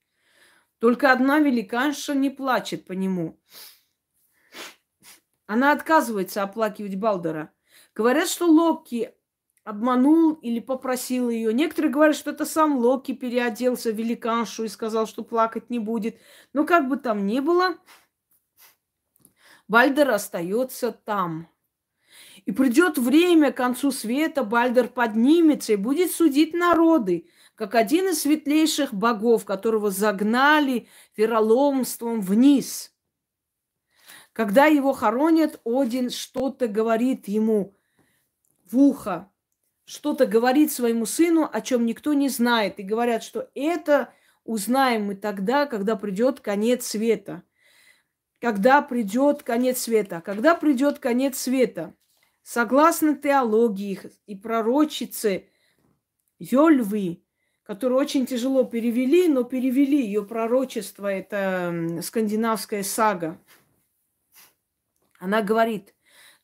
Только 0.79 1.11
одна 1.11 1.39
великанша 1.39 2.13
не 2.13 2.29
плачет 2.29 2.85
по 2.85 2.91
нему. 2.91 3.39
Она 5.45 5.71
отказывается 5.71 6.43
оплакивать 6.43 6.95
Балдера. 6.95 7.53
Говорят, 7.95 8.27
что 8.27 8.47
Локи 8.47 9.13
обманул 9.63 10.33
или 10.33 10.59
попросил 10.59 11.29
ее. 11.29 11.53
Некоторые 11.53 11.91
говорят, 11.91 12.15
что 12.15 12.31
это 12.31 12.45
сам 12.45 12.77
Локи 12.77 13.13
переоделся 13.13 13.91
в 13.91 13.95
великаншу 13.95 14.65
и 14.65 14.67
сказал, 14.67 15.07
что 15.07 15.23
плакать 15.23 15.69
не 15.69 15.79
будет. 15.79 16.19
Но 16.51 16.65
как 16.65 16.89
бы 16.89 16.97
там 16.97 17.25
ни 17.25 17.39
было, 17.39 17.77
Бальдер 19.67 20.09
остается 20.11 20.91
там. 20.91 21.47
И 22.45 22.51
придет 22.51 22.97
время 22.97 23.53
к 23.53 23.57
концу 23.57 23.91
света, 23.91 24.43
Бальдер 24.43 24.89
поднимется 24.89 25.73
и 25.73 25.77
будет 25.77 26.11
судить 26.11 26.53
народы 26.53 27.29
как 27.55 27.75
один 27.75 28.09
из 28.09 28.21
светлейших 28.21 28.93
богов, 28.93 29.45
которого 29.45 29.91
загнали 29.91 30.87
вероломством 31.15 32.21
вниз. 32.21 32.93
Когда 34.33 34.65
его 34.65 34.93
хоронят, 34.93 35.61
Один 35.63 36.09
что-то 36.09 36.67
говорит 36.67 37.27
ему 37.27 37.75
в 38.65 38.77
ухо, 38.77 39.31
что-то 39.85 40.25
говорит 40.25 40.71
своему 40.71 41.05
сыну, 41.05 41.47
о 41.51 41.61
чем 41.61 41.85
никто 41.85 42.13
не 42.13 42.29
знает. 42.29 42.79
И 42.79 42.83
говорят, 42.83 43.21
что 43.23 43.49
это 43.53 44.11
узнаем 44.43 45.05
мы 45.05 45.15
тогда, 45.15 45.67
когда 45.67 45.95
придет 45.95 46.39
конец 46.39 46.87
света. 46.87 47.43
Когда 48.39 48.81
придет 48.81 49.43
конец 49.43 49.79
света. 49.79 50.21
Когда 50.21 50.55
придет 50.55 50.99
конец 50.99 51.37
света? 51.37 51.95
Согласно 52.41 53.15
теологии 53.15 53.99
и 54.25 54.35
пророчице 54.35 55.47
Йольвы, 56.39 57.22
которую 57.73 57.99
очень 57.99 58.27
тяжело 58.27 58.65
перевели, 58.65 59.27
но 59.27 59.43
перевели 59.43 60.05
ее 60.05 60.23
пророчество, 60.23 61.07
это 61.07 61.97
скандинавская 62.03 62.83
сага. 62.83 63.39
Она 65.17 65.41
говорит, 65.41 65.95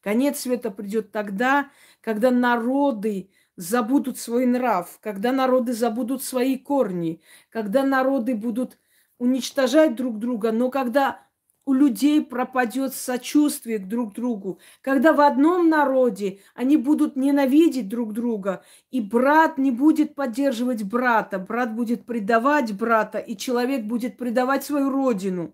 конец 0.01 0.39
света 0.39 0.71
придет 0.71 1.11
тогда, 1.11 1.69
когда 2.01 2.31
народы 2.31 3.29
забудут 3.57 4.17
свой 4.17 4.47
нрав, 4.47 4.97
когда 5.01 5.31
народы 5.31 5.73
забудут 5.73 6.23
свои 6.23 6.57
корни, 6.57 7.21
когда 7.51 7.83
народы 7.83 8.33
будут 8.33 8.79
уничтожать 9.19 9.95
друг 9.95 10.17
друга, 10.17 10.51
но 10.51 10.71
когда 10.71 11.27
у 11.69 11.73
людей 11.73 12.25
пропадет 12.25 12.95
сочувствие 12.95 13.77
к 13.77 13.87
друг 13.87 14.15
другу, 14.15 14.57
когда 14.81 15.13
в 15.13 15.21
одном 15.21 15.69
народе 15.69 16.39
они 16.55 16.77
будут 16.77 17.15
ненавидеть 17.15 17.87
друг 17.87 18.13
друга, 18.13 18.63
и 18.89 18.99
брат 18.99 19.59
не 19.59 19.69
будет 19.69 20.15
поддерживать 20.15 20.81
брата, 20.81 21.37
брат 21.37 21.75
будет 21.75 22.07
предавать 22.07 22.73
брата, 22.73 23.19
и 23.19 23.37
человек 23.37 23.83
будет 23.83 24.17
предавать 24.17 24.63
свою 24.63 24.89
родину. 24.89 25.53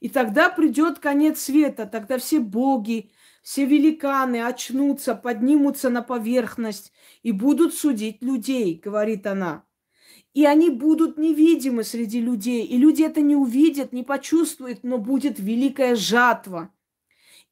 И 0.00 0.10
тогда 0.10 0.50
придет 0.50 0.98
конец 0.98 1.40
света, 1.40 1.86
тогда 1.86 2.18
все 2.18 2.40
боги, 2.40 3.10
все 3.42 3.64
великаны 3.64 4.44
очнутся, 4.44 5.14
поднимутся 5.14 5.88
на 5.88 6.02
поверхность 6.02 6.92
и 7.22 7.32
будут 7.32 7.72
судить 7.72 8.22
людей, 8.22 8.78
говорит 8.84 9.26
она. 9.26 9.64
И 10.34 10.44
они 10.44 10.68
будут 10.68 11.16
невидимы 11.16 11.82
среди 11.84 12.20
людей. 12.20 12.66
И 12.66 12.76
люди 12.76 13.04
это 13.04 13.20
не 13.20 13.36
увидят, 13.36 13.92
не 13.92 14.02
почувствуют, 14.02 14.80
но 14.82 14.98
будет 14.98 15.38
великая 15.38 15.94
жатва. 15.94 16.70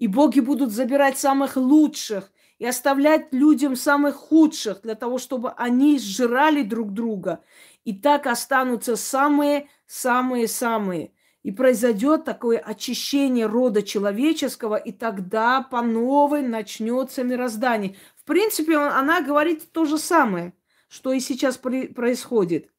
И 0.00 0.08
боги 0.08 0.40
будут 0.40 0.72
забирать 0.72 1.16
самых 1.16 1.56
лучших 1.56 2.32
и 2.58 2.66
оставлять 2.66 3.32
людям 3.32 3.76
самых 3.76 4.16
худших 4.16 4.82
для 4.82 4.96
того, 4.96 5.18
чтобы 5.18 5.52
они 5.52 6.00
сжирали 6.00 6.62
друг 6.62 6.92
друга. 6.92 7.44
И 7.84 7.94
так 7.94 8.26
останутся 8.26 8.96
самые-самые-самые. 8.96 11.12
И 11.44 11.52
произойдет 11.52 12.24
такое 12.24 12.58
очищение 12.58 13.46
рода 13.46 13.82
человеческого, 13.82 14.76
и 14.76 14.92
тогда 14.92 15.62
по 15.62 15.82
новой 15.82 16.42
начнется 16.42 17.24
мироздание. 17.24 17.96
В 18.16 18.24
принципе, 18.24 18.76
она 18.76 19.22
говорит 19.22 19.72
то 19.72 19.84
же 19.84 19.98
самое, 19.98 20.52
что 20.92 21.14
и 21.14 21.20
сейчас 21.20 21.56
происходит. 21.56 22.70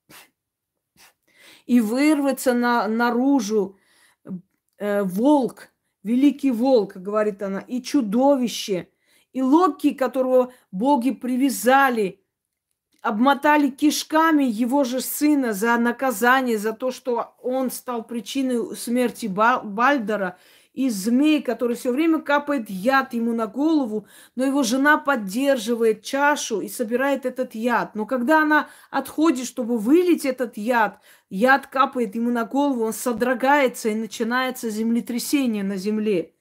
И 1.65 1.79
вырваться 1.79 2.53
на, 2.53 2.87
наружу 2.87 3.79
э, 4.77 5.01
волк, 5.01 5.69
великий 6.03 6.51
волк, 6.51 6.95
говорит 6.95 7.41
она, 7.41 7.61
и 7.61 7.81
чудовище, 7.81 8.89
и 9.31 9.41
Локи, 9.41 9.95
которого 9.95 10.53
боги 10.71 11.09
привязали, 11.09 12.23
обмотали 13.01 13.71
кишками 13.71 14.43
его 14.43 14.83
же 14.83 15.01
сына 15.01 15.53
за 15.53 15.75
наказание, 15.77 16.59
за 16.59 16.73
то, 16.73 16.91
что 16.91 17.35
он 17.41 17.71
стал 17.71 18.03
причиной 18.03 18.75
смерти 18.75 19.25
Бальдера, 19.25 20.37
и 20.73 20.89
змей, 20.89 21.41
который 21.41 21.75
все 21.75 21.91
время 21.91 22.19
капает 22.19 22.69
яд 22.69 23.13
ему 23.13 23.33
на 23.33 23.45
голову, 23.45 24.07
но 24.35 24.43
его 24.43 24.63
жена 24.63 24.97
поддерживает 24.97 26.01
чашу 26.01 26.61
и 26.61 26.67
собирает 26.67 27.25
этот 27.25 27.53
яд. 27.53 27.93
Но 27.93 28.07
когда 28.07 28.41
она 28.41 28.69
отходит, 28.89 29.45
чтобы 29.45 29.77
вылить 29.77 30.25
этот 30.25 30.57
яд, 30.57 30.99
яд 31.29 31.67
капает 31.67 32.15
ему 32.15 32.31
на 32.31 32.45
голову, 32.45 32.83
он 32.83 32.93
содрогается 32.93 33.89
и 33.89 33.95
начинается 33.95 34.69
землетрясение 34.71 35.63
на 35.63 35.77
земле. 35.77 36.33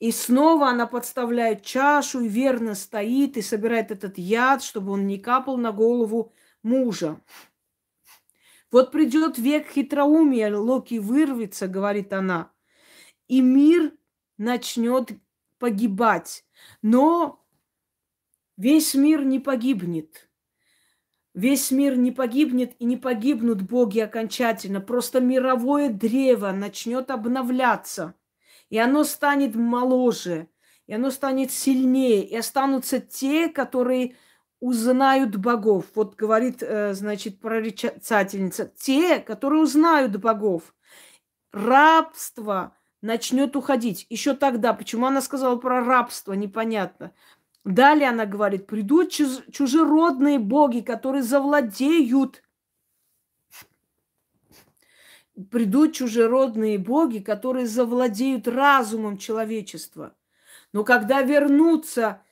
И 0.00 0.10
снова 0.12 0.68
она 0.68 0.86
подставляет 0.86 1.62
чашу 1.62 2.20
и 2.20 2.28
верно 2.28 2.74
стоит 2.74 3.36
и 3.36 3.42
собирает 3.42 3.90
этот 3.90 4.18
яд, 4.18 4.62
чтобы 4.62 4.92
он 4.92 5.06
не 5.06 5.18
капал 5.18 5.56
на 5.56 5.72
голову 5.72 6.32
мужа. 6.62 7.20
Вот 8.70 8.92
придет 8.92 9.38
век 9.38 9.68
хитроумия, 9.68 10.54
Локи 10.54 10.98
вырвется, 10.98 11.68
говорит 11.68 12.12
она, 12.12 12.52
и 13.28 13.40
мир 13.40 13.92
начнет 14.36 15.10
погибать. 15.58 16.44
Но 16.82 17.44
весь 18.56 18.94
мир 18.94 19.24
не 19.24 19.38
погибнет. 19.38 20.28
Весь 21.34 21.70
мир 21.70 21.96
не 21.96 22.10
погибнет 22.10 22.74
и 22.80 22.84
не 22.84 22.96
погибнут 22.96 23.62
боги 23.62 24.00
окончательно. 24.00 24.80
Просто 24.80 25.20
мировое 25.20 25.90
древо 25.90 26.50
начнет 26.50 27.10
обновляться. 27.10 28.14
И 28.70 28.78
оно 28.78 29.04
станет 29.04 29.54
моложе, 29.54 30.48
и 30.86 30.94
оно 30.94 31.10
станет 31.10 31.52
сильнее. 31.52 32.26
И 32.26 32.36
останутся 32.36 32.98
те, 32.98 33.48
которые 33.48 34.16
узнают 34.60 35.36
богов. 35.36 35.86
Вот 35.94 36.16
говорит, 36.16 36.62
э, 36.62 36.92
значит, 36.94 37.40
прорицательница. 37.40 38.72
Те, 38.76 39.20
которые 39.20 39.62
узнают 39.62 40.16
богов. 40.16 40.74
Рабство 41.52 42.76
начнет 43.02 43.56
уходить. 43.56 44.06
Еще 44.10 44.34
тогда, 44.34 44.72
почему 44.72 45.06
она 45.06 45.20
сказала 45.20 45.56
про 45.56 45.84
рабство, 45.84 46.32
непонятно. 46.32 47.12
Далее 47.64 48.08
она 48.08 48.24
говорит, 48.26 48.66
придут 48.66 49.10
чужеродные 49.10 50.38
боги, 50.38 50.80
которые 50.80 51.22
завладеют. 51.22 52.42
Придут 55.50 55.94
чужеродные 55.94 56.78
боги, 56.78 57.18
которые 57.18 57.66
завладеют 57.66 58.48
разумом 58.48 59.18
человечества. 59.18 60.16
Но 60.72 60.84
когда 60.84 61.22
вернутся 61.22 62.22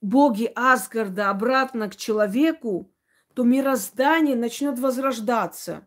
боги 0.00 0.50
Асгарда 0.54 1.30
обратно 1.30 1.88
к 1.88 1.96
человеку, 1.96 2.90
то 3.34 3.44
мироздание 3.44 4.36
начнет 4.36 4.78
возрождаться. 4.78 5.86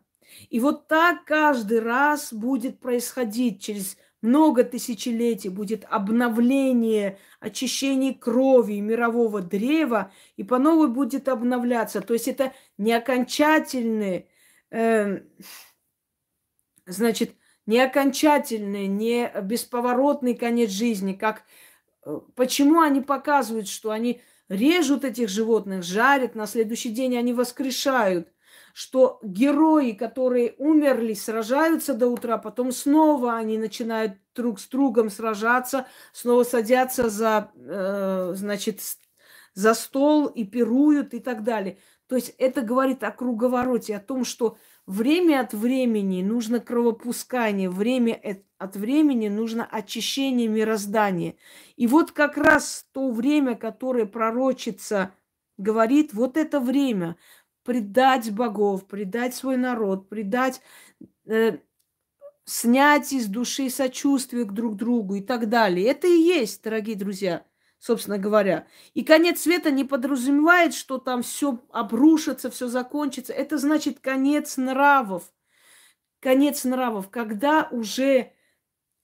И 0.50 0.60
вот 0.60 0.88
так 0.88 1.24
каждый 1.24 1.80
раз 1.80 2.32
будет 2.32 2.80
происходить 2.80 3.62
через 3.62 3.96
много 4.20 4.64
тысячелетий, 4.64 5.48
будет 5.48 5.84
обновление, 5.88 7.18
очищение 7.40 8.14
крови 8.14 8.80
мирового 8.80 9.40
древа, 9.40 10.12
и 10.36 10.44
по 10.44 10.58
новой 10.58 10.88
будет 10.88 11.28
обновляться. 11.28 12.00
То 12.00 12.14
есть 12.14 12.28
это 12.28 12.52
не 12.78 12.92
окончательный, 12.92 14.28
э, 14.70 15.20
значит, 16.86 17.34
не 17.66 17.80
окончательный, 17.80 18.86
не 18.86 19.30
бесповоротный 19.42 20.34
конец 20.34 20.70
жизни, 20.70 21.12
как 21.12 21.44
Э, 22.08 22.20
почему 22.34 22.80
они 22.80 23.00
показывают, 23.00 23.68
что 23.68 23.90
они 23.90 24.22
режут 24.48 25.04
этих 25.04 25.28
животных, 25.28 25.82
жарят, 25.84 26.34
на 26.34 26.46
следующий 26.46 26.90
день 26.90 27.16
они 27.16 27.34
воскрешают, 27.34 28.32
что 28.74 29.18
герои, 29.22 29.92
которые 29.92 30.54
умерли, 30.58 31.14
сражаются 31.14 31.94
до 31.94 32.08
утра, 32.08 32.38
потом 32.38 32.72
снова 32.72 33.36
они 33.36 33.58
начинают 33.58 34.14
друг 34.34 34.60
с 34.60 34.68
другом 34.68 35.10
сражаться, 35.10 35.86
снова 36.12 36.44
садятся 36.44 37.08
за, 37.08 37.50
э, 37.54 38.32
значит, 38.36 38.80
за 39.54 39.74
стол 39.74 40.26
и 40.26 40.44
пируют 40.44 41.14
и 41.14 41.20
так 41.20 41.42
далее. 41.42 41.78
То 42.06 42.16
есть 42.16 42.34
это 42.38 42.62
говорит 42.62 43.04
о 43.04 43.10
круговороте, 43.10 43.96
о 43.96 44.00
том, 44.00 44.24
что 44.24 44.56
время 44.86 45.40
от 45.40 45.52
времени 45.52 46.22
нужно 46.22 46.58
кровопускание, 46.58 47.68
время 47.68 48.18
от 48.56 48.76
времени 48.76 49.28
нужно 49.28 49.66
очищение 49.66 50.48
мироздания. 50.48 51.34
И 51.76 51.86
вот 51.86 52.12
как 52.12 52.36
раз 52.38 52.86
то 52.92 53.10
время, 53.10 53.56
которое 53.56 54.06
пророчица 54.06 55.12
говорит, 55.58 56.14
вот 56.14 56.36
это 56.36 56.60
время 56.60 57.16
предать 57.68 58.32
богов, 58.32 58.86
предать 58.86 59.34
свой 59.34 59.58
народ, 59.58 60.08
предать, 60.08 60.62
э, 61.26 61.58
снять 62.46 63.12
из 63.12 63.26
души 63.26 63.68
сочувствие 63.68 64.46
к 64.46 64.52
друг 64.52 64.76
другу 64.76 65.16
и 65.16 65.20
так 65.20 65.50
далее. 65.50 65.86
Это 65.86 66.06
и 66.06 66.18
есть, 66.18 66.64
дорогие 66.64 66.96
друзья 66.96 67.44
собственно 67.78 68.16
говоря. 68.16 68.66
И 68.94 69.04
конец 69.04 69.42
света 69.42 69.70
не 69.70 69.84
подразумевает, 69.84 70.72
что 70.72 70.96
там 70.96 71.22
все 71.22 71.60
обрушится, 71.70 72.50
все 72.50 72.68
закончится. 72.68 73.34
Это 73.34 73.58
значит 73.58 74.00
конец 74.00 74.56
нравов. 74.56 75.30
Конец 76.20 76.64
нравов, 76.64 77.10
когда 77.10 77.68
уже 77.70 78.32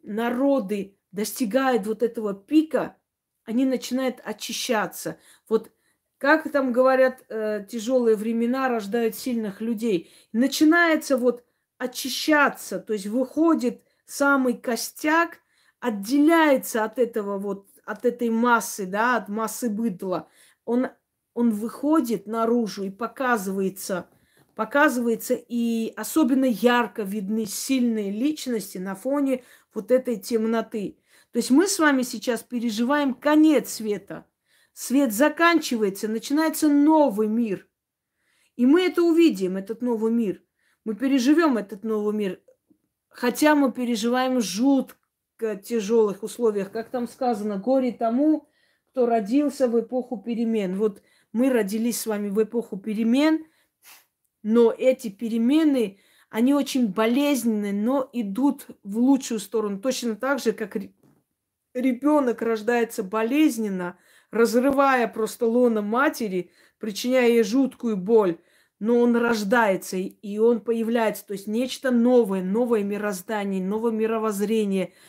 народы 0.02 0.96
достигают 1.12 1.86
вот 1.86 2.02
этого 2.02 2.32
пика, 2.32 2.96
они 3.44 3.66
начинают 3.66 4.20
очищаться. 4.24 5.18
Вот 5.50 5.70
как 6.24 6.50
там 6.50 6.72
говорят, 6.72 7.22
э, 7.28 7.66
тяжелые 7.68 8.16
времена 8.16 8.70
рождают 8.70 9.14
сильных 9.14 9.60
людей. 9.60 10.10
Начинается 10.32 11.18
вот 11.18 11.44
очищаться, 11.76 12.78
то 12.78 12.94
есть 12.94 13.06
выходит 13.06 13.82
самый 14.06 14.54
костяк, 14.54 15.40
отделяется 15.80 16.82
от 16.82 16.98
этого 16.98 17.36
вот 17.36 17.66
от 17.84 18.06
этой 18.06 18.30
массы, 18.30 18.86
да, 18.86 19.18
от 19.18 19.28
массы 19.28 19.68
быдла, 19.68 20.30
он, 20.64 20.88
он 21.34 21.50
выходит 21.50 22.26
наружу 22.26 22.84
и 22.84 22.90
показывается, 22.90 24.08
показывается, 24.54 25.34
и 25.34 25.92
особенно 25.94 26.46
ярко 26.46 27.02
видны 27.02 27.44
сильные 27.44 28.10
личности 28.10 28.78
на 28.78 28.94
фоне 28.94 29.44
вот 29.74 29.90
этой 29.90 30.16
темноты. 30.16 30.96
То 31.32 31.36
есть 31.36 31.50
мы 31.50 31.66
с 31.68 31.78
вами 31.78 32.00
сейчас 32.00 32.42
переживаем 32.42 33.12
конец 33.12 33.74
света. 33.74 34.24
Свет 34.74 35.12
заканчивается, 35.12 36.08
начинается 36.08 36.68
новый 36.68 37.28
мир. 37.28 37.68
И 38.56 38.66
мы 38.66 38.82
это 38.82 39.02
увидим, 39.02 39.56
этот 39.56 39.82
новый 39.82 40.12
мир. 40.12 40.42
Мы 40.84 40.96
переживем 40.96 41.56
этот 41.56 41.84
новый 41.84 42.12
мир. 42.12 42.40
Хотя 43.08 43.54
мы 43.54 43.70
переживаем 43.72 44.40
жутко 44.40 45.56
тяжелых 45.56 46.24
условиях, 46.24 46.72
как 46.72 46.90
там 46.90 47.06
сказано, 47.06 47.56
горе 47.56 47.92
тому, 47.92 48.48
кто 48.90 49.06
родился 49.06 49.68
в 49.68 49.80
эпоху 49.80 50.18
перемен. 50.18 50.76
Вот 50.76 51.02
мы 51.32 51.50
родились 51.50 52.00
с 52.00 52.06
вами 52.06 52.28
в 52.28 52.42
эпоху 52.42 52.76
перемен, 52.76 53.46
но 54.42 54.72
эти 54.76 55.08
перемены, 55.08 56.00
они 56.30 56.52
очень 56.52 56.88
болезненные, 56.88 57.72
но 57.72 58.10
идут 58.12 58.66
в 58.82 58.98
лучшую 58.98 59.38
сторону. 59.38 59.80
Точно 59.80 60.16
так 60.16 60.40
же, 60.40 60.52
как 60.52 60.76
ребенок 61.74 62.42
рождается 62.42 63.04
болезненно, 63.04 63.96
разрывая 64.34 65.08
просто 65.08 65.46
лоно 65.46 65.82
матери, 65.82 66.50
причиняя 66.78 67.28
ей 67.28 67.42
жуткую 67.42 67.96
боль, 67.96 68.38
но 68.78 68.98
он 69.00 69.16
рождается, 69.16 69.96
и 69.96 70.38
он 70.38 70.60
появляется. 70.60 71.26
То 71.26 71.32
есть 71.32 71.46
нечто 71.46 71.90
новое, 71.90 72.42
новое 72.42 72.82
мироздание, 72.82 73.62
новое 73.62 73.92
мировоззрение– 73.92 74.92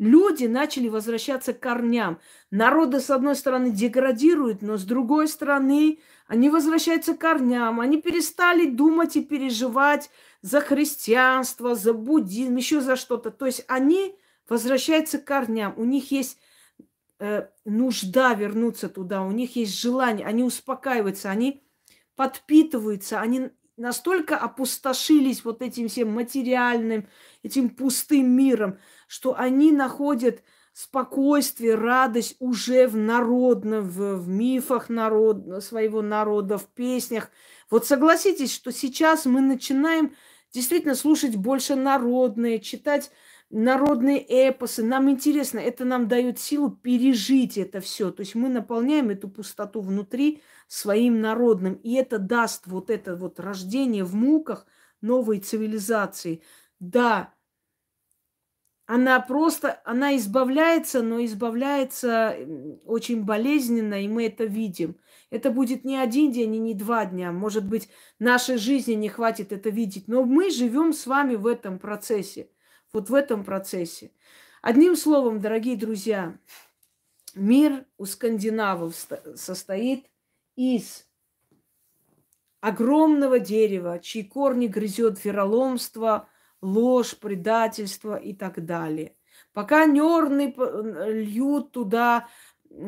Люди 0.00 0.46
начали 0.46 0.88
возвращаться 0.88 1.52
к 1.52 1.60
корням. 1.60 2.20
Народы, 2.50 3.00
с 3.00 3.10
одной 3.10 3.36
стороны, 3.36 3.70
деградируют, 3.70 4.62
но 4.62 4.78
с 4.78 4.84
другой 4.84 5.28
стороны, 5.28 5.98
они 6.26 6.48
возвращаются 6.48 7.12
к 7.12 7.18
корням. 7.18 7.80
Они 7.80 8.00
перестали 8.00 8.64
думать 8.64 9.16
и 9.16 9.22
переживать 9.22 10.08
за 10.40 10.62
христианство, 10.62 11.74
за 11.74 11.92
буддизм, 11.92 12.56
еще 12.56 12.80
за 12.80 12.96
что-то. 12.96 13.30
То 13.30 13.44
есть 13.44 13.62
они 13.68 14.16
возвращаются 14.48 15.18
к 15.18 15.26
корням. 15.26 15.74
У 15.76 15.84
них 15.84 16.10
есть 16.12 16.38
нужда 17.64 18.34
вернуться 18.34 18.88
туда, 18.88 19.22
у 19.22 19.30
них 19.30 19.56
есть 19.56 19.78
желание, 19.78 20.26
они 20.26 20.42
успокаиваются, 20.42 21.30
они 21.30 21.62
подпитываются, 22.16 23.20
они 23.20 23.50
настолько 23.76 24.36
опустошились 24.36 25.44
вот 25.44 25.62
этим 25.62 25.88
всем 25.88 26.12
материальным, 26.12 27.08
этим 27.42 27.70
пустым 27.70 28.30
миром, 28.30 28.78
что 29.08 29.34
они 29.36 29.72
находят 29.72 30.42
спокойствие, 30.72 31.74
радость 31.74 32.36
уже 32.38 32.86
в 32.86 32.96
народном, 32.96 33.88
в, 33.88 34.16
в 34.16 34.28
мифах 34.28 34.88
народ, 34.88 35.62
своего 35.64 36.02
народа, 36.02 36.58
в 36.58 36.66
песнях. 36.66 37.30
Вот 37.70 37.86
согласитесь, 37.86 38.54
что 38.54 38.70
сейчас 38.70 39.26
мы 39.26 39.40
начинаем 39.40 40.14
действительно 40.52 40.94
слушать 40.94 41.36
больше 41.36 41.74
народные, 41.74 42.60
читать 42.60 43.10
народные 43.50 44.20
эпосы. 44.20 44.82
Нам 44.82 45.10
интересно, 45.10 45.58
это 45.58 45.84
нам 45.84 46.08
дает 46.08 46.38
силу 46.38 46.70
пережить 46.70 47.58
это 47.58 47.80
все. 47.80 48.10
То 48.10 48.20
есть 48.20 48.34
мы 48.34 48.48
наполняем 48.48 49.10
эту 49.10 49.28
пустоту 49.28 49.80
внутри 49.80 50.42
своим 50.68 51.20
народным. 51.20 51.74
И 51.74 51.94
это 51.94 52.18
даст 52.18 52.66
вот 52.66 52.90
это 52.90 53.16
вот 53.16 53.40
рождение 53.40 54.04
в 54.04 54.14
муках 54.14 54.66
новой 55.00 55.40
цивилизации. 55.40 56.42
Да, 56.78 57.34
она 58.86 59.20
просто, 59.20 59.80
она 59.84 60.16
избавляется, 60.16 61.00
но 61.00 61.24
избавляется 61.24 62.36
очень 62.84 63.22
болезненно, 63.22 64.02
и 64.02 64.08
мы 64.08 64.26
это 64.26 64.44
видим. 64.44 64.96
Это 65.30 65.52
будет 65.52 65.84
не 65.84 65.96
один 65.96 66.32
день 66.32 66.56
и 66.56 66.58
не 66.58 66.74
два 66.74 67.06
дня. 67.06 67.30
Может 67.30 67.64
быть, 67.64 67.88
нашей 68.18 68.56
жизни 68.56 68.94
не 68.94 69.08
хватит 69.08 69.52
это 69.52 69.70
видеть. 69.70 70.08
Но 70.08 70.24
мы 70.24 70.50
живем 70.50 70.92
с 70.92 71.06
вами 71.06 71.36
в 71.36 71.46
этом 71.46 71.78
процессе. 71.78 72.50
Вот 72.92 73.08
в 73.08 73.14
этом 73.14 73.44
процессе. 73.44 74.10
Одним 74.62 74.96
словом, 74.96 75.40
дорогие 75.40 75.76
друзья, 75.76 76.36
мир 77.34 77.84
у 77.98 78.04
скандинавов 78.04 78.96
состоит 79.36 80.06
из 80.56 81.06
огромного 82.60 83.38
дерева, 83.38 84.00
чьи 84.00 84.24
корни 84.24 84.66
грызет 84.66 85.24
вероломство, 85.24 86.28
ложь, 86.60 87.16
предательство 87.16 88.16
и 88.16 88.34
так 88.34 88.64
далее. 88.64 89.14
Пока 89.52 89.86
нерны 89.86 90.52
льют 91.06 91.70
туда 91.70 92.28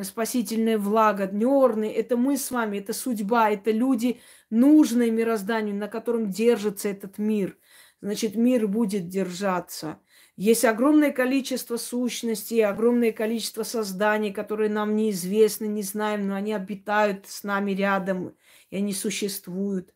спасительная 0.02 0.78
влага, 0.78 1.28
нерны, 1.28 1.90
это 1.90 2.16
мы 2.16 2.36
с 2.36 2.50
вами, 2.50 2.78
это 2.78 2.92
судьба, 2.92 3.50
это 3.50 3.70
люди, 3.70 4.20
нужные 4.50 5.12
мирозданию, 5.12 5.76
на 5.76 5.86
котором 5.86 6.28
держится 6.28 6.88
этот 6.88 7.18
мир. 7.18 7.56
Значит, 8.02 8.34
мир 8.34 8.66
будет 8.66 9.08
держаться. 9.08 10.00
Есть 10.36 10.64
огромное 10.64 11.12
количество 11.12 11.76
сущностей, 11.76 12.64
огромное 12.64 13.12
количество 13.12 13.62
созданий, 13.62 14.32
которые 14.32 14.70
нам 14.70 14.96
неизвестны, 14.96 15.66
не 15.66 15.82
знаем, 15.82 16.26
но 16.26 16.34
они 16.34 16.52
обитают 16.52 17.26
с 17.28 17.44
нами 17.44 17.72
рядом, 17.72 18.34
и 18.70 18.76
они 18.76 18.92
существуют. 18.92 19.94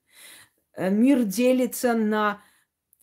Э, 0.75 0.89
мир 0.89 1.25
делится 1.25 1.95
на 1.95 2.43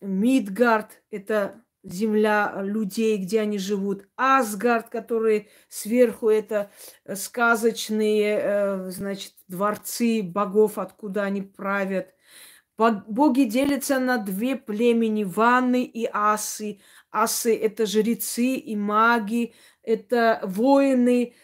Мидгард– 0.00 1.02
это 1.10 1.62
земля 1.82 2.54
людей, 2.62 3.18
где 3.18 3.40
они 3.40 3.58
живут. 3.58 4.08
Асгард, 4.16 4.88
который 4.88 5.50
сверху 5.68 6.30
это 6.30 6.70
сказочные, 7.14 8.38
э, 8.40 8.90
значит, 8.90 9.34
дворцы 9.48 10.22
богов, 10.22 10.78
откуда 10.78 11.24
они 11.24 11.42
правят. 11.42 12.13
Боги 12.76 13.44
делятся 13.44 13.98
на 13.98 14.18
две 14.18 14.56
племени– 14.56 15.24
Ванны 15.24 15.84
и 15.84 16.08
Асы. 16.12 16.80
Асы– 17.10 17.56
это 17.60 17.86
жрецы 17.86 18.56
и 18.56 18.74
маги, 18.74 19.54
это 19.82 20.40
воины, 20.42 21.34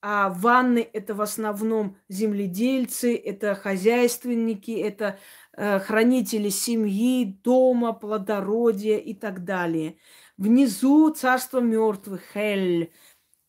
а 0.00 0.28
Ванны– 0.28 0.88
это 0.92 1.14
в 1.14 1.20
основном 1.20 1.96
земледельцы, 2.08 3.16
это 3.16 3.56
хозяйственники, 3.56 4.70
это 4.70 5.18
Э, 5.60 5.80
хранители 5.80 6.50
семьи, 6.50 7.36
дома, 7.42 7.92
плодородия 7.92 8.96
и 8.98 9.12
так 9.12 9.44
далее. 9.44 9.98
Внизу 10.36 11.10
царство 11.10 11.58
мертвых, 11.58 12.22
Хель. 12.32 12.92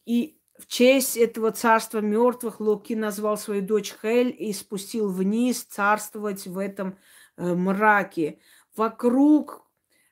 И 0.08 0.40
в 0.58 0.66
честь 0.66 1.18
этого 1.18 1.52
царства 1.52 2.00
мертвых 2.00 2.60
Локи 2.60 2.94
назвал 2.94 3.38
свою 3.38 3.62
дочь 3.62 3.94
Хель 4.02 4.36
и 4.36 4.52
спустил 4.54 5.12
вниз 5.12 5.64
царствовать 5.66 6.48
в 6.48 6.58
этом 6.58 6.98
мраке. 7.40 8.40
Вокруг 8.76 9.70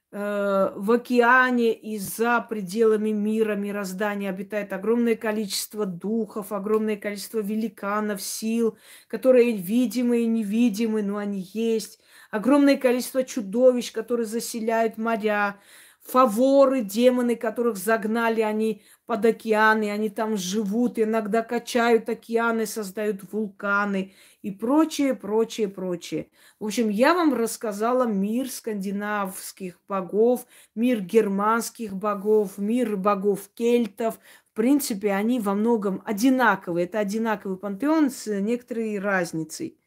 Э, 0.10 0.72
в 0.76 0.92
океане 0.94 1.74
и 1.74 1.98
за 1.98 2.40
пределами 2.40 3.10
мира, 3.10 3.56
мироздания 3.56 4.30
обитает 4.30 4.72
огромное 4.72 5.16
количество 5.16 5.86
духов, 5.86 6.54
огромное 6.54 6.96
количество 6.96 7.40
великанов, 7.40 8.22
сил, 8.22 8.78
которые 9.10 9.58
видимы 9.58 10.22
и 10.22 10.26
невидимы, 10.26 11.04
но 11.04 11.18
они 11.18 11.50
есть. 11.54 12.00
Огромное 12.32 12.78
количество 12.78 13.24
чудовищ, 13.24 13.92
которые 13.92 14.26
заселяют 14.26 14.98
моря, 14.98 15.58
фаворы, 16.02 16.82
демоны, 16.82 17.36
которых 17.36 17.76
загнали 17.76 18.42
они 18.42 18.84
под 19.08 19.26
океаны, 19.26 19.90
они 19.90 20.10
там 20.10 20.38
живут, 20.38 21.00
иногда 21.00 21.42
качают 21.42 22.10
океаны, 22.10 22.68
создают 22.68 23.22
вулканы 23.32 24.14
и 24.44 24.52
прочее, 24.52 25.16
прочее, 25.16 25.70
прочее. 25.70 26.30
В 26.60 26.66
общем, 26.66 26.90
я 26.90 27.16
вам 27.16 27.34
рассказала 27.34 28.06
мир 28.06 28.50
скандинавских 28.52 29.80
богов, 29.88 30.46
мир 30.76 31.02
германских 31.02 31.96
богов, 31.96 32.60
мир 32.60 32.98
богов 32.98 33.50
кельтов. 33.56 34.20
В 34.52 34.56
принципе, 34.56 35.14
они 35.14 35.40
во 35.40 35.56
многом 35.56 36.02
одинаковые. 36.06 36.86
Это 36.86 37.00
одинаковый 37.00 37.58
пантеон 37.58 38.12
с 38.12 38.28
некоторой 38.42 39.00
разницей. 39.00 39.80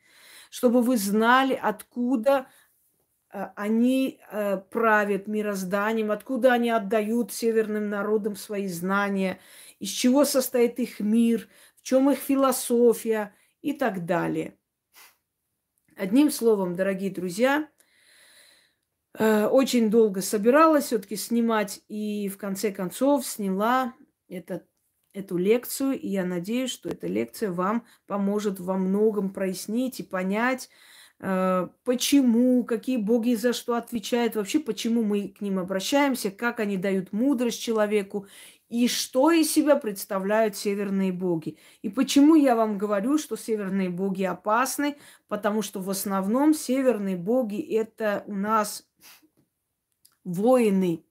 Чтобы 0.51 0.82
вы 0.82 0.97
знали, 0.97 1.59
откуда 1.60 2.47
они 3.31 4.20
э, 4.31 4.59
правят 4.70 5.27
мирозданием, 5.27 6.11
откуда 6.11 6.52
они 6.52 6.70
отдают 6.70 7.32
северным 7.32 7.89
народам 7.89 8.36
свои 8.36 8.69
знания, 8.69 9.39
из 9.78 9.90
чего 9.90 10.24
состоит 10.24 10.78
их 10.78 11.01
мир, 11.01 11.48
в 11.77 11.82
чем 11.82 12.11
их 12.11 12.19
философия– 12.19 13.35
и 13.62 13.73
так 13.73 14.07
далее. 14.07 14.57
Одним 15.97 16.31
словом, 16.31 16.74
дорогие 16.77 17.11
друзья, 17.11 17.69
э, 19.19 19.47
очень 19.47 19.90
долго 19.90 20.23
собиралась 20.23 20.86
все-таки 20.86 21.16
снимать 21.16 21.82
и 21.89 22.28
в 22.28 22.39
конце 22.39 22.73
концов 22.73 23.27
сняла 23.27 23.94
это, 24.28 24.65
эту 25.12 25.36
лекцию. 25.36 25.98
И 25.98 26.09
я 26.09 26.24
надеюсь, 26.24 26.70
что 26.70 26.89
эта 26.89 27.07
лекция 27.07 27.51
вам 27.51 27.86
поможет 28.07 28.61
во 28.61 28.78
многом 28.78 29.32
прояснить 29.32 30.01
и 30.01 30.05
понять, 30.05 30.66
э, 30.66 30.99
почему, 31.20 32.64
какие 32.64 32.97
боги 32.97 33.34
за 33.34 33.52
что 33.52 33.74
отвечают, 33.74 34.36
вообще 34.36 34.59
почему 34.59 35.02
мы 35.02 35.28
к 35.28 35.42
ним 35.42 35.59
обращаемся, 35.59 36.30
как 36.30 36.60
они 36.60 36.78
дают 36.78 37.12
мудрость 37.12 37.60
человеку 37.60 38.26
и 38.70 38.88
что 38.88 39.30
из 39.30 39.52
себя 39.52 39.76
представляют 39.76 40.56
северные 40.56 41.12
боги. 41.12 41.59
И 41.82 41.90
почему 41.90 42.36
я 42.36 42.55
вам 42.56 42.78
говорю, 42.78 43.18
что 43.18 43.36
северные 43.36 43.90
боги 43.90 44.22
опасны? 44.22 44.97
Потому 45.28 45.60
что 45.60 45.80
в 45.80 45.90
основном 45.90 46.55
северные 46.55 47.16
боги 47.16 47.60
это 47.60 48.24
у 48.26 48.34
нас 48.34 48.88
воины. 50.24 51.05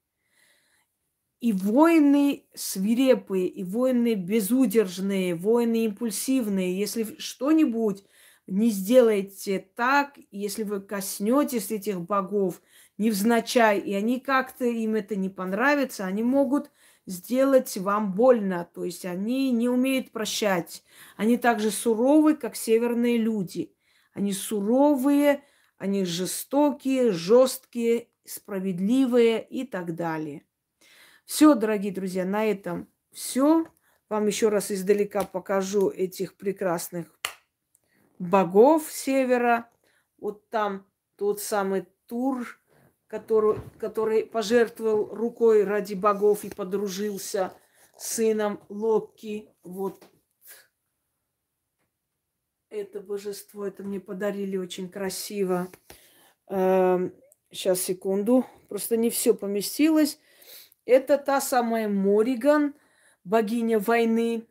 И 1.39 1.51
воины 1.53 2.45
свирепые, 2.55 3.47
и 3.47 3.63
воины 3.63 4.15
безудержные, 4.15 5.35
воины 5.35 5.85
импульсивные. 5.85 6.77
Если 6.77 7.15
что-нибудь 7.19 8.03
не 8.49 8.69
сделаете 8.69 9.59
так, 9.75 10.17
если 10.31 10.63
вы 10.63 10.81
коснетесь 10.81 11.71
этих 11.71 12.01
богов 12.01 12.61
невзначай, 12.97 13.79
и 13.79 13.93
они 13.93 14.19
как-то 14.19 14.65
им 14.65 14.95
это 14.95 15.15
не 15.15 15.29
понравится, 15.29 16.05
они 16.05 16.23
могут 16.23 16.71
сделать 17.05 17.77
вам 17.77 18.13
больно. 18.13 18.69
То 18.73 18.83
есть 18.83 19.05
они 19.05 19.51
не 19.51 19.69
умеют 19.69 20.11
прощать. 20.11 20.83
Они 21.15 21.37
также 21.37 21.71
суровы, 21.71 22.35
как 22.35 22.55
северные 22.55 23.17
люди. 23.17 23.73
Они 24.13 24.33
суровые, 24.33 25.43
они 25.77 26.03
жестокие, 26.05 27.11
жесткие, 27.11 28.09
справедливые 28.25 29.41
и 29.43 29.65
так 29.65 29.95
далее. 29.95 30.43
Все, 31.25 31.55
дорогие 31.55 31.93
друзья, 31.93 32.25
на 32.25 32.45
этом 32.45 32.89
все. 33.11 33.65
Вам 34.09 34.25
еще 34.25 34.49
раз 34.49 34.71
издалека 34.71 35.23
покажу 35.23 35.89
этих 35.89 36.35
прекрасных 36.35 37.19
богов 38.19 38.91
севера. 38.91 39.69
Вот 40.17 40.49
там 40.49 40.85
тот 41.15 41.41
самый 41.41 41.87
Тур, 42.05 42.59
который, 43.07 43.59
который 43.79 44.25
пожертвовал 44.25 45.15
рукой 45.15 45.63
ради 45.63 45.93
богов 45.93 46.43
и 46.43 46.49
подружился 46.49 47.53
с 47.97 48.15
сыном 48.15 48.59
Локи. 48.69 49.49
Вот 49.63 50.03
это 52.69 52.99
божество, 52.99 53.65
это 53.65 53.83
мне 53.83 53.99
подарили 53.99 54.57
очень 54.57 54.89
красиво. 54.89 55.67
Сейчас, 56.47 57.09
эм, 57.09 57.75
секунду. 57.75 58.45
Просто 58.67 58.97
не 58.97 59.09
все 59.09 59.33
поместилось. 59.33 60.19
Это 60.85 61.17
та 61.17 61.41
самая 61.41 61.87
Мориган, 61.87 62.75
богиня 63.23 63.79
войны. 63.79 64.47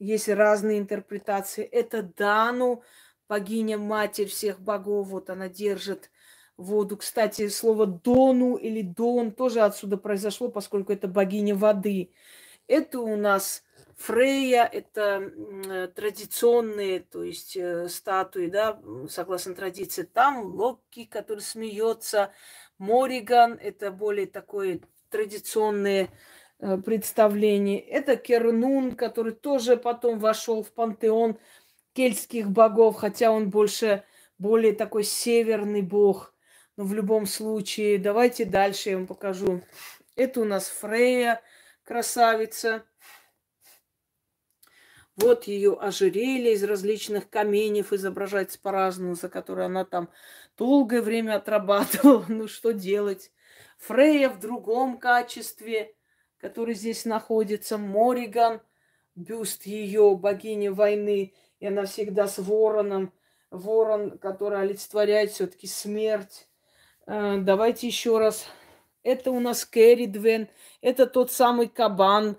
Есть 0.00 0.30
разные 0.30 0.78
интерпретации. 0.78 1.62
Это 1.62 2.02
Дану, 2.02 2.82
богиня 3.28 3.76
матерь 3.76 4.28
всех 4.28 4.58
богов. 4.58 5.08
Вот 5.08 5.28
она 5.28 5.50
держит 5.50 6.10
воду. 6.56 6.96
Кстати, 6.96 7.48
слово 7.48 7.86
Дону 7.86 8.56
или 8.56 8.80
Дон 8.80 9.30
тоже 9.30 9.60
отсюда 9.60 9.98
произошло, 9.98 10.48
поскольку 10.48 10.94
это 10.94 11.06
богиня 11.06 11.54
воды. 11.54 12.12
Это 12.66 12.98
у 13.00 13.14
нас 13.16 13.62
Фрея, 13.96 14.64
это 14.64 15.90
традиционные, 15.94 17.00
то 17.00 17.22
есть 17.22 17.54
э, 17.54 17.86
статуи, 17.90 18.46
да, 18.46 18.80
согласно 19.10 19.54
традиции. 19.54 20.04
Там 20.04 20.54
Локи, 20.54 21.04
который 21.04 21.40
смеется, 21.40 22.32
Мориган, 22.78 23.58
это 23.60 23.90
более 23.90 24.26
такое 24.26 24.80
традиционное 25.10 26.08
э, 26.60 26.78
представление. 26.78 27.80
Это 27.80 28.16
Кернун, 28.16 28.92
который 28.92 29.32
тоже 29.32 29.76
потом 29.76 30.18
вошел 30.18 30.62
в 30.62 30.72
пантеон 30.72 31.38
кельтских 31.92 32.50
богов, 32.50 32.96
хотя 32.96 33.30
он 33.30 33.50
больше 33.50 34.04
более 34.38 34.72
такой 34.72 35.04
северный 35.04 35.82
бог– 35.82 36.34
но 36.80 36.86
в 36.86 36.94
любом 36.94 37.26
случае, 37.26 37.98
давайте 37.98 38.46
дальше 38.46 38.88
я 38.88 38.96
вам 38.96 39.06
покажу 39.06 39.60
Это 40.16 40.40
у 40.40 40.44
нас 40.44 40.66
Фрея, 40.66 41.42
красавица. 41.84 42.86
Вот 45.14 45.44
ее 45.44 45.76
ожерелье 45.78 46.54
из 46.54 46.64
различных 46.64 47.28
каменьев 47.28 47.92
изображается 47.92 48.58
по-разному, 48.58 49.14
за 49.14 49.28
которые 49.28 49.66
она 49.66 49.84
там 49.84 50.08
долгое 50.56 51.02
время 51.02 51.36
отрабатывала. 51.36 52.24
Ну 52.28 52.48
что 52.48 52.72
делать? 52.72 53.30
Фрея 53.76 54.30
в 54.30 54.40
другом 54.40 54.96
качестве, 54.98 55.94
который 56.40 56.74
здесь 56.74 57.04
находится. 57.04 57.78
Мориган, 57.78 58.60
бюст 59.14 59.66
ее, 59.66 60.16
богини 60.16 60.68
войны. 60.68 61.34
И 61.60 61.66
она 61.66 61.84
всегда 61.84 62.26
с 62.26 62.38
вороном. 62.38 63.12
Ворон, 63.50 64.18
который 64.18 64.60
олицетворяет 64.60 65.32
все-таки 65.32 65.66
смерть. 65.66 66.48
Э, 67.06 67.38
давайте 67.38 67.86
еще 67.86 68.18
раз. 68.18 68.46
Это 69.02 69.30
у 69.30 69.40
нас 69.40 69.64
Кэрри 69.64 70.06
Двен. 70.06 70.48
Это 70.80 71.06
тот 71.06 71.32
самый 71.32 71.68
кабан, 71.68 72.36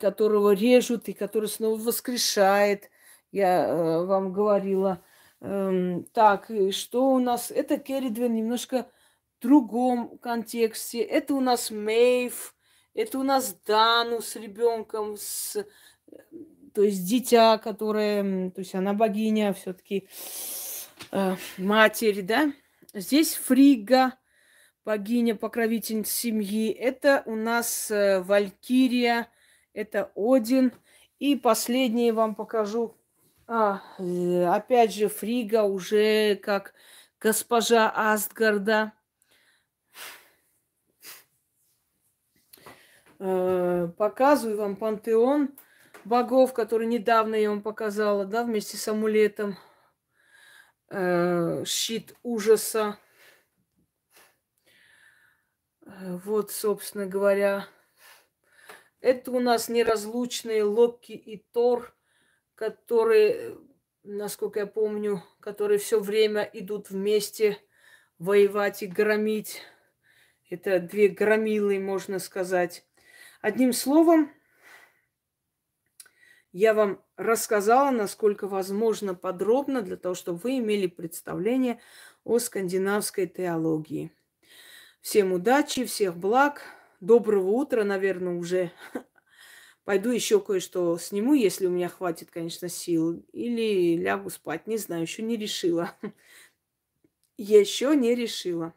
которого 0.00 0.52
режут 0.52 1.08
и 1.08 1.12
который 1.12 1.48
снова 1.48 1.78
воскрешает. 1.78 2.90
Я 3.30 3.66
э, 3.66 4.04
вам 4.04 4.32
говорила. 4.32 5.02
Эм, 5.40 6.04
так, 6.12 6.50
что 6.70 7.10
у 7.12 7.18
нас? 7.18 7.50
Это 7.50 7.78
Керридвен 7.78 8.34
немножко 8.34 8.88
в 9.38 9.42
другом 9.42 10.18
контексте. 10.18 11.00
Это 11.00 11.34
у 11.34 11.40
нас 11.40 11.70
Мейв, 11.70 12.53
это 12.94 13.18
у 13.18 13.22
нас 13.22 13.56
Дану 13.66 14.20
с 14.20 14.36
ребенком, 14.36 15.16
с, 15.16 15.64
то 16.72 16.82
есть 16.82 17.04
дитя, 17.04 17.58
которое, 17.58 18.50
то 18.50 18.60
есть 18.60 18.74
она 18.74 18.92
богиня 18.92 19.52
все-таки 19.52 20.08
э, 21.10 21.36
матери, 21.58 22.20
да? 22.20 22.52
Здесь 22.92 23.34
Фрига, 23.34 24.14
богиня, 24.84 25.34
покровительница 25.34 26.12
семьи. 26.12 26.70
Это 26.70 27.22
у 27.26 27.34
нас 27.34 27.90
э, 27.90 28.20
Валькирия, 28.20 29.28
это 29.72 30.12
Один. 30.14 30.72
И 31.18 31.36
последнее 31.36 32.12
вам 32.12 32.34
покажу. 32.34 32.96
А, 33.46 33.82
э, 33.98 34.44
опять 34.44 34.94
же, 34.94 35.08
Фрига 35.08 35.64
уже 35.64 36.36
как 36.36 36.74
госпожа 37.20 37.90
Астгарда. 37.90 38.92
Э, 43.18 43.88
показываю 43.96 44.58
вам 44.58 44.76
пантеон 44.76 45.50
богов, 46.04 46.52
который 46.52 46.86
недавно 46.86 47.34
я 47.34 47.50
вам 47.50 47.62
показала, 47.62 48.24
да, 48.24 48.44
вместе 48.44 48.76
с 48.76 48.88
амулетом. 48.88 49.56
Э, 50.90 51.64
щит 51.66 52.14
ужаса. 52.22 52.98
Вот, 55.86 56.50
собственно 56.50 57.06
говоря, 57.06 57.66
это 59.00 59.30
у 59.32 59.40
нас 59.40 59.68
неразлучные 59.68 60.64
Локи 60.64 61.12
и 61.12 61.44
Тор, 61.52 61.94
которые, 62.54 63.58
насколько 64.02 64.60
я 64.60 64.66
помню, 64.66 65.22
которые 65.40 65.78
все 65.78 66.00
время 66.00 66.48
идут 66.54 66.88
вместе 66.88 67.58
воевать 68.18 68.82
и 68.82 68.86
громить. 68.86 69.60
Это 70.48 70.80
две 70.80 71.08
громилы, 71.08 71.78
можно 71.78 72.18
сказать. 72.18 72.86
Одним 73.44 73.74
словом, 73.74 74.32
я 76.50 76.72
вам 76.72 77.04
рассказала, 77.18 77.90
насколько 77.90 78.48
возможно, 78.48 79.14
подробно, 79.14 79.82
для 79.82 79.98
того, 79.98 80.14
чтобы 80.14 80.38
вы 80.38 80.56
имели 80.60 80.86
представление 80.86 81.78
о 82.24 82.38
скандинавской 82.38 83.26
теологии. 83.26 84.10
Всем 85.02 85.34
удачи, 85.34 85.84
всех 85.84 86.16
благ 86.16 86.62
доброго 87.00 87.50
утра, 87.50 87.84
наверное, 87.84 88.32
уже. 88.32 88.72
Пойду 89.84 90.08
еще 90.08 90.40
кое-что 90.40 90.96
сниму, 90.96 91.34
если 91.34 91.66
у 91.66 91.70
меня 91.70 91.90
хватит, 91.90 92.30
конечно, 92.30 92.70
сил. 92.70 93.26
Или 93.34 93.98
лягу 93.98 94.30
спать. 94.30 94.66
Не 94.66 94.78
знаю, 94.78 95.02
еще 95.02 95.22
не 95.22 95.36
решила. 95.36 95.94
Еще 97.36 97.94
не 97.94 98.14
решила. 98.14 98.72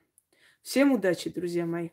Всем 0.61 0.91
удачи, 0.91 1.30
друзья 1.30 1.65
мои. 1.65 1.91